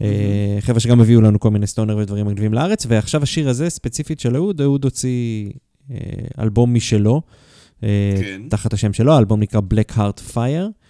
אה, 0.00 0.56
חבר'ה 0.60 0.80
שגם 0.80 1.00
הביאו 1.00 1.20
לנו 1.20 1.40
כל 1.40 1.50
מיני 1.50 1.66
סטונר 1.66 1.96
ודברים 1.96 2.26
מגניבים 2.26 2.54
לארץ, 2.54 2.86
ועכשיו 2.88 3.22
השיר 3.22 3.48
הזה, 3.48 3.70
ספציפית 3.70 4.20
של 4.20 4.36
אהוד, 4.36 4.60
אהוד 4.60 4.84
הוציא 4.84 5.50
אה, 5.90 5.96
אלבום 6.38 6.74
משלו, 6.74 7.22
אה, 7.82 7.88
כן. 8.20 8.42
תחת 8.50 8.72
השם 8.72 8.92
שלו, 8.92 9.12
האלבום 9.12 9.40
נקרא 9.40 9.60
Black 9.74 9.96
Heart 9.96 10.34
Fire. 10.34 10.84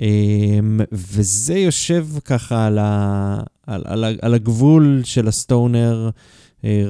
Um, 0.00 0.82
וזה 0.92 1.58
יושב 1.58 2.06
ככה 2.24 2.66
על, 2.66 2.78
ה, 2.78 3.40
על, 3.66 3.82
על, 3.84 4.04
על 4.22 4.34
הגבול 4.34 5.00
של 5.04 5.28
ה 5.28 5.38
stoner, 5.38 6.04
אה, 6.06 6.10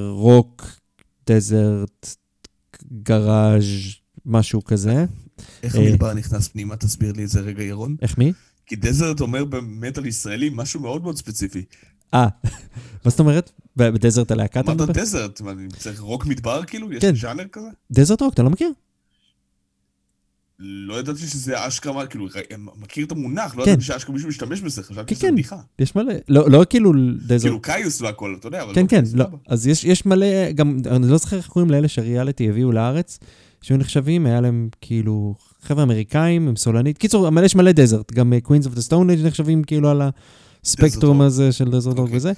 רוק, 0.09 0.67
desert, 1.27 2.17
garage, 3.03 3.65
משהו 4.27 4.65
כזה. 4.65 5.05
איך 5.63 5.77
אה. 5.77 5.81
המדבר 5.81 6.15
נכנס 6.15 6.49
פנימה? 6.49 6.77
תסביר 6.77 7.13
לי 7.13 7.25
את 7.25 7.29
זה 7.29 7.41
רגע, 7.41 7.63
ירון. 7.63 7.97
איך 8.03 8.19
מי? 8.19 8.33
כי 8.67 8.77
desert 8.77 9.21
אומר 9.21 9.45
במטאל 9.45 10.07
ישראלי 10.07 10.51
משהו 10.53 10.81
מאוד 10.81 11.03
מאוד 11.03 11.17
ספציפי. 11.17 11.65
אה, 12.15 12.29
מה 13.05 13.11
זאת 13.11 13.21
אומרת? 13.21 13.51
ב 13.77 13.85
Desert 13.85 14.31
הלהקה 14.31 14.61
אתה 14.61 14.73
אמרת 14.73 14.89
מדבר? 14.89 15.03
דזרט, 15.03 15.41
מה, 15.41 15.51
אני 15.51 15.69
צריך 15.69 16.01
רוק 16.01 16.27
מדבר 16.27 16.65
כאילו? 16.65 16.93
יש 16.93 17.03
כן. 17.03 17.15
ז'אנר 17.15 17.45
כזה? 17.53 17.69
desert 17.91 18.23
rock, 18.23 18.35
אתה 18.35 18.43
לא 18.43 18.51
מכיר? 18.51 18.73
לא 20.61 20.95
ידעתי 21.01 21.21
שזה 21.21 21.67
אשכרה, 21.69 22.07
כאילו, 22.07 22.29
מכיר 22.77 23.07
את 23.07 23.13
המונח, 23.13 23.57
לא 23.57 23.65
כן. 23.65 23.71
ידעתי 23.71 23.85
שאשכרה 23.85 24.15
מישהו 24.15 24.29
משתמש 24.29 24.61
בזה, 24.61 24.83
חשבתי 24.83 25.15
כן, 25.15 25.15
שזה 25.15 25.27
כן. 25.27 25.35
בדיחה. 25.35 25.57
יש 25.79 25.97
מלא, 25.97 26.13
לא, 26.29 26.51
לא 26.51 26.65
כאילו 26.71 26.93
desert. 27.27 27.43
כאילו 27.43 27.61
Kyuss 27.61 28.01
והכל, 28.01 28.37
אתה 28.39 28.47
יודע, 28.47 28.63
אבל 28.63 28.75
כן, 28.75 28.83
אוקיי, 28.83 29.03
כן, 29.03 29.19
לא. 29.19 29.25
אז 29.49 29.67
יש, 29.67 29.85
יש 29.85 30.07
מלא, 30.07 30.51
גם, 30.51 30.79
אני 30.87 31.11
לא 31.11 31.17
זוכר 31.17 31.37
איך 31.37 31.49
קוראים 31.49 31.71
לאלה 31.71 31.89
שריאליטי 31.89 32.49
הביאו 32.49 32.73
לארץ, 32.73 33.19
שהיו 33.63 33.79
נחשבים, 33.79 34.27
היה 34.27 34.41
להם 34.41 34.69
כאילו 34.81 35.35
חבר'ה 35.63 35.83
אמריקאים 35.83 36.49
עם 36.49 36.57
סולנית. 36.57 36.99
קיצור, 36.99 37.29
אבל 37.29 37.45
יש 37.45 37.57
מלא 37.57 37.73
desert, 37.73 38.13
גם 38.13 38.33
of 38.65 38.77
the 38.77 38.91
Stone 38.91 38.93
Age 38.93 39.27
נחשבים 39.27 39.65
כאילו 39.65 39.91
על 39.91 40.03
הספקטרום. 40.65 41.21
הזה 41.21 41.53
של 41.53 41.71
desert 41.71 41.99
אוקיי. 41.99 42.17
וזה. 42.17 42.33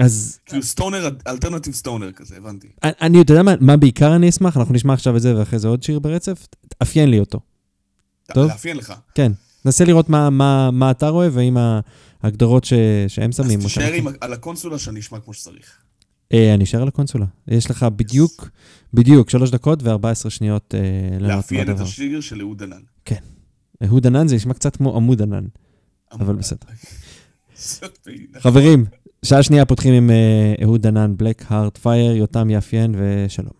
אז 0.00 0.38
כאילו 0.46 0.62
stoner, 0.62 1.08
alternative 1.26 1.74
stoner 1.74 2.12
כזה, 2.12 2.36
הבנתי. 2.36 2.68
אני- 2.82 3.20
אתה 3.22 3.32
יודע 3.32 3.42
מה, 3.42 3.54
מה 3.60 3.76
בעיקר 3.76 4.16
אני 4.16 4.28
אשמח? 4.28 4.56
אנחנו 4.56 4.74
נשמע 4.74 4.92
עכשיו 4.92 5.16
את 5.16 5.22
זה 5.22 5.36
ואחרי 5.38 5.58
זה 5.58 5.68
עוד 5.68 5.82
שיר 5.82 5.98
ברצף, 5.98 6.46
תאפיין 6.68 7.10
לי 7.10 7.20
אותו. 7.20 7.40
טוב. 8.34 8.48
לאפיין 8.50 8.76
לך. 8.76 8.92
כן, 9.14 9.32
נסה 9.64 9.84
לראות 9.84 10.08
מה, 10.08 10.30
מה, 10.30 10.70
מה 10.70 10.90
אתה 10.90 11.08
רואה 11.08 11.28
ועם 11.32 11.56
ההגדרות 12.22 12.64
ש, 12.64 12.72
שהם 13.08 13.30
אז 13.30 13.36
שמים. 13.36 13.60
תישאר 13.60 13.84
אותם. 13.98 14.08
עם 14.08 14.14
על 14.20 14.32
הקונסולה 14.32 14.78
שאני 14.78 15.00
אשמע 15.00 15.20
כמו 15.20 15.34
שצריך. 15.34 15.76
אה, 16.32 16.54
אני 16.54 16.64
אשאר 16.64 16.82
על 16.82 16.88
הקונסולה. 16.88 17.26
יש 17.48 17.70
לך 17.70 17.82
בדיוק, 17.96 18.48
בדיוק, 18.94 19.30
שלוש 19.30 19.50
דקות 19.50 19.82
ו-14 19.82 20.30
שניות 20.30 20.74
אה, 20.74 21.18
לאפיין 21.18 21.70
את. 21.70 21.80
השיר 21.80 22.20
של 22.20 22.40
אהוד 22.40 22.58
דנן. 22.62 22.80
אהוד 23.84 24.06
ענן 24.06 24.28
זה 24.28 24.36
נשמע 24.36 24.54
קצת 24.54 24.76
כמו 24.76 24.96
עמוד 24.96 25.22
ענן, 25.22 25.44
אבל 26.12 26.34
בסדר. 26.34 26.66
חברים, 28.38 28.84
שעה 29.24 29.42
שנייה 29.42 29.64
פותחים 29.64 29.94
עם 29.94 30.10
אה, 30.10 30.54
אהוד 30.62 30.86
ענן, 30.86 31.14
Black 31.22 31.42
Heart 31.50 31.84
Fire, 31.84 32.16
יותם 32.16 32.50
יאפיין 32.50 32.94
ושלום. 32.98 33.59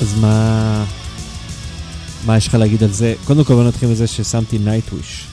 אז 0.00 0.18
מה... 0.20 0.84
מה 2.26 2.36
יש 2.36 2.46
לך 2.48 2.54
להגיד 2.54 2.82
על 2.82 2.92
זה? 2.92 3.14
קודם 3.24 3.44
כל 3.44 3.54
בוא 3.54 3.68
נתחיל 3.68 3.88
מזה 3.88 4.06
ששמתי 4.06 4.58
נייטוויש. 4.58 5.26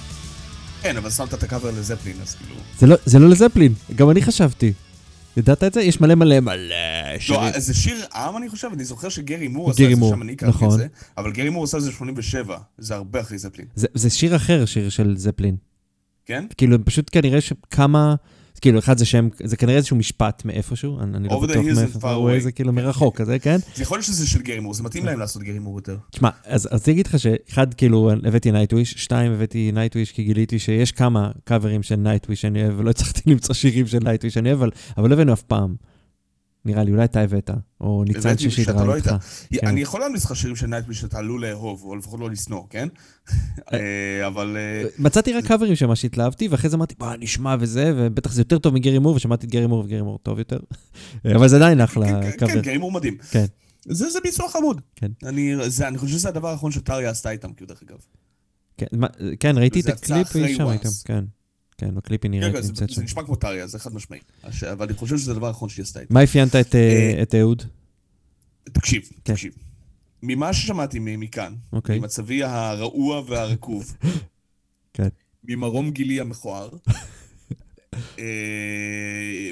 כן, 0.81 0.97
אבל 0.97 1.09
שמת 1.09 1.33
את 1.33 1.43
הקאבר 1.43 1.71
לזפלין, 1.71 2.15
אז 2.21 2.35
כאילו... 2.35 2.55
זה 2.79 2.87
לא, 2.87 2.95
זה 3.05 3.19
לא 3.19 3.29
לזפלין, 3.29 3.73
גם 3.95 4.09
אני 4.09 4.21
חשבתי. 4.21 4.73
ידעת 5.37 5.63
את 5.63 5.73
זה? 5.73 5.81
יש 5.81 6.01
מלא 6.01 6.15
מלא 6.15 6.39
מלא 6.39 6.75
שירים. 7.19 7.41
לא, 7.41 7.59
זה 7.59 7.73
שיר 7.73 8.05
עם, 8.15 8.37
אני 8.37 8.49
חושב, 8.49 8.67
אני 8.73 8.85
זוכר 8.85 9.09
שגרי 9.09 9.47
מור 9.47 9.71
עשה 9.71 9.83
את 9.83 9.97
זה 9.97 10.05
שם, 10.09 10.21
אני 10.21 10.31
הכרתי 10.33 10.51
את 10.51 10.55
נכון. 10.55 10.77
זה, 10.77 10.87
אבל 11.17 11.31
גרי 11.31 11.49
מור 11.49 11.63
עשה 11.63 11.77
את 11.77 11.83
זה 11.83 11.91
ב-87, 11.91 12.51
זה 12.77 12.95
הרבה 12.95 13.21
אחרי 13.21 13.37
זפלין, 13.37 13.67
זה, 13.75 13.87
זה 13.93 14.09
שיר 14.09 14.35
אחר, 14.35 14.65
שיר 14.65 14.89
של 14.89 15.17
זפלין. 15.17 15.55
כן? 16.25 16.45
כאילו, 16.57 16.85
פשוט 16.85 17.09
כנראה 17.11 17.41
שכמה... 17.41 18.15
כאילו, 18.63 18.79
אחד 18.79 18.97
זה 18.97 19.05
שם, 19.05 19.27
זה 19.43 19.57
כנראה 19.57 19.77
איזשהו 19.77 19.97
משפט 19.97 20.45
מאיפשהו, 20.45 20.99
אני, 20.99 21.17
אני 21.17 21.27
לא 21.27 21.39
בטוח 21.39 21.65
מאיפה. 21.75 22.31
איזה 22.31 22.51
כאילו 22.51 22.73
מרחוק 22.73 23.17
כזה, 23.17 23.39
כן? 23.39 23.57
זה 23.75 23.83
יכול 23.83 23.97
להיות 23.97 24.05
שזה 24.05 24.27
של 24.27 24.41
גרי 24.41 24.59
מור, 24.59 24.73
זה 24.73 24.83
מתאים 24.83 25.05
להם 25.05 25.19
לעשות 25.19 25.43
גרי 25.43 25.59
מור 25.59 25.77
יותר. 25.77 25.97
תשמע, 26.11 26.29
אז 26.45 26.69
אני 26.87 26.93
אגיד 26.93 27.07
לך 27.07 27.19
שאחד, 27.19 27.73
כאילו, 27.73 28.11
הבאתי 28.23 28.51
נייטוויש, 28.51 28.93
שתיים, 28.97 29.31
הבאתי 29.31 29.71
נייטוויש 29.71 30.11
כי 30.11 30.23
גיליתי 30.23 30.59
שיש 30.59 30.91
כמה 30.91 31.31
קאברים 31.43 31.83
של 31.83 31.95
נייטוויש 31.95 32.41
שאני 32.41 32.63
אוהב, 32.63 32.79
ולא 32.79 32.89
הצלחתי 32.89 33.21
למצוא 33.31 33.55
שירים 33.55 33.87
של 33.87 33.99
נייטוויש 34.03 34.33
שאני 34.33 34.53
אוהב, 34.53 34.69
אבל 34.97 35.09
לא 35.09 35.13
הבאנו 35.13 35.33
אף 35.33 35.41
פעם. 35.41 35.75
נראה 36.65 36.83
לי, 36.83 36.91
אולי 36.91 37.03
אתה 37.03 37.21
הבאת, 37.21 37.49
או 37.81 38.03
ניצן 38.07 38.37
ששידרה 38.37 38.85
לא 38.85 38.95
איתך. 38.95 39.15
כן. 39.53 39.67
אני 39.67 39.81
יכול 39.81 39.99
להמליץ 40.01 40.25
לך 40.25 40.35
שירים 40.35 40.55
של 40.55 40.67
נייטוויש 40.67 40.93
שאתה 40.93 41.17
עלול 41.17 41.45
לאהוב, 41.45 41.83
או 41.83 41.95
לפחות 41.95 42.19
לא 42.19 42.29
לשנוא, 42.29 42.63
כן? 42.69 42.87
אה, 43.73 44.27
אבל... 44.27 44.57
אה, 44.59 44.89
מצאתי 44.99 45.33
רק 45.33 45.45
קאברים 45.45 45.75
שממש 45.75 46.05
התלהבתי, 46.05 46.47
ואחרי 46.47 46.69
זה 46.69 46.75
אמרתי, 46.75 46.95
בוא, 46.99 47.07
נשמע 47.19 47.55
וזה, 47.59 47.93
ובטח 47.95 48.31
זה 48.33 48.41
יותר 48.41 48.59
טוב 48.59 48.73
מגרי 48.73 48.99
מור, 48.99 49.15
ושמעתי 49.15 49.45
את 49.45 49.51
גרי 49.51 49.67
מור, 49.67 49.79
וגרי 49.85 50.01
מור 50.01 50.17
טוב 50.23 50.39
יותר. 50.39 50.59
אבל 51.35 51.47
זה 51.47 51.55
עדיין 51.55 51.81
אחלה 51.81 52.05
כן, 52.07 52.31
כן, 52.31 52.37
קאבר. 52.37 52.53
כן, 52.53 52.61
גרי 52.61 52.77
מור 52.77 52.91
מדהים. 52.91 53.17
כן. 53.31 53.45
זה 53.85 54.09
זה 54.09 54.19
ביצוע 54.23 54.49
חמוד. 54.49 54.81
כן. 54.95 55.11
אני 55.25 55.53
זה- 55.69 55.87
אני 55.87 55.97
חושב 55.97 56.13
שזה 56.13 56.29
הדבר 56.29 56.47
האחרון 56.47 56.71
שטאריה 56.71 57.09
עשתה 57.09 57.31
איתם, 57.31 57.53
כאילו, 57.53 57.67
דרך 57.67 57.83
אגב. 57.83 57.97
כן, 58.77 58.85
מה- 58.93 59.07
כן, 59.39 59.57
ראיתי 59.57 59.79
את 59.79 59.87
הקליפ, 59.87 60.35
והיא 60.35 60.55
שם. 60.57 60.67
איתם, 60.67 60.89
כן. 61.05 61.23
כן, 61.83 61.95
בקליפ 61.95 62.23
היא 62.23 62.31
נראית 62.31 62.55
נמצאת 62.55 62.89
שם. 62.89 62.95
זה 62.95 63.03
נשמע 63.03 63.23
כמו 63.23 63.35
טאריה, 63.35 63.67
זה 63.67 63.79
חד 63.79 63.93
משמעי. 63.93 64.19
אבל 64.71 64.85
אני 64.85 64.93
חושב 64.93 65.17
שזה 65.17 65.31
הדבר 65.31 65.47
האחרון 65.47 65.69
שהיא 65.69 65.83
עשתה 65.83 65.99
איתם. 65.99 66.13
מה 66.13 66.23
אפיינת 66.23 66.55
את, 66.55 66.75
אה, 66.75 66.79
אה, 66.79 67.21
את 67.21 67.35
אהוד? 67.35 67.63
תקשיב, 68.63 69.01
כן. 69.23 69.33
תקשיב. 69.33 69.53
ממה 70.23 70.53
ששמעתי 70.53 70.99
מכאן, 71.01 71.53
אוקיי. 71.73 71.99
ממצבי 71.99 72.43
הרעוע 72.43 73.23
והרקוב, 73.27 73.97
כן. 74.93 75.07
ממרום 75.43 75.91
גילי 75.91 76.19
המכוער, 76.19 76.69
אה, 78.19 79.51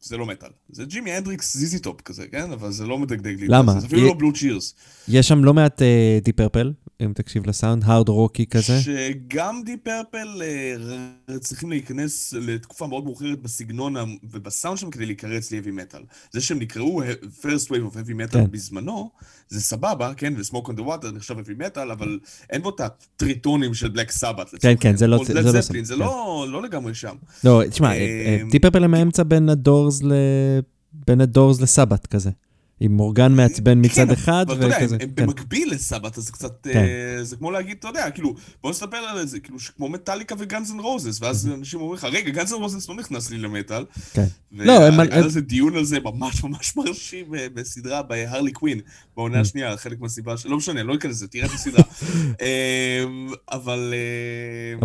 זה 0.00 0.16
לא 0.16 0.26
מטאל. 0.26 0.50
זה 0.68 0.84
ג'ימי 0.84 1.12
הנדריקס 1.12 1.56
זיזי 1.56 1.78
טופ 1.78 2.00
כזה, 2.00 2.26
כן? 2.26 2.52
אבל 2.52 2.72
זה 2.72 2.86
לא 2.86 2.98
מדגדג 2.98 3.40
לי. 3.40 3.46
למה? 3.48 3.80
זה 3.80 3.86
אפילו 3.86 4.06
לא 4.06 4.14
בלו 4.18 4.32
צ'יר. 4.32 4.74
יש 5.08 5.28
שם 5.28 5.44
לא 5.44 5.54
מעט 5.54 5.82
די 6.24 6.32
פרפל, 6.32 6.72
אם 7.04 7.12
תקשיב 7.12 7.46
לסאונד, 7.46 7.82
הארד 7.86 8.08
רוקי 8.08 8.46
כזה. 8.46 8.80
שגם 8.80 9.62
די 9.64 9.76
פרפל 9.76 10.42
אה, 10.42 11.38
צריכים 11.38 11.70
להיכנס 11.70 12.34
לתקופה 12.40 12.86
מאוד 12.86 13.04
מאוחרת 13.04 13.42
בסגנון 13.42 13.94
ובסאונד 14.30 14.78
שלהם 14.78 14.92
כדי 14.92 15.06
להיקרא 15.06 15.50
לי 15.50 15.60
heavy 15.60 15.80
metal. 15.80 16.02
זה 16.32 16.40
שהם 16.40 16.58
נקראו 16.58 17.02
first 17.42 17.66
wave 17.68 17.92
of 17.92 17.96
heavy 17.96 18.12
metal 18.12 18.32
כן. 18.32 18.50
בזמנו, 18.50 19.10
זה 19.48 19.60
סבבה, 19.60 20.14
כן, 20.14 20.34
ו-smoke 20.36 20.68
on 20.68 20.72
the 20.72 20.82
water 20.82 21.10
נחשב 21.12 21.34
heavy 21.38 21.62
metal, 21.62 21.92
אבל 21.92 22.18
אין 22.50 22.62
בו 22.62 22.70
את 22.70 22.80
הטריטונים 22.80 23.74
של 23.74 23.88
בלק 23.88 24.10
סבת. 24.10 24.50
כן, 24.60 24.74
כן, 24.80 24.96
זה 24.96 25.06
לא- 25.06 25.24
זה 25.24 25.34
לא 25.34 25.60
זפלין, 25.60 25.84
זה 25.84 25.94
כן. 25.94 26.00
לא 26.00 26.46
לא 26.48 26.62
לגמרי 26.62 26.94
שם. 26.94 27.16
לא, 27.44 27.62
תשמע, 27.70 27.92
אה, 27.94 28.38
די 28.50 28.58
פרפל 28.58 28.84
הם 28.84 28.94
האמצע 28.94 29.22
בין 29.22 29.48
הדורס 29.48 30.02
ל... 30.02 30.12
בין 31.06 31.20
הדורס 31.20 31.60
לסבת 31.60 32.06
כזה. 32.06 32.30
עם 32.84 33.00
אורגן 33.00 33.32
מעצבן 33.32 33.78
מצד 33.84 34.06
כן, 34.06 34.10
אחד, 34.10 34.44
אבל 34.50 34.56
אתה 34.72 34.84
יודע, 34.84 34.98
כן. 34.98 35.08
במקביל 35.14 35.70
לסבת, 35.72 36.18
אז 36.18 36.24
זה 36.24 36.32
קצת, 36.32 36.52
כן. 36.62 36.84
אה, 37.18 37.24
זה 37.24 37.36
כמו 37.36 37.50
להגיד, 37.50 37.76
אתה 37.78 37.88
יודע, 37.88 38.10
כאילו, 38.10 38.34
בוא 38.62 38.70
נספר 38.70 38.96
על 38.96 39.26
זה, 39.26 39.40
כאילו, 39.40 39.58
כמו 39.76 39.88
מטאליקה 39.88 40.34
וגאנז 40.38 40.70
אנד 40.72 40.80
רוזס, 40.80 41.22
ואז 41.22 41.48
אנשים 41.58 41.80
אומרים 41.80 41.96
לך, 41.98 42.04
רגע, 42.04 42.30
גאנז 42.30 42.52
אנד 42.52 42.60
רוזס 42.62 42.88
לא 42.88 42.94
נכנס 42.96 43.30
לי 43.30 43.38
למטאל. 43.38 43.84
כן. 44.12 44.24
לא, 44.52 44.72
והיה 44.72 44.86
הם- 44.86 45.00
על 45.00 45.28
זה 45.28 45.40
דיון 45.40 45.76
על 45.76 45.84
זה 45.84 45.98
ממש 46.00 46.44
ממש 46.44 46.72
מרשים 46.76 47.34
אה, 47.34 47.46
בסדרה 47.54 48.02
בהארלי 48.02 48.52
קווין, 48.52 48.80
בעונה 49.16 49.40
השנייה, 49.40 49.76
חלק 49.76 50.00
מהסיבה 50.00 50.36
של... 50.36 50.48
לא 50.48 50.56
משנה, 50.56 50.82
לא 50.82 50.94
אכנס 50.94 51.10
לזה, 51.12 51.28
תראה 51.28 51.46
את 51.46 51.50
הסדרה. 51.50 51.82
אמ, 52.42 53.28
אבל... 53.52 53.94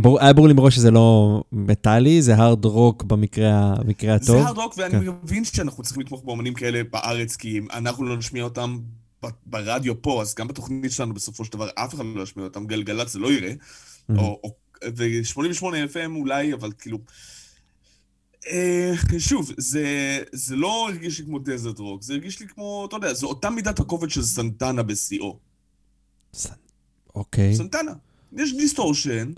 אה, 0.06 0.18
היה 0.22 0.34
ברור 0.34 0.48
לי 0.48 0.54
מראש 0.54 0.76
שזה 0.76 0.92
לא 0.92 1.42
מטאלי, 1.52 2.22
זה 2.22 2.36
הארד 2.36 2.66
רוק 2.66 3.04
במקרה 3.04 3.50
ה- 3.54 3.76
במקרה 3.84 4.18
זה 4.22 4.34
הטוב. 4.34 4.46
הארד 4.46 4.58
רוק, 4.58 4.74
ואני 4.78 4.92
כן. 4.92 5.12
מבין 5.24 5.46
שאנחנו 5.46 5.84
צריכים 5.84 6.04
לתמוך 6.04 6.24
באמנים 6.26 6.54
כאלה 6.54 6.82
בארץ, 6.92 7.36
כי 7.36 7.60
אנחנו 7.88 8.06
לא 8.06 8.18
נשמיע 8.18 8.44
אותם 8.44 8.80
ברדיו 9.46 10.02
פה, 10.02 10.22
אז 10.22 10.36
גם 10.36 10.48
בתוכנית 10.48 10.92
שלנו 10.92 11.14
בסופו 11.14 11.46
של 11.46 11.52
דבר 11.52 11.70
אף 11.76 11.94
אחד 11.96 12.04
לא 12.16 12.22
ישמיע 12.24 12.46
אותם, 12.46 12.66
גלגלצ 12.68 13.12
זה 13.12 13.20
לא 13.20 13.32
יראה. 13.32 13.54
Mhm. 13.54 14.18
או- 14.18 14.42
או- 14.44 14.56
ו-88 14.96 15.62
FM 15.94 16.16
אולי, 16.16 16.54
אבל 16.54 16.72
כאילו... 16.80 16.98
אה, 18.48 18.94
שוב, 19.20 19.52
זה, 19.58 19.86
זה 20.32 20.56
לא 20.56 20.90
הרגיש 20.90 21.20
לי 21.20 21.26
כמו 21.26 21.40
desert 21.40 21.80
rock, 21.80 22.02
זה 22.04 22.14
הרגיש 22.14 22.40
לי 22.40 22.48
כמו, 22.48 22.86
אתה 22.88 22.96
יודע, 22.96 23.14
זו 23.14 23.28
אותה 23.28 23.50
מידת 23.50 23.80
הכובד 23.80 24.10
של 24.10 24.24
סנטנה 24.24 24.84
בשיאו. 24.84 25.40
ס- 26.34 26.48
אוקיי. 27.16 27.56
סנטנה. 27.56 27.92
יש 28.34 28.54
דיסטורשן, 28.58 29.32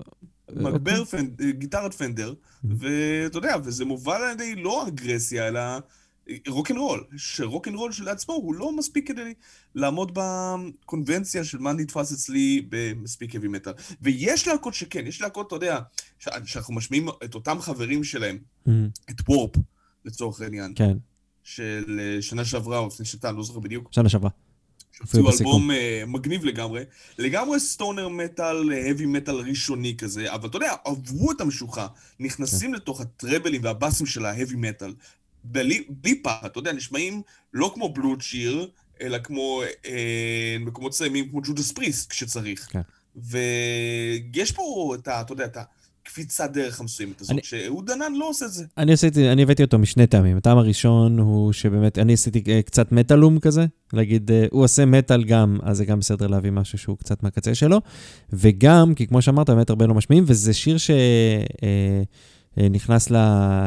מגבר 0.51 0.99
אוקיי. 0.99 1.05
פנד, 1.05 1.41
גיטרת 1.41 1.93
פנדר, 1.93 2.33
ואתה 2.63 3.37
יודע, 3.37 3.55
וזה 3.63 3.85
מובל 3.85 4.21
על 4.23 4.31
ידי 4.31 4.55
לא 4.55 4.87
אגרסיה, 4.87 5.47
אלא 5.47 5.59
רוקנרול, 6.47 7.03
שרוקנרול 7.17 7.91
שלעצמו 7.91 8.33
הוא 8.35 8.55
לא 8.55 8.77
מספיק 8.77 9.07
כדי 9.07 9.33
לעמוד 9.75 10.11
בקונבנציה 10.13 11.43
של 11.43 11.57
מה 11.57 11.73
נתפס 11.73 12.11
אצלי 12.13 12.65
במספיק 12.69 13.35
heavy 13.35 13.37
metal. 13.37 13.81
ויש 14.01 14.47
להקות 14.47 14.73
שכן, 14.73 15.07
יש 15.07 15.21
להקות, 15.21 15.47
אתה 15.47 15.55
יודע, 15.55 15.79
שאנחנו 16.45 16.73
משמיעים 16.73 17.09
את 17.23 17.35
אותם 17.35 17.57
חברים 17.61 18.03
שלהם, 18.03 18.37
Mhm. 18.67 18.69
את 19.09 19.29
וורפ, 19.29 19.55
לצורך 20.05 20.41
העניין, 20.41 20.73
כן, 20.75 20.97
של 21.43 21.99
אה, 21.99 22.21
שנה 22.21 22.45
שעברה 22.45 22.77
או 22.77 22.87
לפני 22.87 23.05
שנתיים, 23.05 23.37
לא 23.37 23.43
זוכר 23.43 23.59
בדיוק, 23.59 23.89
שנה 23.91 24.09
שעברה. 24.09 24.29
שהוציאו. 24.91 25.29
אלבום 25.31 25.71
אה, 25.71 26.03
מגניב 26.07 26.45
לגמרי, 26.45 26.83
לגמרי 27.17 27.59
סטונר 27.59 28.07
מטאל, 28.09 28.71
האבי 28.71 29.05
מטאל 29.05 29.35
ראשוני 29.35 29.97
כזה, 29.97 30.33
אבל 30.33 30.49
אתה 30.49 30.57
יודע, 30.57 30.73
עברו 30.85 31.31
את 31.31 31.41
המשוכה, 31.41 31.87
נכנסים 32.19 32.73
לתוך 32.73 33.01
הטראבלים 33.01 33.63
והבאסים 33.63 34.05
של 34.05 34.25
ההאבי 34.25 34.55
מטאל, 34.55 34.93
בלי, 35.43 35.83
בלי 35.89 36.21
פחד, 36.21 36.45
אתה 36.45 36.59
יודע, 36.59 36.71
נשמעים 36.73 37.21
לא 37.53 37.71
כמו 37.75 37.93
בלו 37.93 38.17
צ'יר, 38.17 38.67
אלא 39.01 39.17
כמו 39.17 39.61
אה, 39.85 40.57
מקומות 40.59 40.91
מסוימים 40.91 41.29
כמו 41.29 41.41
ג'ודס 41.43 41.71
פריסט 41.71 42.09
כשצריך. 42.11 42.67
כן. 42.71 42.81
ויש 43.15 44.51
פה 44.51 44.95
את 44.99 45.07
ה... 45.07 45.21
אתה 45.21 45.33
יודע, 45.33 45.45
את 45.45 45.57
הקפיצת 46.05 46.49
דרך 46.53 46.79
המסוימת 46.79 47.21
הזאת, 47.21 47.31
אני- 47.31 47.41
שאהוד 47.43 47.91
דנן 47.91 48.13
לא 48.15 48.29
עושה 48.29 48.45
את 48.45 48.51
זה. 48.51 48.65
אני 48.77 48.93
עשיתי, 48.93 49.29
אני 49.31 49.43
הבאתי 49.43 49.63
אותו 49.63 49.79
משני 49.79 50.07
טעמים. 50.07 50.37
הטעם 50.37 50.57
הראשון 50.57 51.19
הוא 51.19 51.53
שבאמת, 51.53 51.97
אני 51.97 52.13
עשיתי 52.13 52.43
אה, 52.47 52.61
קצת 52.61 52.91
מטאלום 52.91 53.39
כזה, 53.39 53.65
להגיד, 53.93 54.31
אה, 54.31 54.45
הוא 54.51 54.63
עושה 54.63 54.85
מטאל 54.85 55.23
גם, 55.23 55.57
אז 55.63 55.77
זה 55.77 55.85
גם 55.85 55.99
בסדר 55.99 56.27
להביא 56.27 56.51
משהו 56.51 56.77
שהוא 56.77 56.97
קצת 56.97 57.23
מהקצה 57.23 57.55
שלו. 57.55 57.81
וגם, 58.33 58.93
כי 58.95 59.07
כמו 59.07 59.21
שאמרת, 59.21 59.49
באמת 59.49 59.69
הרבה 59.69 59.87
לא 59.87 59.93
משמיעים, 59.93 60.23
וזה 60.27 60.53
שיר 60.53 60.77
שנכנס 62.55 63.09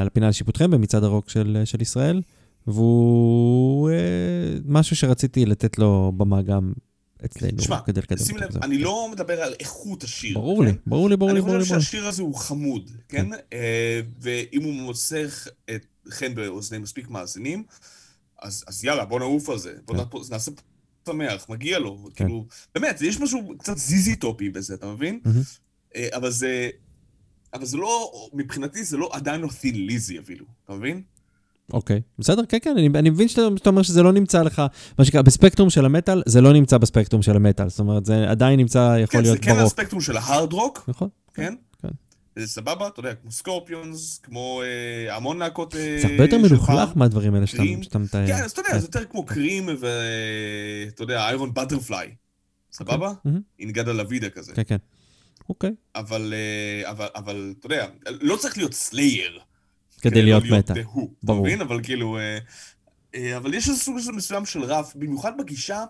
לפינה 0.07 0.29
לשיפוטכם 0.29 0.71
במצעד 0.71 1.05
הרוק 1.05 1.31
של, 1.31 1.63
של 1.65 1.83
ישראל, 1.83 2.23
והוא 2.67 3.91
אה, 3.91 3.95
משהו 4.65 4.97
שרציתי 4.97 5.47
לתת 5.47 5.79
לו 5.79 6.13
במה 6.17 6.43
גם 6.43 6.73
אצלנו, 7.25 7.59
תשמע, 7.59 7.81
כדי 7.87 8.01
לקדם 8.01 8.19
שים 8.19 8.35
אותו. 8.35 8.47
לב, 8.47 8.53
זהו, 8.53 8.63
אני 8.63 8.77
כן. 8.77 8.83
לא 8.83 9.09
מדבר 9.13 9.43
על 9.43 9.55
איכות 9.61 10.05
השיר. 10.05 10.35
ברור 10.35 10.65
כן? 10.65 10.71
לי, 10.71 10.77
ברור 10.87 11.11
לי, 11.11 11.17
ברור 11.17 11.33
לי, 11.33 11.41
אני 11.41 11.49
לי. 11.49 11.63
חושב 11.63 11.75
לי. 11.75 11.81
שהשיר 11.83 12.07
הזה 12.07 12.23
הוא 12.23 12.35
חמוד, 12.35 12.91
כן? 13.09 13.27
אה, 13.53 14.01
ואם 14.21 14.63
הוא 14.63 14.73
מוצא 14.73 15.27
חן 16.11 16.35
באוזני 16.35 16.79
מספיק 16.79 17.09
מאזינים, 17.09 17.65
אז 18.43 18.65
אז 18.67 18.85
יאללה, 18.85 19.05
בוא 19.05 19.19
נעוף 19.19 19.49
על 19.49 19.59
זה. 19.59 19.75
בוא 19.85 20.05
כן. 20.05 20.19
נעשה 20.31 20.51
שמח, 21.07 21.47
מגיע 21.49 21.79
לו. 21.79 22.09
כאילו, 22.15 22.47
באמת, 22.75 23.01
יש 23.03 23.21
משהו 23.21 23.55
קצת 23.59 23.79
זיזי 23.79 24.17
טופי 24.17 24.51
בזה, 24.51 24.75
אתה 24.75 24.87
מבין? 24.87 25.21
אה, 25.97 26.09
אבל 26.13 26.31
זה... 26.31 26.71
אבל 27.55 27.65
זה 27.65 27.77
לא, 27.77 28.13
מבחינתי 28.33 28.85
זה 28.85 28.97
לא, 28.97 29.11
עדיין 29.13 29.41
לא 29.41 29.49
תין 29.61 29.87
ליזי 29.87 30.19
אפילו, 30.19 30.45
אתה 30.65 30.73
מבין? 30.73 31.03
אוקיי, 31.73 32.01
בסדר, 32.19 32.43
כן, 32.47 32.59
כן, 32.63 32.71
אני, 32.79 32.89
אני 32.95 33.11
מבין 33.11 33.29
שאתה, 33.29 33.71
אומר 33.71 33.83
שזה 33.83 34.03
לא 34.03 34.13
נמצא 34.13 34.43
לך, 34.43 34.63
מה 34.99 35.05
שנקרא, 35.05 35.23
בספקטרום 35.23 35.71
של 35.71 35.85
המטאל, 35.85 36.23
זה 36.27 36.41
לא 36.41 36.53
נמצא 36.53 36.79
בספקטרום 36.79 37.23
של 37.23 37.37
המטאל, 37.37 37.69
זאת 37.69 37.79
אומרת, 37.79 38.05
זה 38.05 38.31
עדיין 38.31 38.61
נמצא, 38.61 38.97
יכול 39.03 39.21
כן, 39.21 39.25
זה 39.25 39.31
להיות 39.33 39.45
כן 39.45 39.53
ברוק, 39.53 39.67
הספקטרום 39.67 40.01
של 40.01 40.17
ההארד 40.17 40.53
רוק, 40.53 40.85
נכון? 40.89 41.09
כן? 41.35 41.55
כן. 41.83 41.89
זה 42.37 42.47
סבבה, 42.47 42.89
אתה 42.89 43.01
יודע, 43.01 43.15
כמו 43.15 43.31
סקורפיונס, 43.31 44.19
כמו 44.19 44.63
אה, 44.63 45.17
המון 45.17 45.39
להקות 45.39 45.75
אה, 45.75 45.99
זה 46.03 46.07
הרבה 46.09 46.25
יותר 46.25 46.39
מלוכלך. 46.39 46.91
מהדברים 46.97 47.35
האלה 47.35 47.47
שאתה 47.47 47.99
מתאר. 47.99 48.27
כן, 48.27 48.43
אז 48.45 48.51
אתה 48.51 48.61
יודע, 48.61 48.79
זה 48.79 48.87
יותר 48.87 49.05
כמו 49.05 49.27
קרים 49.27 49.69
ואתה 49.69 51.03
יודע, 51.03 51.27
איירון 51.27 51.55
באטרפליי. 51.55 52.15
סבבה? 52.73 53.13
מהמם. 53.25 53.41
אין-א-גאדה-דה-וידה 53.59 54.31
כזה. 54.31 54.53
כן, 54.55 54.63
כן. 54.67 54.77
אוקיי, 55.53 55.71
אבל, 55.95 56.35
אה, 56.37 56.91
אבל, 56.91 57.07
אבל, 57.15 57.55
אתה 57.59 57.67
יודע, 57.67 57.87
לא 58.21 58.37
צריך 58.37 58.57
להיות 58.59 58.75
סלייר. 58.75 59.41
כדי 60.01 60.23
להיות. 60.23 60.45
The 60.45 60.47
Who, 60.47 60.59
אתה 60.61 60.75
ברור. 61.23 61.47
מבין? 61.47 61.61
אבל 61.61 61.83
כאילו... 61.83 62.19
אה, 62.19 62.39
אה, 63.15 63.37
אבל 63.37 63.55
יש 63.55 63.69
איזה 63.69 63.81
סוג 63.81 63.97
מסוים 64.15 64.47
של 64.47 64.63
רף, 64.65 64.93
במיוחד 64.97 65.33
בגישה 65.39 65.85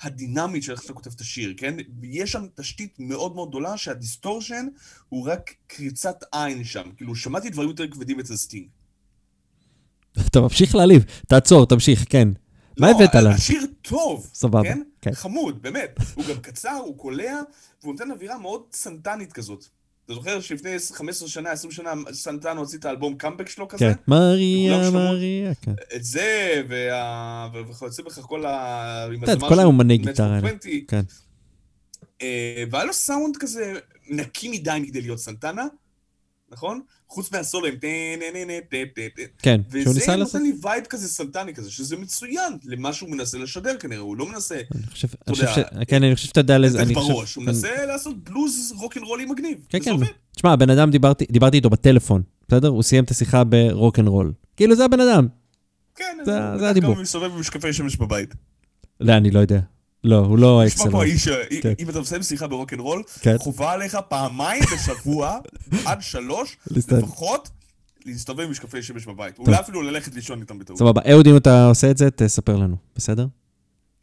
הדינמית 0.00 0.62
של 0.62 0.72
איך 0.72 0.82
שאתה 0.82 0.92
כותב 0.92 1.10
את 1.16 1.20
השיר, 1.20 1.54
כן? 1.56 1.74
ויש 2.00 2.32
שם 2.32 2.46
תשתית 2.54 2.94
מאוד 2.98 3.34
מאוד 3.34 3.48
גדולה 3.48 3.76
שהדיסטורשן 3.76 4.66
הוא 5.08 5.28
רק 5.28 5.54
קריצת 5.66 6.24
עין 6.32 6.64
שם. 6.64 6.90
כאילו, 6.96 7.14
שמעתי 7.14 7.50
דברים 7.50 7.68
יותר 7.68 7.88
כבדים 7.88 8.20
אצל 8.20 8.36
סטינג. 8.36 8.66
אתה 10.26 10.40
ממשיך 10.40 10.74
להעליב. 10.74 11.04
תעצור, 11.28 11.66
תמשיך, 11.66 12.04
כן. 12.08 12.28
מה 12.78 12.90
לא, 12.90 12.96
הבאת 12.96 13.14
לנו? 13.14 13.28
השיר 13.28 13.66
טוב, 13.82 14.30
סבבה, 14.34 14.62
כן? 14.62 14.82
כן. 15.00 15.12
חמוד, 15.12 15.62
באמת. 15.62 15.98
הוא 16.14 16.24
גם 16.28 16.40
קצר, 16.40 16.80
הוא 16.84 16.98
קולע, 16.98 17.40
והוא 17.82 17.92
נותן 17.92 18.10
אווירה 18.10 18.38
מאוד 18.38 18.62
סנטנית 18.72 19.32
כזאת. 19.32 19.64
אתה 20.04 20.14
זוכר 20.14 20.40
שלפני 20.40 20.76
15 20.92 21.28
שנה, 21.28 21.50
20 21.50 21.72
שנה, 21.72 21.92
סנטנה 22.12 22.60
הוציא 22.60 22.78
את 22.78 22.84
האלבום 22.84 23.14
קאמבק 23.14 23.48
שלו 23.48 23.68
כזה? 23.68 23.84
כן. 23.84 23.92
מריה, 24.08 24.90
מריה, 24.90 25.54
כן. 25.54 25.74
את 25.96 26.04
זה, 26.04 26.62
וכיוצא 27.70 28.02
בכך 28.02 28.22
כל 28.22 28.46
ה... 28.46 29.06
אתה 29.24 29.32
יודע, 29.32 29.48
כל 29.48 29.60
האומני 29.60 29.98
גיטרה 29.98 30.36
האלה. 30.36 30.48
20, 30.48 30.84
כן. 30.88 31.00
אה, 32.22 32.64
והיה 32.70 32.84
לו 32.84 32.92
סאונד 32.92 33.36
כזה 33.36 33.74
נקי 34.08 34.48
מדי 34.48 34.78
מכדי 34.82 35.00
להיות 35.00 35.18
סנטנה, 35.18 35.64
נכון? 36.50 36.80
חוץ 37.08 37.32
מהסולו 37.32 37.66
עם 37.66 37.76
טה 37.76 37.86
נה 38.18 38.38
נה 38.38 38.44
נה 38.44 38.60
טה 38.70 38.76
טה 38.94 39.02
טה. 39.16 39.22
כן, 39.42 39.60
שהוא 39.70 39.80
וזה 39.82 39.90
ניסה 39.94 40.10
נותן 40.16 40.20
לעשות... 40.20 40.42
לי 40.42 40.52
וייב 40.62 40.84
כזה 40.88 41.08
סנטני 41.08 41.54
כזה, 41.54 41.70
שזה 41.70 41.96
מצוין 41.96 42.52
למה 42.64 42.92
שהוא 42.92 43.10
מנסה 43.10 43.38
לשדר 43.38 43.76
כנראה, 43.80 44.00
הוא 44.00 44.16
לא 44.16 44.26
מנסה 44.26 44.60
חושב 44.94 45.08
יודע. 45.28 45.84
כן, 45.84 46.02
אני 46.02 46.14
חושב 46.14 46.26
שאתה 46.28 46.40
יודע 46.40 46.58
לזה, 46.58 46.82
אני 46.82 46.94
חושב... 46.94 47.12
בראש, 47.12 47.34
הוא. 47.34 47.44
מנסה 47.44 47.86
לעשות 47.86 48.24
בלוז 48.24 48.72
רוקנרולי 48.78 49.24
מגניב. 49.24 49.58
כן, 49.68 49.78
וזה 49.94 50.04
כן. 50.06 50.12
תשמע, 50.36 50.52
הבן 50.52 50.70
אדם, 50.70 50.90
דיברתי, 50.90 51.24
איתו 51.52 51.70
בטלפון, 51.70 52.22
בסדר? 52.48 52.68
הוא 52.68 52.82
סיים 52.82 53.04
את 53.04 53.10
השיחה 53.10 53.44
ברוק 53.44 53.98
אנד 53.98 54.08
רול. 54.08 54.32
כאילו, 54.56 54.76
זה 54.76 54.84
הבן 54.84 55.00
אדם. 55.00 55.28
כן, 55.94 56.18
זה- 56.24 56.68
הדיבור. 56.70 56.94
גם 56.94 57.02
מסתובב 57.02 57.30
עם 57.32 57.40
משקפי 57.40 57.72
שמש 57.72 57.96
בבית. 57.96 58.34
לא, 59.00 59.12
אני 59.12 59.30
לא 59.30 59.40
יודע. 59.40 59.60
לא, 60.04 60.16
הוא 60.16 60.38
לא 60.38 60.66
excellent. 60.66 60.90
פה 60.92 61.02
האיש, 61.02 61.28
כן. 61.62 61.72
אם 61.78 61.90
אתה 61.90 62.00
מסיים 62.00 62.22
שיחה 62.22 62.46
ברוקנרול, 62.46 63.02
כן. 63.20 63.38
חובה 63.38 63.72
עליך 63.72 63.98
פעמיים 64.08 64.62
בשבוע, 64.74 65.38
עד 65.86 66.02
שלוש. 66.02 66.56
לפחות, 66.70 67.48
להסתובב 68.06 68.40
עם 68.40 68.50
משקפי 68.50 68.82
שמש 68.82 69.06
בבית. 69.06 69.38
אולי 69.38 69.56
אפילו 69.60 69.82
ללכת 69.82 70.14
לישון 70.14 70.40
איתם 70.40 70.58
בטעות. 70.58 70.78
סבבה. 70.78 71.00
אהוד, 71.10 71.26
אם 71.26 71.36
אתה 71.36 71.66
עושה 71.66 71.90
את 71.90 71.98
זה, 71.98 72.10
תספר 72.10 72.56
לנו, 72.56 72.76
בסדר? 72.96 73.26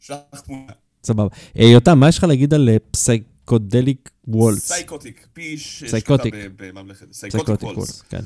שלח 0.00 0.16
תמונה. 0.44 0.72
סבבה. 1.04 1.28
אה, 1.58 1.64
יותם, 1.64 1.98
מה 2.00 2.08
יש 2.08 2.18
לך 2.18 2.24
להגיד 2.24 2.54
על 2.54 2.68
אה, 2.68 2.76
פסייקודליק 2.90 4.10
וולץ? 4.28 4.58
סייקוטיק, 4.68 5.26
פי 5.32 5.58
ש... 5.58 5.84
סייקוטיק. 5.90 6.34
שכתב 6.34 6.50
ב- 6.56 6.68
בממלכת. 6.68 7.12
סייקוטיק. 7.12 7.62
וולץ, 7.62 8.02
כן. 8.08 8.20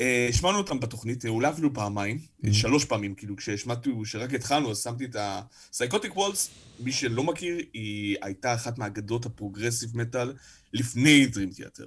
אה, 0.00 0.26
השמענו 0.28 0.58
אותם 0.58 0.80
בתוכנית, 0.80 1.24
אה, 1.24 1.50
אפילו 1.50 1.74
פעמיים, 1.74 2.18
Mm-hmm. 2.18 2.48
אה, 2.48 2.54
שלוש 2.54 2.84
פעמים, 2.84 3.14
כאילו 3.14 3.36
כשהשמעתי, 3.36 3.90
כשרק 4.04 4.34
התחלנו, 4.34 4.70
אז 4.70 4.82
שמתי 4.82 5.04
את 5.04 5.16
ה... 5.16 5.40
סייקוטיק 5.72 6.16
וולץ, 6.16 6.50
מי 6.80 6.92
שלא 6.92 7.22
מכיר, 7.22 7.58
היא 7.72 8.16
הייתה 8.22 8.54
אחת 8.54 8.78
מהאגדות 8.78 9.26
הפרוגרסיב 9.26 9.96
מטאל 9.96 10.32
לפני 10.72 11.26
דרים 11.26 11.50
תיאטר, 11.50 11.86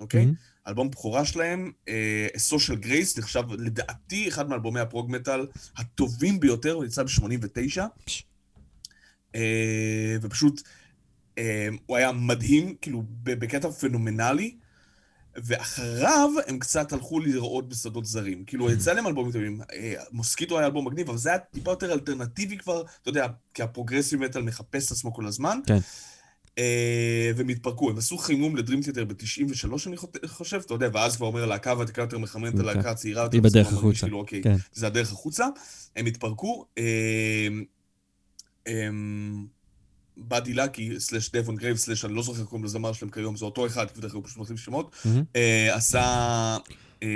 אוקיי? 0.00 0.24
מהמם. 0.24 0.34
אלבום 0.68 0.90
בכורה 0.90 1.24
שלהם, 1.24 1.72
אה, 1.88 2.26
Social 2.50 2.84
Grace, 2.84 3.18
נחשב 3.18 3.42
לדעתי 3.58 4.28
אחד 4.28 4.48
מאלבומי 4.48 4.80
הפרוג 4.80 5.10
מטאל 5.10 5.46
הטובים 5.76 6.40
ביותר, 6.40 6.72
הוא 6.72 6.84
יצא 6.84 7.02
ב-89. 7.02 7.82
פש. 8.04 8.24
אה, 9.34 10.16
ופשוט, 10.22 10.62
אה, 11.38 11.68
הוא 11.86 11.96
היה 11.96 12.12
מדהים, 12.12 12.74
כאילו, 12.80 13.02
בקטע 13.22 13.70
פנומנלי, 13.70 14.56
ואחריו 15.44 16.30
הם 16.46 16.58
קצת 16.58 16.92
הלכו 16.92 17.20
לרעות 17.20 17.68
בשדות 17.68 18.04
זרים. 18.04 18.44
כאילו, 18.44 18.70
יצא 18.70 18.92
להם 18.92 19.06
אלבומים 19.06 19.32
טובים. 19.32 19.60
אה, 19.72 19.94
מוסקיטו 20.12 20.58
היה 20.58 20.66
אלבום 20.66 20.86
מגניב, 20.86 21.08
אבל 21.08 21.18
זה 21.18 21.28
היה 21.28 21.38
טיפה 21.38 21.70
יותר 21.70 21.92
אלטרנטיבי 21.92 22.58
כבר, 22.58 22.82
אתה 23.02 23.08
יודע, 23.08 23.26
כי 23.54 23.62
הפרוגרסיב 23.62 24.20
מטאל 24.20 24.42
מחפש 24.42 24.86
את 24.86 24.92
עצמו 24.92 25.14
כל 25.14 25.26
הזמן. 25.26 25.58
כן. 25.66 25.78
אה, 26.58 27.30
והם 27.36 27.48
התפרקו, 27.48 27.90
הם 27.90 27.98
עשו 27.98 28.18
חימום 28.18 28.56
לדרים 28.56 28.82
תיאטר 28.82 29.04
ב-93, 29.04 29.68
אני 29.86 29.96
חושב, 30.26 30.60
אתה 30.66 30.74
יודע, 30.74 30.88
ואז 30.92 31.16
כבר 31.16 31.26
אומר, 31.26 31.42
הלהקה 31.42 31.70
הוותיקה 31.70 32.02
יותר 32.02 32.18
מחממת 32.18 32.54
על 32.54 32.60
כן. 32.60 32.68
הלהקה 32.68 32.90
הצעירה 32.90 33.22
יותר. 33.22 33.36
היא 33.36 33.42
בדרך 33.42 33.72
החוצה. 33.72 34.00
כאילו, 34.00 34.18
אוקיי, 34.18 34.42
כן. 34.42 34.56
זה 34.72 34.86
הדרך 34.86 35.12
החוצה. 35.12 35.46
הם 35.96 36.06
התפרקו. 36.06 36.64
אה, 40.18 40.22
אה, 40.22 40.28
באדי 40.28 40.54
לקי, 40.54 41.00
סלאש 41.00 41.30
דבון 41.30 41.56
גרייב, 41.56 41.76
סלאש 41.76 42.04
אני 42.04 42.14
לא 42.14 42.22
זוכר 42.22 42.44
קוראים 42.44 42.64
לזמר 42.64 42.92
שלהם 42.92 43.10
כיום, 43.10 43.36
זה 43.36 43.44
אותו 43.44 43.66
אחד, 43.66 43.90
כי 43.90 43.98
בדרך 43.98 44.12
כלל 44.12 44.20
הוא 44.20 44.26
פשוט 44.26 44.38
מחליף 44.38 44.60
שמות. 44.60 44.96
אה, 45.36 45.74
עשה... 45.74 46.56
אה, 47.02 47.08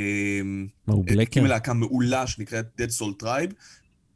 מה, 0.87 0.95
הוא 0.95 1.05
בלקר? 1.07 1.23
הקים 1.23 1.47
להקה 1.47 1.73
מעולה 1.73 2.27
שנקראת 2.27 2.81
Dead 2.81 3.01
Soul 3.01 3.23
Tribe, 3.23 3.55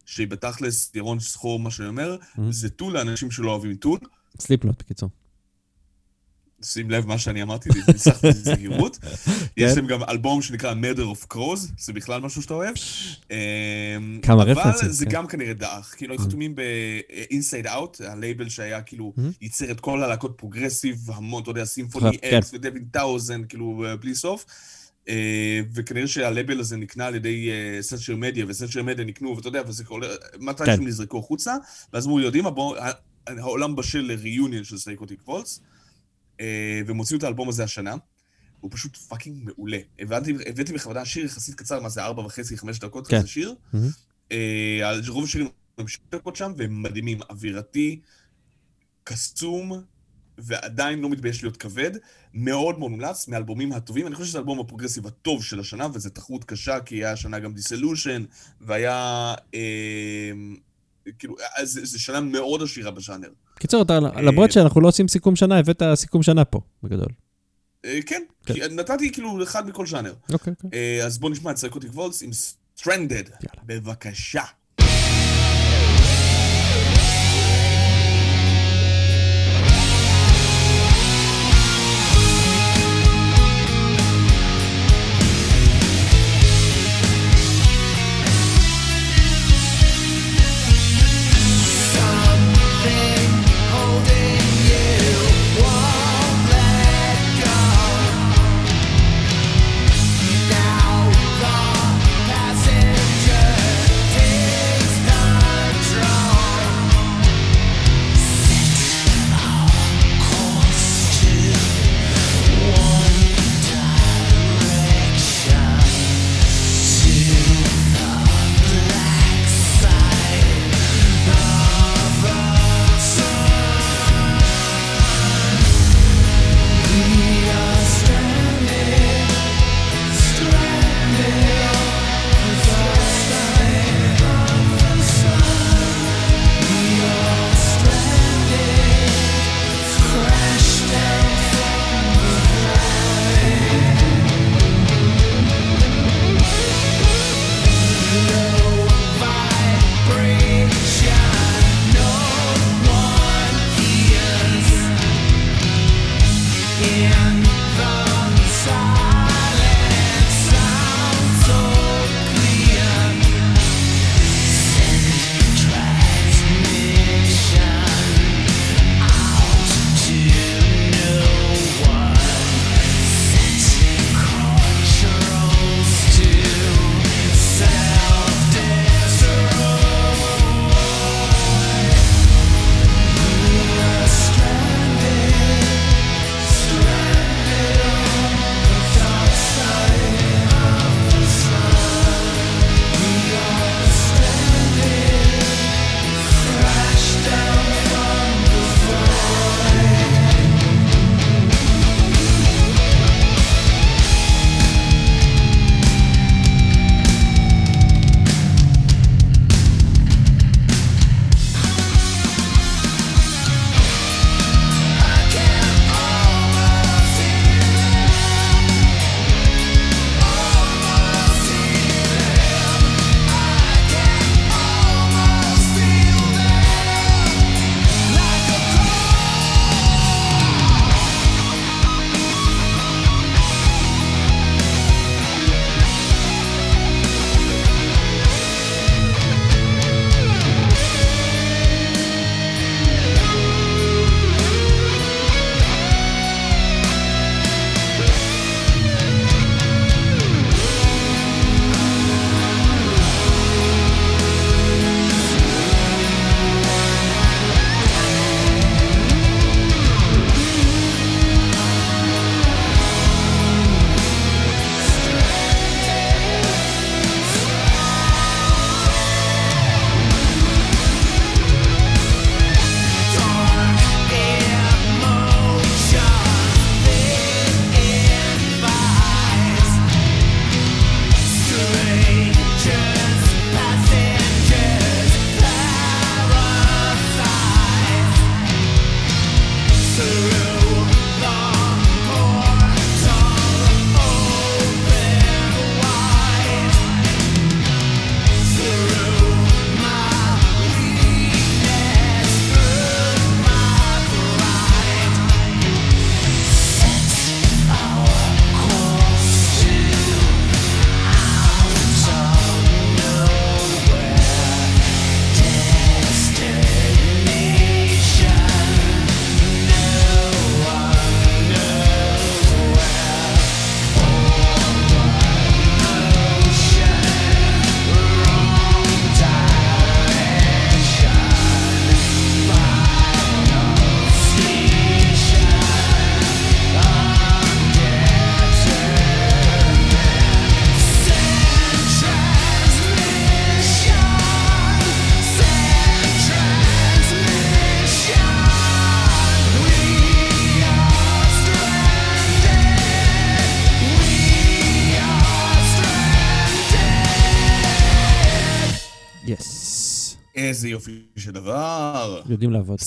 שהיא 0.07 0.29
בתכלס 0.29 0.91
ירון 0.95 1.21
שחור, 1.21 1.61
מה 1.61 1.71
שאני 1.71 1.89
אומר. 1.89 2.17
זה 2.51 2.71
טול 2.71 2.95
לאנשים 2.95 3.31
שלא 3.31 3.51
אוהבים 3.51 3.75
טול. 3.75 3.99
סליפנוט, 4.41 4.83
בקיצור. 4.83 5.09
שים 6.65 6.91
לב 6.91 7.07
מה 7.07 7.19
שאני 7.19 7.43
אמרתי, 7.43 7.69
ניסחתי 7.89 8.29
בזהירות. 8.29 8.99
יש 9.57 9.77
להם 9.77 9.87
גם 9.87 10.03
אלבום 10.03 10.43
שנקרא 10.43 10.75
Murder 10.75 10.99
of 11.17 11.35
Crows, 11.35 11.59
זה 11.79 11.93
בכלל 11.93 12.21
משהו 12.21 12.43
שאתה 12.43 12.55
אוהב. 12.55 12.75
אמ, 13.31 14.21
כמה 14.23 14.43
אבל 14.43 14.51
רפרנסים, 14.51 14.89
זה 14.89 15.05
כן. 15.05 15.11
גם 15.11 15.27
כנראה 15.27 15.53
דעך. 15.55 15.95
כאילו, 15.97 16.15
היו 16.15 16.21
חתומים 16.21 16.55
ב-Inside 16.55 17.67
Out, 17.67 18.05
הלייבל 18.05 18.49
שהיה 18.49 18.83
כאילו, 18.83 19.13
ייצר 19.41 19.71
את 19.71 19.81
כל 19.81 20.03
הלהקות 20.03 20.35
פרוגרסיב, 20.37 21.11
המון, 21.15 21.43
אתה 21.43 21.51
יודע, 21.51 21.65
Symphony 21.65 22.19
כן. 22.19 22.37
X 22.39 22.55
ו 22.55 22.60
Devin 22.60 22.85
Townsend, 22.91 23.43
כאילו, 23.49 23.85
אה, 23.87 23.97
בלי 23.97 24.15
סוף. 24.15 24.45
אה, 25.09 25.61
וכנראה 25.75 26.07
שהלייבל 26.07 26.61
הזה 26.61 26.77
נקנה 26.77 27.07
על 27.07 27.15
ידי 27.15 27.49
Century 27.81 28.17
Media, 28.17 28.45
ו 28.49 28.53
Century 28.53 28.83
Media 28.83 29.05
נקנו, 29.05 29.37
ואתה 29.37 29.49
יודע, 29.49 29.63
וזה 29.67 29.85
כל... 29.85 30.01
מתי 30.39 30.65
כן. 30.65 30.77
שהם 30.77 30.87
נזרקו 30.87 31.19
החוצה, 31.19 31.55
ואז 31.93 32.07
אמרו, 32.07 32.21
יודעים, 32.21 32.47
הבוא- 32.47 32.77
ה- 32.79 32.91
העולם 33.27 33.77
בשל 33.77 34.01
ל 34.01 34.09
reunion 34.09 34.65
של 34.65 34.79
Psychotic 34.79 35.29
Waltz, 35.29 35.61
והם 36.87 36.97
הוציאו 36.97 37.19
את 37.19 37.25
האלבום 37.25 37.49
הזה 37.49 37.65
השנה. 37.65 37.95
הוא 38.61 38.71
פשוט 38.75 38.97
fucking 38.97 39.39
מעולה. 39.45 39.79
הבאתי, 39.99 40.33
הבאתי 40.47 40.73
בכוונה 40.73 41.05
שיר 41.05 41.25
יחסית 41.25 41.55
קצר, 41.55 41.81
מה 41.81 41.89
זה, 41.89 42.03
ארבע 42.05 42.23
וחצי, 42.23 42.57
חמש 42.59 42.79
דקות 42.79 43.07
כן. 43.07 43.19
כזה 43.19 43.29
שיר. 43.29 43.55
אה, 44.33 44.81
על- 44.89 45.03
רוב 45.09 45.25
השירים 45.25 45.49
הם 45.79 45.89
שתי 45.89 46.03
דקות 46.13 46.37
שם, 46.37 46.53
והם 46.57 46.83
מדהימים. 46.83 47.19
אווירתי, 47.31 48.01
קסום, 49.05 49.73
ועדיין 50.39 50.99
לא 51.01 51.11
מתבייש 51.11 51.43
להיות 51.43 51.57
כבד. 51.57 51.91
מאוד 52.35 52.79
מומלץ, 52.79 53.29
מהאלבומים 53.29 53.73
הטובים. 53.73 54.07
אני 54.07 54.15
חושב 54.15 54.29
שזה 54.29 54.39
האלבום 54.39 54.61
הפרוגרסיב 54.61 55.07
הטוב 55.07 55.45
של 55.45 55.61
השנה, 55.61 55.87
וזו 55.95 56.11
תחרות 56.11 56.45
קשה, 56.45 56.81
כי 56.81 56.95
היה 56.95 57.13
השנה 57.13 57.39
גם 57.39 57.55
Disillusion, 57.55 58.25
והיה... 58.61 59.35
אה, 59.55 60.31
כאילו, 61.19 61.37
אז 61.57 61.71
זה- 61.73 61.85
זו 61.85 62.03
שנה 62.03 62.21
מאוד 62.21 62.63
עשירה 62.63 62.91
בז'אנר. 62.91 63.29
קיצור, 63.59 63.83
אתה, 63.83 63.93
אה, 63.93 64.23
למרות 64.23 64.53
שאנחנו 64.53 64.81
לא 64.81 64.89
עושים 64.89 65.09
סיכום 65.09 65.37
שנה, 65.37 65.59
הבאת 65.59 65.83
סיכום 65.95 66.23
שנה 66.23 66.45
פה, 66.45 66.61
בגדול. 66.83 67.09
אה, 67.85 67.99
כן, 68.07 68.23
כן. 68.47 68.55
כי 68.55 68.61
נתתי 68.71 69.13
כאילו 69.13 69.43
אחד 69.43 69.69
מכל 69.69 69.87
ז'אנר. 69.87 70.15
אוקיי, 70.33 70.53
אוקיי. 70.53 70.71
אה, 70.81 71.07
אז 71.07 71.19
בואו 71.19 71.33
נשמע 71.33 71.51
את 71.51 71.57
Psychotic 71.57 71.91
Waltz 71.95 72.23
עם 72.23 72.31
Stranded. 72.33 73.25
יאללה. 73.29 73.63
בבקשה. 73.67 74.43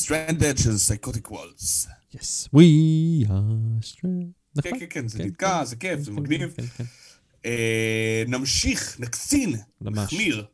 לעבוד. 0.09 0.39
Stranded 0.39 0.63
של 0.63 0.69
Psychotic 0.71 1.31
Walls. 1.31 1.87
Yes, 2.15 2.47
we 2.55 3.27
are 3.27 3.83
strong. 3.83 4.61
כן, 4.63 4.69
כן, 4.79 4.85
כן, 4.89 5.07
זה 5.07 5.23
נתקע, 5.25 5.65
זה 5.65 5.75
כיף, 5.75 5.99
זה 5.99 6.11
מגניב. 6.11 6.53
כן, 6.57 6.63
כן. 6.77 6.83
אה, 7.45 8.23
נמשיך, 8.27 8.99
נקצין. 8.99 9.55
נחמיר. 9.81 10.45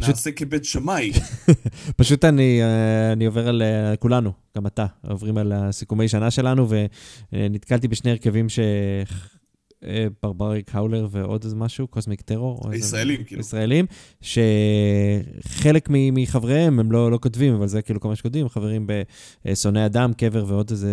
פשוט- 0.00 0.10
נעשה 0.14 0.32
כבית 0.32 0.64
שמאי. 0.64 1.12
פשוט 1.96 2.24
אני, 2.24 2.62
אה, 2.62 3.12
אני 3.12 3.26
עובר 3.26 3.48
על 3.48 3.62
אה, 3.62 3.96
כולנו, 3.96 4.32
גם 4.56 4.66
אתה, 4.66 4.86
עוברים 5.08 5.38
על 5.38 5.52
הסיכומי 5.52 6.08
שנה 6.08 6.30
שלנו, 6.30 6.68
ונתקלתי 7.32 7.88
בשני 7.88 8.10
הרכבים 8.10 8.48
ש... 8.48 8.58
ברבריק 10.22 10.74
האולר 10.74 11.08
ועוד 11.10 11.44
איזה 11.44 11.56
משהו, 11.56 11.86
קוסמיק 11.86 12.20
טרור. 12.20 12.74
ישראלים, 12.74 13.24
כאילו. 13.24 13.40
ישראלים, 13.40 13.86
שחלק 14.20 15.88
מחבריהם 15.90 16.80
הם 16.80 16.92
לא, 16.92 17.10
לא 17.10 17.18
כותבים, 17.22 17.54
אבל 17.54 17.68
זה 17.68 17.82
כאילו 17.82 18.00
כל 18.00 18.08
מה 18.08 18.16
שכותבים, 18.16 18.48
חברים 18.48 18.86
בשונאי 19.44 19.86
אדם, 19.86 20.12
קבר 20.12 20.44
ועוד 20.48 20.70
איזה 20.70 20.92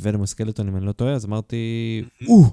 ונום 0.00 0.26
סקלטון, 0.26 0.68
אם 0.68 0.76
אני 0.76 0.86
לא 0.86 0.92
טועה, 0.92 1.12
אז 1.12 1.24
אמרתי, 1.24 2.02
או, 2.28 2.44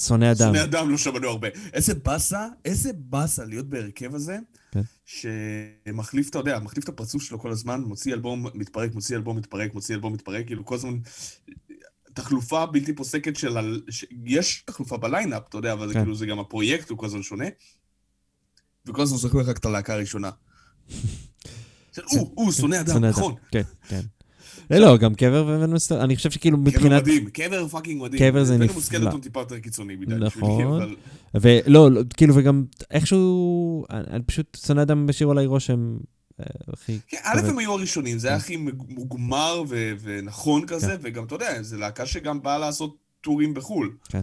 שונא 0.00 0.32
אדם. 0.32 0.46
שונאי 0.46 0.62
אדם 0.62 0.90
לא 0.90 0.96
שמענו 0.96 1.28
הרבה. 1.28 1.48
איזה 1.72 1.94
באסה, 1.94 2.46
איזה 2.64 2.90
באסה 2.96 3.44
להיות 3.44 3.66
בהרכב 3.66 4.14
הזה, 4.14 4.38
כן. 4.72 4.80
שמחליף, 5.04 6.30
אתה 6.30 6.38
יודע, 6.38 6.58
מחליף 6.58 6.84
את 6.84 6.88
הפרצוף 6.88 7.22
שלו 7.22 7.38
כל 7.38 7.50
הזמן, 7.50 7.80
מוציא 7.80 8.14
אלבום, 8.14 8.46
מתפרק, 8.54 8.94
מוציא 8.94 9.16
אלבום, 9.16 9.36
מתפרק, 9.36 9.74
מוציא 9.74 9.94
אלבום, 9.94 10.12
מתפרק, 10.12 10.46
כאילו 10.46 10.64
כל 10.64 10.74
הזמן... 10.74 10.98
תחלופה 12.14 12.66
בלתי 12.66 12.94
פוסקת 12.94 13.36
של... 13.36 13.56
ה- 13.56 13.62
ש... 13.90 14.04
יש 14.24 14.62
תחלופה 14.66 14.96
בליינאפ, 14.96 15.42
אתה 15.48 15.58
יודע, 15.58 15.72
אבל 15.72 15.88
זה 15.88 15.94
כן. 15.94 16.00
כאילו, 16.00 16.14
זה 16.14 16.26
גם 16.26 16.38
הפרויקט, 16.38 16.90
הוא 16.90 16.98
כל 16.98 17.06
הזמן 17.06 17.22
שונה. 17.22 17.44
וכל 18.86 19.02
הזמן 19.02 19.18
זוכר 19.18 19.38
רק 19.38 19.58
את 19.58 19.64
הלהקה 19.64 19.94
הראשונה. 19.94 20.30
או, 22.16 22.34
או, 22.36 22.52
שונא 22.52 22.80
אדם, 22.80 23.04
נכון. 23.04 23.34
כן, 23.50 23.62
כן. 23.88 24.00
אה, 24.72 24.78
לא, 24.78 24.96
גם 24.96 25.14
קבר 25.14 25.46
ונום 25.46 25.78
סקלטון, 25.78 26.04
אני 26.04 26.16
חושב 26.16 26.30
שכאילו 26.30 26.56
קבר 26.58 26.70
מבחינת... 26.70 27.02
מדהים, 27.02 27.30
קבר 27.30 27.68
פאקינג 27.68 28.02
מדהים. 28.02 28.30
קבר 28.30 28.44
זה 28.44 28.54
ונום 28.54 28.68
נפלא. 28.68 28.80
סקלטון 28.80 29.20
טיפה 29.20 29.40
יותר 29.40 29.58
קיצוני 29.58 29.96
מדי. 29.96 30.14
נכון. 30.14 30.94
ולא, 31.34 31.90
לא, 31.90 32.00
כאילו, 32.16 32.34
וגם 32.34 32.64
איכשהו, 32.90 33.84
אני 33.90 34.22
פשוט 34.22 34.58
שונא 34.66 34.82
אדם 34.82 35.06
בשיר 35.06 35.30
עליי 35.30 35.46
רושם 35.46 35.96
הכי... 36.68 36.98
כן, 37.06 37.16
א'. 37.22 37.40
הם 37.48 37.58
היו 37.58 37.72
הראשונים, 37.72 38.18
זה 38.18 38.28
היה 38.28 38.36
כן. 38.38 38.44
הכי 38.44 38.56
מוגמר 38.88 39.62
ונכון 40.00 40.66
כזה, 40.66 40.96
וגם, 41.02 41.24
אתה 41.24 41.34
יודע, 41.34 41.62
זו 41.62 41.76
להקה 41.76 42.06
שגם 42.06 42.42
באה 42.42 42.58
לעשות 42.58 42.96
טורים 43.20 43.54
בחו"ל. 43.54 43.96
כן. 44.08 44.20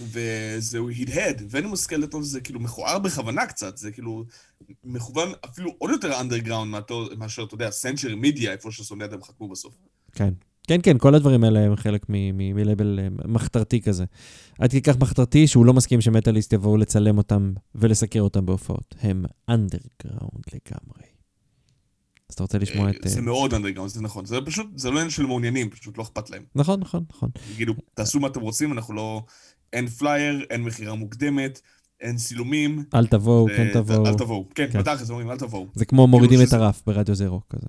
וזהו 0.00 0.90
הדהד, 0.90 1.42
ונום 1.50 1.76
סקלטון 1.76 2.22
זה 2.22 2.40
כאילו 2.40 2.60
מכוער 2.60 2.98
בכוונה 2.98 3.46
קצת, 3.46 3.76
זה 3.76 3.90
כאילו 3.90 4.24
מכוון 4.84 5.32
אפילו 5.44 5.74
עוד 5.78 5.90
יותר 5.90 6.20
אנדרגראונד 6.20 6.74
מאשר, 7.18 7.44
אתה 7.44 7.54
יודע, 7.54 7.70
Century 7.70 8.16
Media, 8.16 8.52
איפה 8.52 8.68
אדם 9.04 9.22
חתמו 9.22 9.48
בסוף. 9.48 9.74
כן. 10.12 10.32
כן, 10.66 10.80
כן, 10.82 10.98
כל 10.98 11.14
הדברים 11.14 11.44
האלה 11.44 11.60
הם 11.60 11.76
חלק 11.76 12.02
מ- 12.08 12.12
מ- 12.38 12.54
מלייבל 12.56 12.98
אה, 13.02 13.08
מחתרתי 13.28 13.80
כזה. 13.80 14.04
עד 14.58 14.70
כדי 14.70 14.82
כך 14.82 14.96
מחתרתי 15.00 15.46
שהוא 15.46 15.66
לא 15.66 15.72
מסכים 15.72 16.00
שמטאליסט 16.00 16.52
יבואו 16.52 16.76
לצלם 16.76 17.18
אותם 17.18 17.52
ולסקר 17.74 18.20
אותם 18.20 18.46
בהופעות. 18.46 18.94
הם 19.00 19.24
אנדרגראונד 19.48 20.44
לגמרי. 20.54 21.02
אז 22.30 22.34
אתה 22.34 22.42
רוצה 22.42 22.58
לשמוע 22.58 22.90
את... 22.90 22.94
אה, 23.04 23.10
זה 23.10 23.20
מאוד 23.20 23.54
אנדרגראונד, 23.54 23.92
זה 23.92 24.02
נכון. 24.02 24.24
זה 24.24 24.36
פשוט, 24.46 24.66
זה 24.76 24.90
לא 24.90 24.96
עניין 24.96 25.10
של 25.10 25.26
מעוניינים, 25.26 25.70
פשוט 25.70 25.98
לא 25.98 26.02
אכפת 26.02 26.30
להם. 26.30 26.42
נכון, 26.54 26.80
נכון, 26.80 27.04
נכון. 27.10 27.30
יגידו, 27.54 27.74
תעשו 27.94 28.20
מה 28.20 28.26
אתם 28.28 28.40
רוצים, 28.40 28.72
אנחנו 28.72 28.94
לא... 28.94 29.22
אין 29.72 29.86
פלייר, 29.86 30.46
אין 30.50 30.62
מכירה 30.62 30.94
מוקדמת, 30.94 31.60
אין 32.00 32.16
צילומים. 32.16 32.84
אל 32.94 33.06
תבואו, 33.06 33.46
כן 33.56 33.70
תבואו. 33.72 34.06
אל 34.06 34.14
תבואו. 34.14 34.48
כן, 34.54 34.66
כן. 34.72 34.78
בתכלס 34.78 35.10
אומרים, 35.10 35.30
אל 35.30 35.38
תבואו. 35.38 35.66
זה 35.74 35.84
כמו 35.84 36.06
מורידים 36.06 36.40
את 36.40 36.46
שזה- 36.46 36.56
הרף 36.56 36.82
ברדיו 36.86 37.14
זרו 37.14 37.40
כזה. 37.50 37.66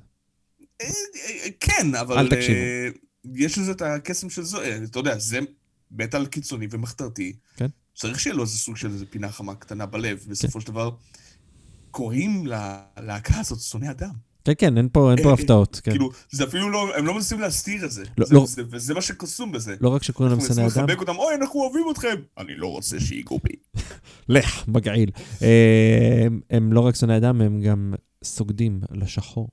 אה, 0.81 0.87
אה, 1.29 1.47
כן, 1.59 1.95
אבל... 1.95 2.17
אל 2.17 2.29
תקשיבו. 2.29 2.57
אה, 2.59 2.87
יש 3.35 3.57
לזה 3.57 3.71
את 3.71 3.81
הקסם 3.81 4.29
של 4.29 4.41
זו, 4.43 4.61
אה, 4.61 4.77
אתה 4.83 4.99
יודע, 4.99 5.17
זה 5.19 5.39
מטאל 5.91 6.25
קיצוני 6.25 6.67
ומחתרתי. 6.71 7.33
כן. 7.55 7.67
צריך 7.95 8.19
שיהיה 8.19 8.35
לו 8.35 8.43
איזה 8.43 8.57
סוג 8.57 8.77
של 8.77 8.87
איזה 8.91 9.05
פינה 9.05 9.31
חמה 9.31 9.55
קטנה 9.55 9.85
בלב. 9.85 10.25
בסופו 10.27 10.61
של 10.61 10.67
דבר, 10.67 10.89
קוראים 11.91 12.47
ללהקה 12.47 13.39
הזאת 13.39 13.59
שונא 13.59 13.91
אדם. 13.91 14.09
כן, 14.45 14.53
כן, 14.57 14.77
אין 14.77 14.89
פה 14.91 15.11
אין 15.11 15.23
פה 15.23 15.33
הפתעות. 15.33 15.81
כן. 15.83 15.91
כאילו, 15.91 16.11
זה 16.31 16.43
אפילו 16.43 16.69
לא, 16.69 16.97
הם 16.97 17.05
לא 17.05 17.13
מנסים 17.13 17.39
להסתיר 17.39 17.85
את 17.85 17.91
זה. 17.91 18.03
לא, 18.17 18.25
זה- 18.25 18.33
לא. 18.35 18.45
זה- 18.47 18.61
וזה 18.69 18.93
מה 18.93 19.01
שקסום 19.01 19.51
בזה. 19.51 19.75
לא 19.81 19.89
רק 19.89 20.03
שקוראים 20.03 20.29
להם 20.31 20.39
אנחנו 20.39 20.53
שונאי 20.55 20.65
מנסים 20.65 20.81
אדם, 20.81 20.89
לחבק 20.89 21.01
אותם, 21.01 21.19
אוי, 21.19 21.35
אנחנו 21.35 21.59
אוהבים 21.59 21.83
אתכם. 21.91 22.15
אני 22.37 22.55
לא 22.55 22.67
רוצה 22.67 22.99
שיגעו 22.99 23.39
בי. 23.43 23.81
לך, 24.35 24.67
מגעיל. 24.67 25.11
הם- 26.25 26.41
הם 26.49 26.73
לא 26.73 26.79
רק 26.79 26.95
שונאי 26.95 27.17
אדם, 27.17 27.41
הם 27.41 27.61
גם 27.61 27.93
סוגדים 28.23 28.81
לשחור. 28.91 29.47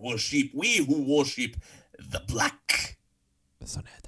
worship, 0.00 0.50
we 0.54 0.78
who 0.78 1.02
worship 1.02 1.56
the 1.98 2.22
black. 2.26 2.96
Sonata. 3.64 4.07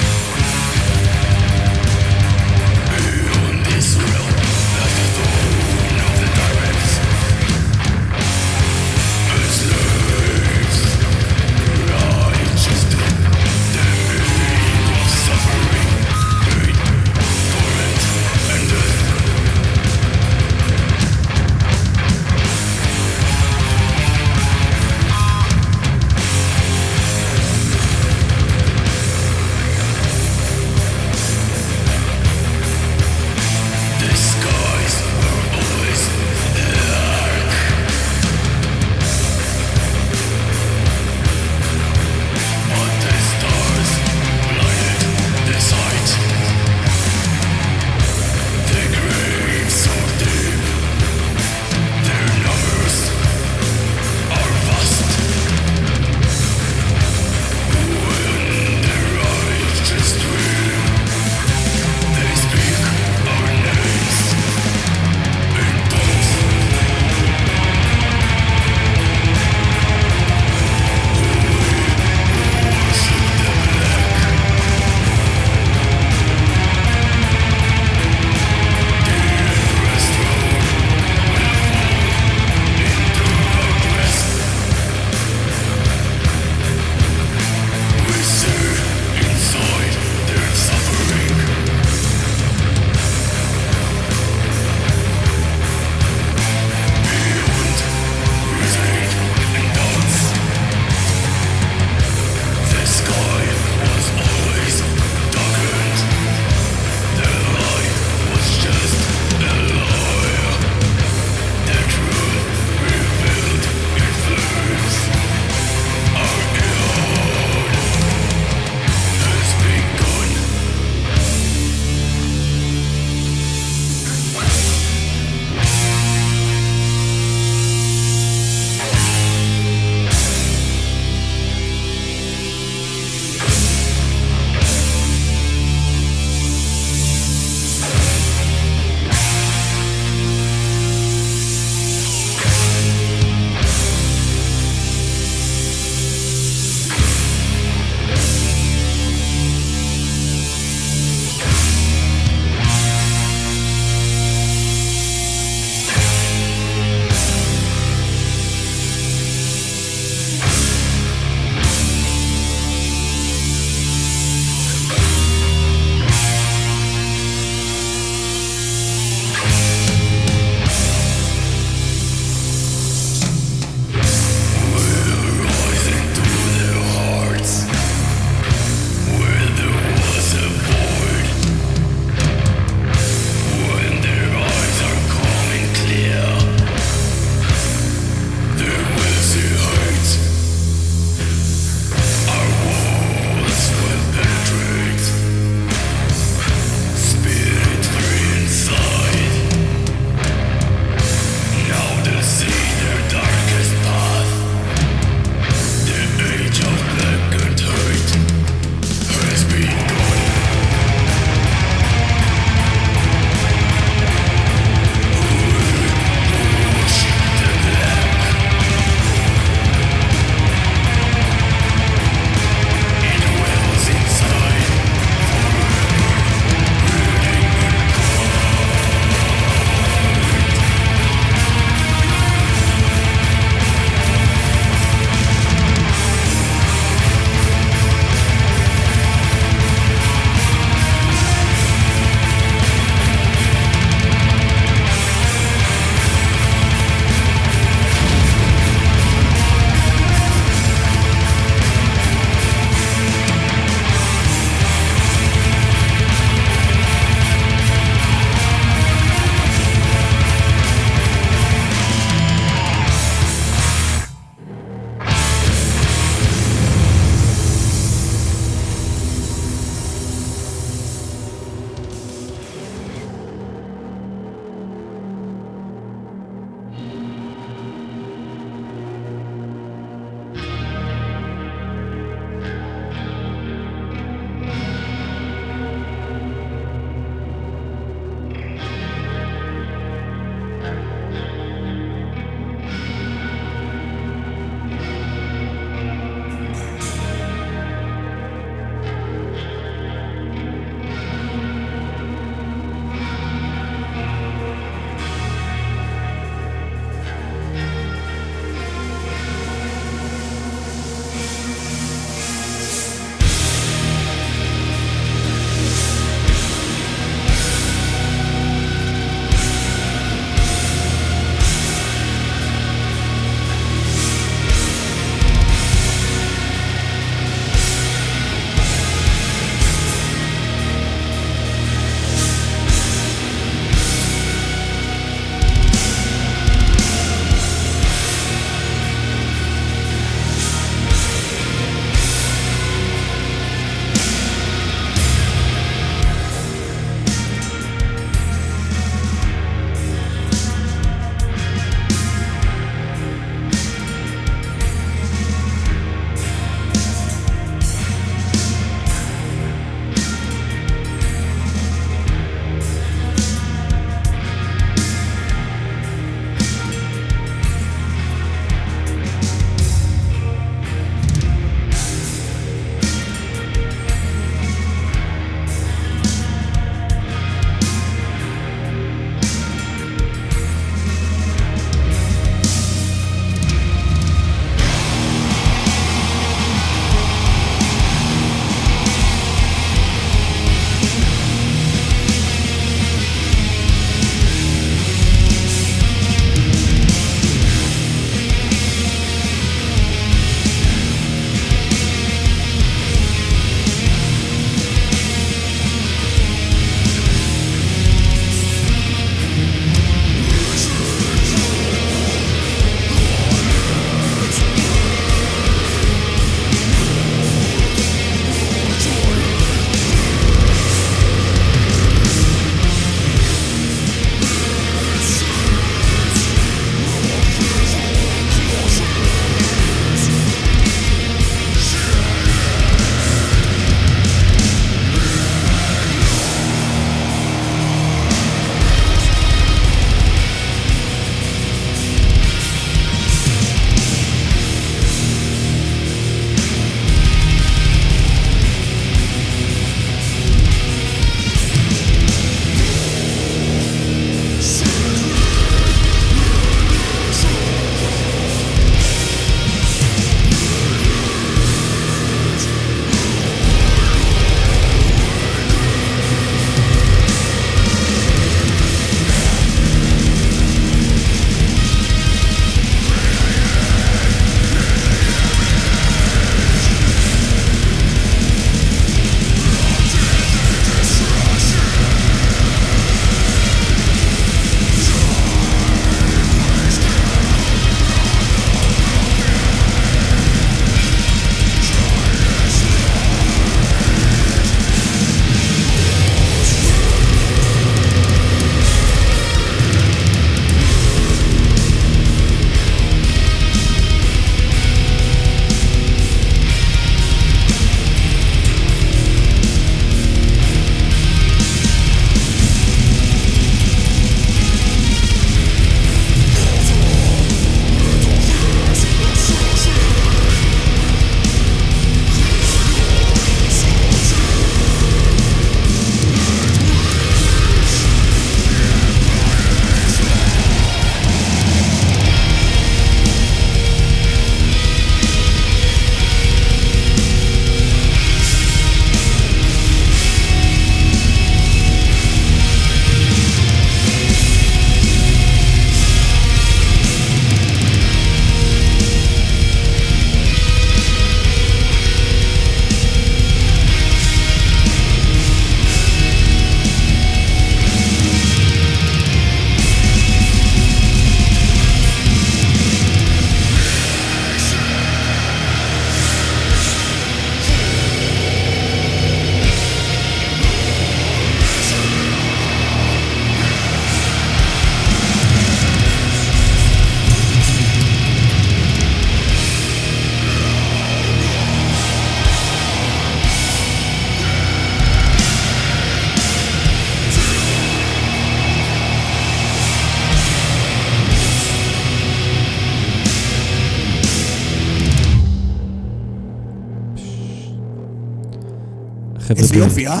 יופי, 599.58 599.86
אה? 599.86 600.00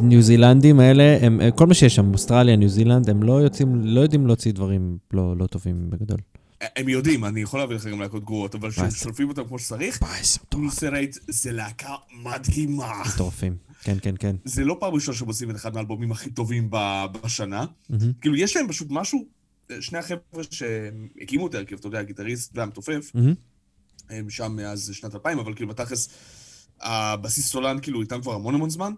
ניו 0.00 0.22
זילנדים 0.22 0.80
האלה, 0.80 1.18
הם, 1.20 1.40
כל 1.56 1.66
מה 1.66 1.74
שיש 1.74 1.94
שם, 1.94 2.12
אוסטרליה, 2.12 2.56
ניו 2.56 2.68
זילנד, 2.68 3.10
הם 3.10 3.22
לא 3.22 3.32
יוצאים, 3.32 3.84
לא 3.84 4.00
יודעים 4.00 4.26
להוציא 4.26 4.52
דברים 4.52 4.98
לא, 5.12 5.36
לא 5.36 5.46
טובים 5.46 5.90
בגדול. 5.90 6.18
הם 6.60 6.88
יודעים, 6.88 7.24
אני 7.24 7.40
יכול 7.40 7.60
להביא 7.60 7.76
לך 7.76 7.86
גם 7.86 8.00
להקות 8.00 8.24
גרועות, 8.24 8.54
אבל? 8.54 8.70
כששולפים 8.70 9.28
אותם 9.28 9.44
כמו 9.44 9.58
שצריך, 9.58 9.98
פייס, 9.98 10.38
Ulcerate 10.48 11.16
זה 11.28 11.52
להקה 11.52 11.94
מדהימה. 12.24 13.02
מטורפים. 13.14 13.56
כן, 13.82 13.96
כן, 14.02 14.14
כן. 14.18 14.36
זה 14.44 14.64
לא 14.64 14.76
פעם 14.80 14.94
ראשונה 14.94 15.16
שהם 15.16 15.28
עושים 15.28 15.50
את 15.50 15.56
אחד 15.56 15.74
מהאלבומים 15.74 16.12
הכי 16.12 16.30
טובים 16.30 16.70
בשנה. 17.22 17.64
מהמם. 17.90 18.12
כאילו, 18.20 18.36
יש 18.36 18.56
להם 18.56 18.68
פשוט 18.68 18.88
משהו, 18.90 19.24
שני 19.80 19.98
החבר'ה 19.98 20.42
שהקימו 20.50 21.46
את 21.46 21.54
ההרכב, 21.54 21.76
אתה 21.76 21.86
יודע, 21.86 21.98
הגיטריסט 21.98 22.52
והמתופף, 22.54 23.10
מהמם. 23.14 23.34
הם 24.10 24.30
שם 24.30 24.52
מאז 24.56 24.90
שנת 24.94 25.14
2000, 25.14 25.38
אבל 25.38 25.54
כאילו 25.54 25.68
בתכלס, 25.68 26.08
הבסיס 26.80 27.48
סולן 27.48 27.80
כאילו 27.82 28.00
איתם 28.00 28.20
כבר 28.20 28.34
המון 28.34 28.54
המון 28.54 28.70
זמן. 28.70 28.92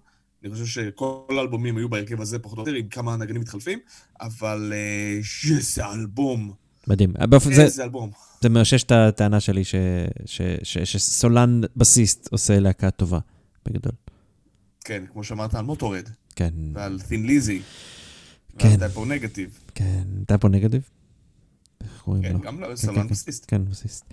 אני 0.44 0.52
חושב 0.52 0.66
שכל 0.66 1.34
האלבומים 1.38 1.76
היו 1.76 1.88
בהרכב 1.88 2.20
הזה 2.20 2.38
פחות 2.38 2.59
או 2.59 2.62
יותר, 2.62 2.74
עם 2.74 2.88
כמה 2.88 3.16
נגנים 3.16 3.40
מתחלפים, 3.40 3.78
אבל 4.20 4.72
אה, 4.76 5.20
איזה 5.56 5.86
אלבום. 5.86 6.52
מדהים. 6.86 7.12
באופן- 7.28 7.52
זה, 7.55 7.62
איזה 7.64 7.84
אלבום. 7.84 8.10
זה 8.42 8.48
מאשש 8.48 8.82
את 8.82 8.92
הטענה 8.92 9.40
שלי 9.40 9.64
ש, 9.64 9.74
ש, 10.26 10.40
ש, 10.62 10.78
שסולן 10.78 11.60
בסיסט 11.76 12.28
עושה 12.32 12.60
להקה 12.60 12.90
טובה, 12.90 13.18
בגדול. 13.66 13.92
כן, 14.84 15.05
כמו 15.12 15.24
שאמרת 15.24 15.55
על 15.55 15.64
מוטורד, 15.64 16.09
כן, 16.36 16.55
ועל 16.74 17.00
תין 17.09 17.26
ליזי. 17.26 17.62
כן. 18.59 18.68
ועל 18.68 18.78
טייפו 18.78 19.05
נגטיב. 19.05 19.59
כן. 19.74 20.02
פה 20.40 20.48
נגטיב? 20.48 20.88
איך 21.80 22.00
קוראים 22.05 22.22
כן, 22.22 22.32
לו? 22.32 22.40
גם 22.40 22.56
כן, 22.59 22.70
לסולן 22.70 23.02
כן. 23.02 23.09
בסיסט. 23.09 23.44
כן, 23.48 23.64
בסיסט. 23.64 24.05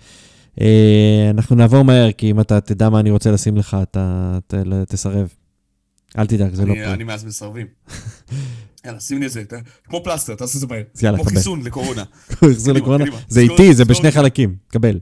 אה, 0.60 1.30
אנחנו 1.30 1.56
נעבור 1.56 1.82
מהר, 1.82 2.12
כי 2.12 2.30
אם 2.30 2.40
אתה 2.40 2.60
תדע 2.60 2.88
מה 2.88 3.00
אני 3.00 3.10
רוצה 3.10 3.30
לשים 3.30 3.56
לך, 3.56 3.76
אתה 3.82 4.38
תסרב. 4.88 5.28
אל 6.18 6.26
תדאג, 6.26 6.54
זה 6.54 6.64
לא 6.66 6.74
פה. 6.74 6.92
אני 6.92 7.04
מאז 7.04 7.24
מסרבים. 7.24 7.66
יאללה, 8.86 9.00
שים 9.00 9.18
לי 9.18 9.24
איזה, 9.24 9.44
ת- 9.44 9.52
כמו 9.84 10.04
פלסטר, 10.04 10.34
תעשה 10.34 10.56
את 10.56 10.60
זה 10.60 10.66
מהר. 10.66 10.82
כמו. 10.94 11.24
חיסון 11.36 11.62
לקורונה. 11.62 12.04
קדימה, 12.72 12.78
לקורונה. 12.78 13.04
זה 13.28 13.40
איטי, 13.40 13.74
זה 13.74 13.84
בשני 13.84 14.08
את 14.08 14.12
זה. 14.12 14.18
חלקים. 14.20 14.54
קבל. 14.68 14.98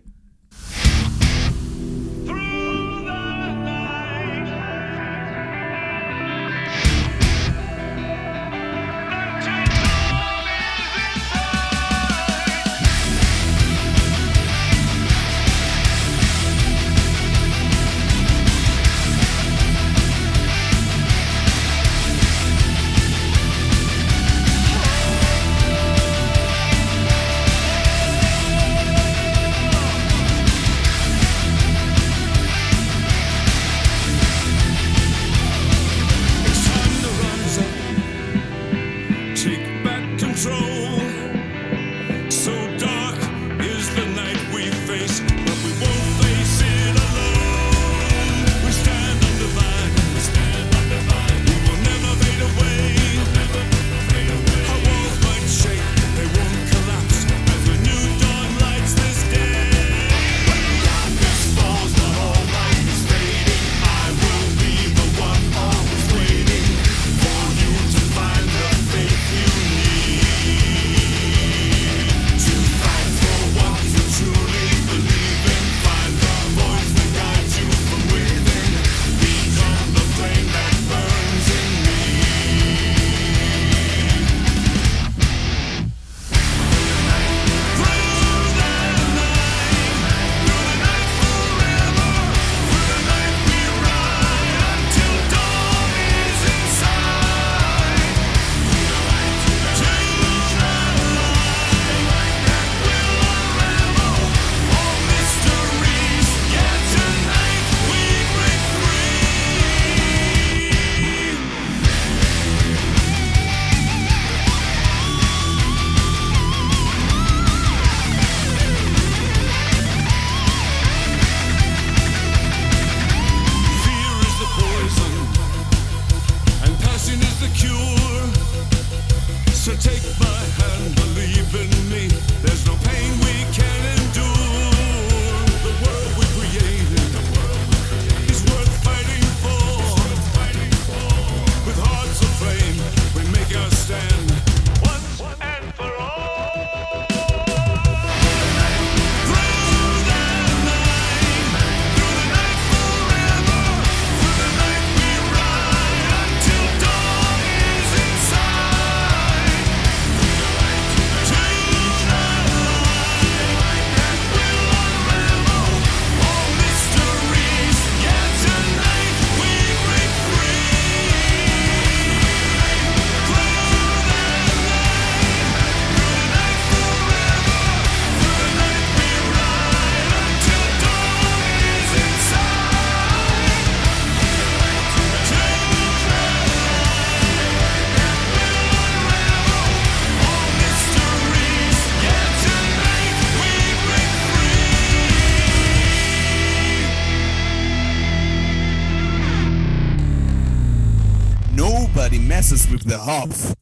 Hops. 203.05 203.55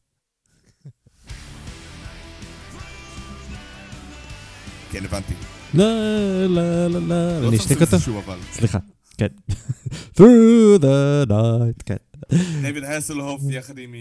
כן, 4.91 5.05
הבנתי. 5.05 5.33
לה 5.73 5.83
לה 6.47 6.87
לה 6.87 6.99
לה, 6.99 7.39
לא 7.39 7.49
אני 7.49 7.57
אשתיק 7.57 7.81
אותו? 7.81 7.97
סליחה, 8.51 8.79
כן. 9.17 9.27
through 10.17 10.79
the 10.81 11.29
night, 11.29 11.83
כן. 11.85 11.95
דייוויד 12.61 12.83
הסלהוף 12.83 13.41
יחד 13.49 13.77
עם 13.77 13.95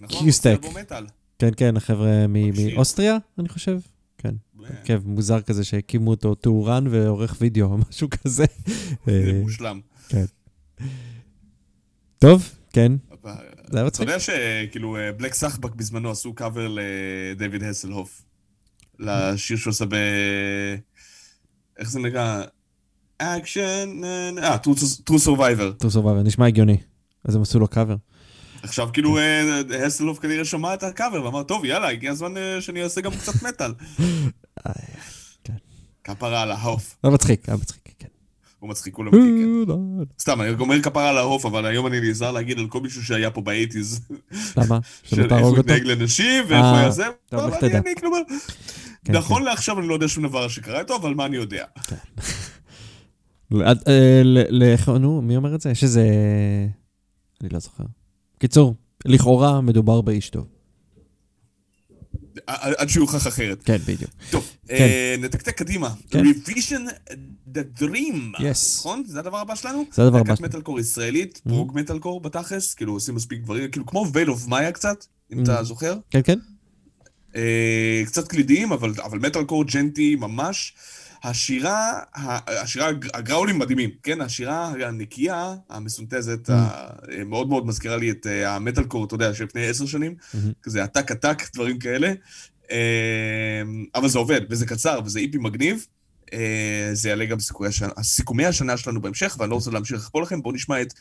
נכון? 0.00 0.22
קיוסטק. 0.22 0.58
אלבום 0.64 0.76
מטאל. 0.80 1.06
כן, 1.38 1.50
כן, 1.56 1.76
החבר'ה. 1.76 2.26
מאוסטריה, 2.26 3.16
אני 3.38 3.48
חושב. 3.48 3.78
כן, 4.18 4.34
הרכב 4.58 5.02
מוזר 5.04 5.40
כזה 5.40 5.64
שהקימו 5.64 6.10
אותו 6.10 6.34
טהורן 6.34 6.86
ועורך 6.90 7.36
וידאו 7.40 7.66
או 7.66 7.78
משהו 7.88 8.08
כזה. 8.10 8.44
זה 9.06 9.12
אה, 9.12 9.40
מושלם. 9.42 9.80
כן. 10.08 10.24
טוב, 12.18 12.50
כן, 12.72 12.92
זה 13.74 13.78
היה 13.78 13.88
אתה 13.88 14.02
מצחיק. 14.02 14.08
יודע 14.08 14.20
שכאילו 14.68 14.96
אה, 14.96 15.12
בלק 15.12 15.34
סחבק 15.34 15.74
בזמנו 15.74 16.10
עשו 16.10 16.34
קאבר 16.34 16.68
לדייוויד 17.34 17.62
הסלהוף. 17.62 18.22
לשיר 18.98 19.56
שהוא 19.56 19.70
עושה 19.70 19.84
ב... 19.88 19.94
איך 21.78 21.90
זה 21.90 22.00
נקרא? 22.00 22.42
אקשן... 23.18 24.00
אה, 24.04 24.56
True 25.10 25.26
Survivor. 25.26 25.72
True 25.78 25.90
Survivor, 25.90 26.22
נשמע 26.22 26.46
הגיוני. 26.46 26.76
אז 27.24 27.34
הם 27.36 27.42
עשו 27.42 27.58
לו 27.58 27.68
קאבר. 27.68 27.96
עכשיו 28.62 28.88
כאילו 28.92 29.18
אה, 29.18 29.60
הסלהוף 29.86 30.18
כנראה 30.18 30.44
שמע 30.44 30.74
את 30.74 30.82
הקאבר 30.82 31.24
ואמר, 31.24 31.42
טוב, 31.42 31.64
יאללה, 31.64 31.88
הגיע 31.88 32.10
הזמן 32.10 32.36
אה, 32.36 32.60
שאני 32.60 32.82
אעשה 32.82 33.00
גם 33.00 33.12
קצת 33.12 33.42
מטאל. 33.42 33.72
כן. 35.44 35.54
כפרה 36.04 36.42
על 36.42 36.50
ההוף. 36.50 36.96
היה 37.04 37.12
מצחיק, 37.12 37.48
היה 37.48 37.56
מצחיק, 37.56 37.83
כן. 38.64 38.68
הוא 38.68 38.70
מצחיק, 38.70 38.94
כולם 38.94 39.08
מכירים. 39.08 39.64
סתם, 40.18 40.40
אני 40.40 40.50
אומר 40.60 40.82
כפרה 40.82 41.08
על 41.10 41.18
ההוף, 41.18 41.46
אבל 41.46 41.66
היום 41.66 41.86
אני 41.86 42.00
נזהר 42.10 42.32
להגיד 42.32 42.58
על 42.58 42.66
כל 42.66 42.80
מישהו 42.80 43.02
שהיה 43.04 43.30
פה 43.30 43.40
באייטיז. 43.40 44.00
למה? 44.56 44.78
של 45.04 45.22
איך 45.34 45.46
הוא? 45.46 45.58
התנהג 45.58 45.82
לנשים, 45.84 46.44
אה, 46.50 46.70
הוא 46.70 46.76
היה 46.78 46.90
זה. 46.90 47.04
טוב, 47.30 47.40
לך 47.48 47.54
תדע. 47.60 47.80
כן, 49.04 49.12
נכון 49.12 49.42
לעכשיו 49.42 49.78
אני 49.78 49.88
לא 49.88 49.94
יודע 49.94 50.08
שום 50.08 50.26
דבר 50.28 50.48
שקרה 50.48 50.80
איתו, 50.80 50.96
אבל 50.96 51.14
מה 51.14 51.26
אני 51.26 51.36
יודע? 51.36 51.64
עד- 53.64 53.82
אה, 53.88 54.20
ל- 54.24 54.46
ל- 54.58 54.62
איך- 54.62 54.88
נו, 54.88 55.22
מי 55.22 55.36
אומר 55.36 55.54
את 55.54 55.60
זה? 55.60 55.70
יש 55.70 55.82
איזה... 55.82 56.08
אני 57.42 57.48
לא 57.52 57.58
זוכר. 57.58 57.84
קיצור, 58.38 58.74
לכאורה 59.04 59.60
מדובר 59.60 60.00
באיש 60.00 60.30
טוב. 60.30 60.46
עד 62.46 62.74
עד 62.78 62.88
שיוכח 62.88 63.26
אחרת. 63.26 63.62
כן, 63.64 63.76
בדיוק. 63.76 64.10
טוב, 64.30 64.44
אה, 64.70 65.14
נתקתק 65.18 65.58
קדימה. 65.58 65.90
כן. 66.10 66.22
Revision 66.24 66.90
the 67.54 67.80
Dream. 67.82 68.42
נכון? 68.78 69.02
זה 69.06 69.18
הדבר 69.18 69.38
הבא 69.38 69.54
שלנו? 69.54 69.84
זה 69.92 70.02
הדבר 70.02 70.18
הבא 70.18 70.28
להקת 70.28 70.36
שלנו. 70.38 70.48
מטאל 70.48 70.60
קור 70.60 70.80
ישראלית, 70.80 71.40
Mhm. 71.46 71.48
פרוג 71.48 71.72
מטאל 71.74 71.98
קור 71.98 72.20
בתכלס, 72.20 72.74
כאילו 72.74 72.92
עושים 72.92 73.14
מספיק 73.14 73.40
דברים, 73.42 73.70
כאילו 73.70 73.86
כמו 73.86 74.06
וייל 74.12 74.30
אוף 74.30 74.46
מאיה 74.46 74.72
קצת, 74.72 75.04
אם 75.32 75.42
אתה 75.42 75.60
Mhm. 75.60 75.62
זוכר. 75.62 75.96
כן, 76.10 76.20
כן. 76.24 76.38
אה, 77.36 78.02
קצת 78.06 78.28
קלידים, 78.28 78.72
אבל, 78.72 78.92
אבל 79.04 79.18
מטאל 79.18 79.44
קור 79.44 79.64
ג'נטי 79.64 80.16
ממש. 80.16 80.74
השירה, 81.24 82.00
השירה, 82.62 82.88
הג- 82.88 83.08
הגראולים 83.14 83.58
מדהימים, 83.58 83.90
כן? 84.02 84.20
השירה 84.20 84.72
הנקייה, 84.86 85.54
המסונתזת, 85.70 86.50
ה- 86.50 86.88
מאוד 87.26 87.48
מאוד 87.48 87.66
מזכירה 87.66 87.96
לי 87.96 88.10
את 88.10 88.26
אה, 88.26 88.54
המטאל 88.56 88.84
קור, 88.84 89.04
אתה 89.04 89.14
יודע, 89.14 89.34
של 89.34 89.44
לפני 89.44 89.66
עשר 89.66 89.86
שנים, 89.86 90.14
מהמם. 90.34 90.52
כזה 90.62 90.82
עתק 90.82 91.10
עתק, 91.10 91.42
דברים 91.54 91.78
כאלה. 91.78 92.12
אה, 92.70 92.76
אבל 93.94 94.08
זה 94.08 94.18
עובד, 94.18 94.40
וזה 94.50 94.66
קצר, 94.66 95.00
וזה 95.04 95.18
איפי 95.18 95.38
מגניב. 95.38 95.86
אה, 96.32 96.90
זה 96.92 97.08
יעלה 97.08 97.24
גם 97.24 97.36
סיכומי 98.02 98.46
השנה 98.46 98.76
שלנו 98.76 99.00
בהמשך, 99.02 99.36
ואני 99.38 99.50
לא 99.50 99.54
רוצה 99.54 99.70
להמשיך 99.70 99.96
לחפור 99.96 100.22
לכם, 100.22 100.42
בואו 100.42 100.54
נשמע 100.54 100.82
את... 100.82 100.94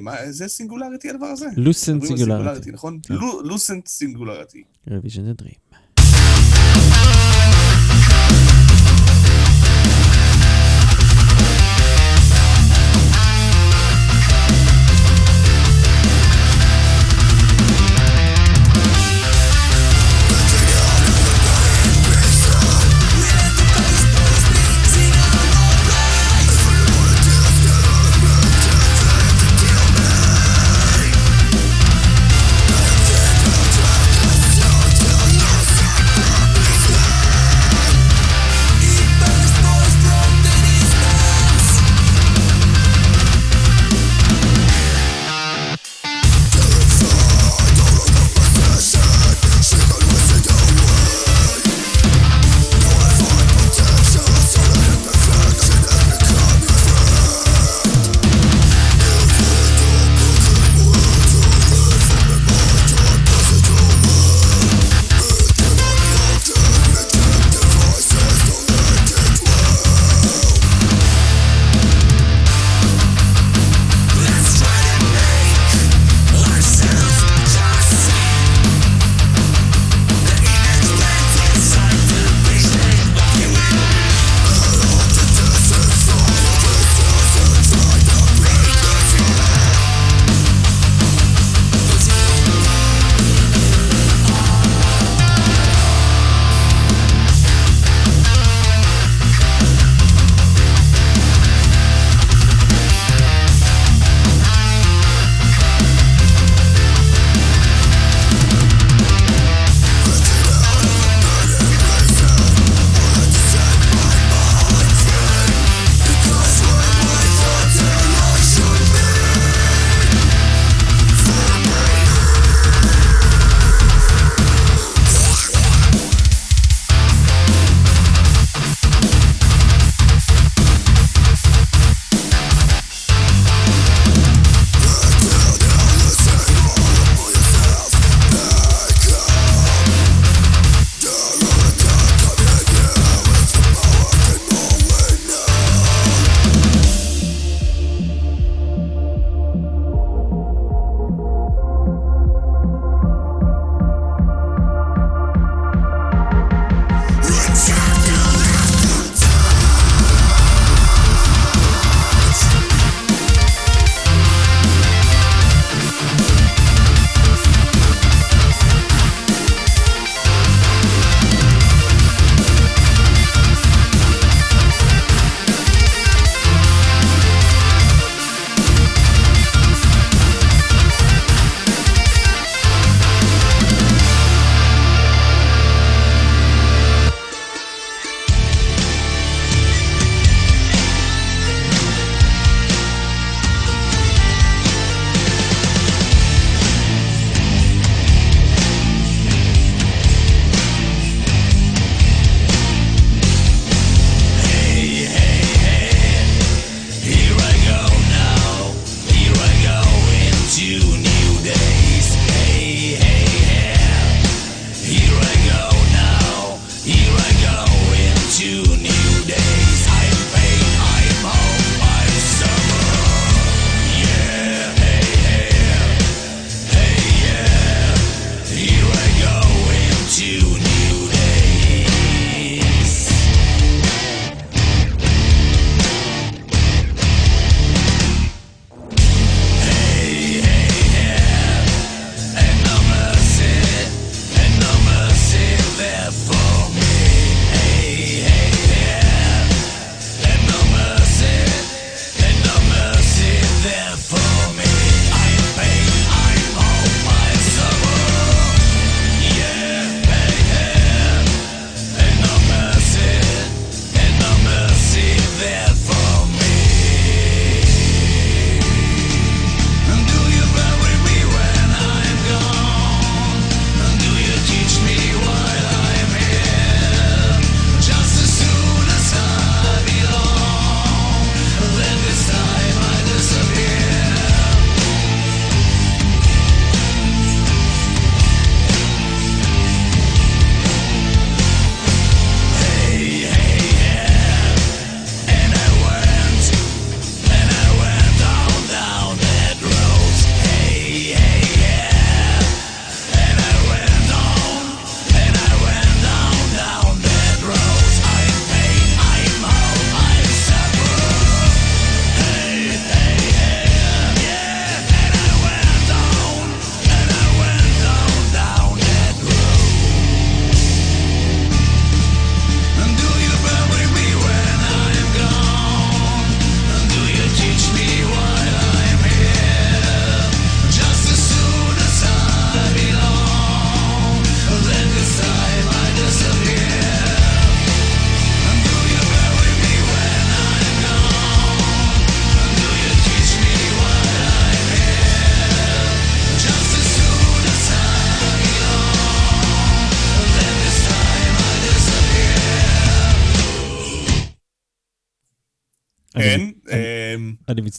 מה, 0.00 0.32
זה 0.32 0.48
סינגולריטי 0.48 1.10
הדבר 1.10 1.26
הזה? 1.26 1.46
לוסנט 1.56 2.04
סיגולריטי. 2.04 2.70
נכון? 2.70 3.00
לוסנט 3.44 3.86
סינגולריטי. 3.86 4.62
רוויז'ן 4.86 5.22
דה 5.26 5.34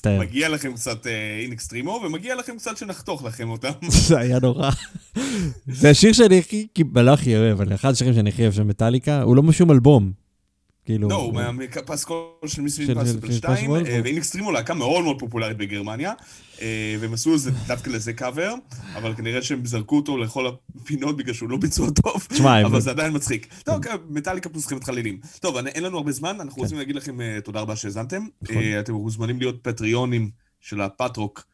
מצטער. 0.02 0.20
מגיע 0.20 0.50
לכם 0.50 0.74
קצת 0.74 1.08
In 1.42 1.52
Extremo, 1.52 2.02
ומגיע 2.06 2.36
לכם 2.36 2.58
קצת 2.58 2.78
שנחתוך 2.78 3.24
לכם 3.24 3.50
אותם. 3.50 3.72
זה 4.08 4.20
היה 4.20 4.40
נורא. 4.40 4.70
זה 5.68 5.90
השיר 5.90 6.14
שאני 6.14 6.40
הכי, 6.40 6.68
לא 6.96 7.12
הכי 7.14 7.38
אוהב, 7.38 7.62
אבל 7.62 7.76
אחד 7.76 7.92
השירים 7.92 8.14
שאני 8.14 8.30
הכי 8.30 8.42
אוהב 8.42 8.54
של 8.54 8.64
מטאליקה, 8.64 9.22
הוא 9.22 9.36
לא 9.36 9.44
משום 9.44 9.72
אלבום. 9.72 10.21
כאילו... 10.86 11.10
לא, 11.10 11.16
הוא 11.16 11.34
מהפסקול 11.34 12.26
של 12.46 12.62
Impossible 12.62 13.06
של 13.06 13.32
2, 13.32 13.72
Impossible, 13.72 13.88
אה, 13.88 14.00
ו 14.04 14.09
In 14.09 14.18
Extremo 14.18 14.52
להקה 14.52 14.74
מאוד 14.74 15.04
מאוד 15.04 15.20
פופולרית 15.20 15.58
בגרמניה, 15.58 16.14
אה, 16.62 16.96
והם 17.00 17.14
עשו 17.14 17.36
דווקא 17.68 17.90
לזה 17.90 18.14
קאבר, 18.14 18.54
אבל 18.96 19.16
כנראה 19.16 19.42
שהם 19.42 19.66
זרקו 19.66 19.96
אותו 19.96 20.18
לכל 20.18 20.48
הפינות 20.48 21.18
בגלל 21.18 21.34
שהוא 21.34 21.50
לא 21.50 21.58
ביצוע 21.58 21.90
טוב, 21.90 22.28
אבל 22.66 22.82
זה 22.82 22.90
עדיין 22.90 23.16
מצחיק. 23.16 23.54
טוב, 23.64 23.84
כן, 23.84 23.96
מטאליקה 24.10 24.50
פלוס 24.50 24.68
חמת 24.68 24.84
חלילים. 24.84 25.20
טוב, 25.40 25.58
אין 25.58 25.84
לנו 25.84 25.98
הרבה 25.98 26.12
זמן, 26.12 26.38
אנחנו 26.42 26.62
רוצים 26.62 26.78
להגיד 26.78 26.96
לכם 26.96 27.22
אה, 27.22 27.40
תודה 27.44 27.60
רבה 27.60 27.76
שהאזנתם. 27.76 28.26
נכון. 28.42 28.64
אתם 28.80 28.94
מוזמנים 28.94 29.40
להיות 29.40 29.60
פטריונים 29.62 30.30
של 30.60 30.82
הפטרוק. 30.82 31.52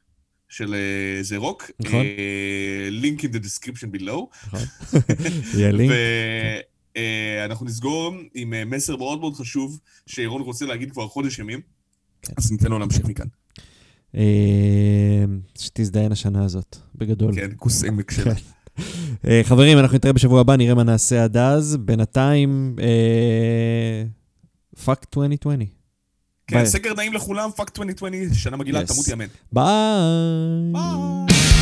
של 0.49 0.75
זה 1.21 1.37
רוק, 1.37 1.71
נכון. 1.79 2.05
לינק 2.91 3.21
in 3.21 3.27
the 3.27 3.39
description 3.45 3.99
below, 3.99 4.19
יהיה 5.57 5.71
לינק. 5.71 5.91
ואנחנו 6.97 7.65
נסגור 7.65 8.13
עם 8.33 8.53
אה, 8.53 8.65
מסר 8.65 8.95
מאוד 8.97 9.19
מאוד 9.19 9.33
חשוב, 9.35 9.79
שירון 10.05 10.41
רוצה 10.41 10.65
להגיד 10.65 10.91
כבר 10.91 11.07
חודש 11.07 11.39
ימים, 11.39 11.59
כן. 12.21 12.33
אז 12.37 12.51
ניתן 12.51 12.67
לו 12.67 12.79
להמשיך 12.79 13.05
מכאן. 13.05 13.25
אה, 14.15 15.23
שתזדיין 15.59 16.11
השנה 16.11 16.43
הזאת, 16.45 16.75
בגדול. 16.95 17.35
כן, 17.35 17.49
כוס 17.55 17.83
עמק. 17.83 18.11
כן. 18.11 18.31
אה, 19.27 19.41
חברים, 19.43 19.77
אנחנו 19.77 19.95
נתראה 19.95 20.13
בשבוע 20.13 20.41
הבא, 20.41 20.55
נראה 20.55 20.75
מה 20.75 20.83
נעשה 20.83 21.23
עד 21.23 21.37
אז. 21.37 21.77
בינתיים, 21.77 22.75
אה, 22.81 24.03
Fuck 24.85 25.05
2020. 25.15 25.59
כן. 26.47 26.65
סקר 26.65 26.93
נעים 26.93 27.13
לכולם, 27.13 27.49
fuck 27.55 27.69
2020, 27.79 28.33
שנה 28.33 28.57
מגעילה, 28.57 28.81
Yes. 28.81 28.93
תמותי 28.93 29.13
אמן. 29.13 29.25
ביי. 29.51 29.63
ביי. 30.71 31.56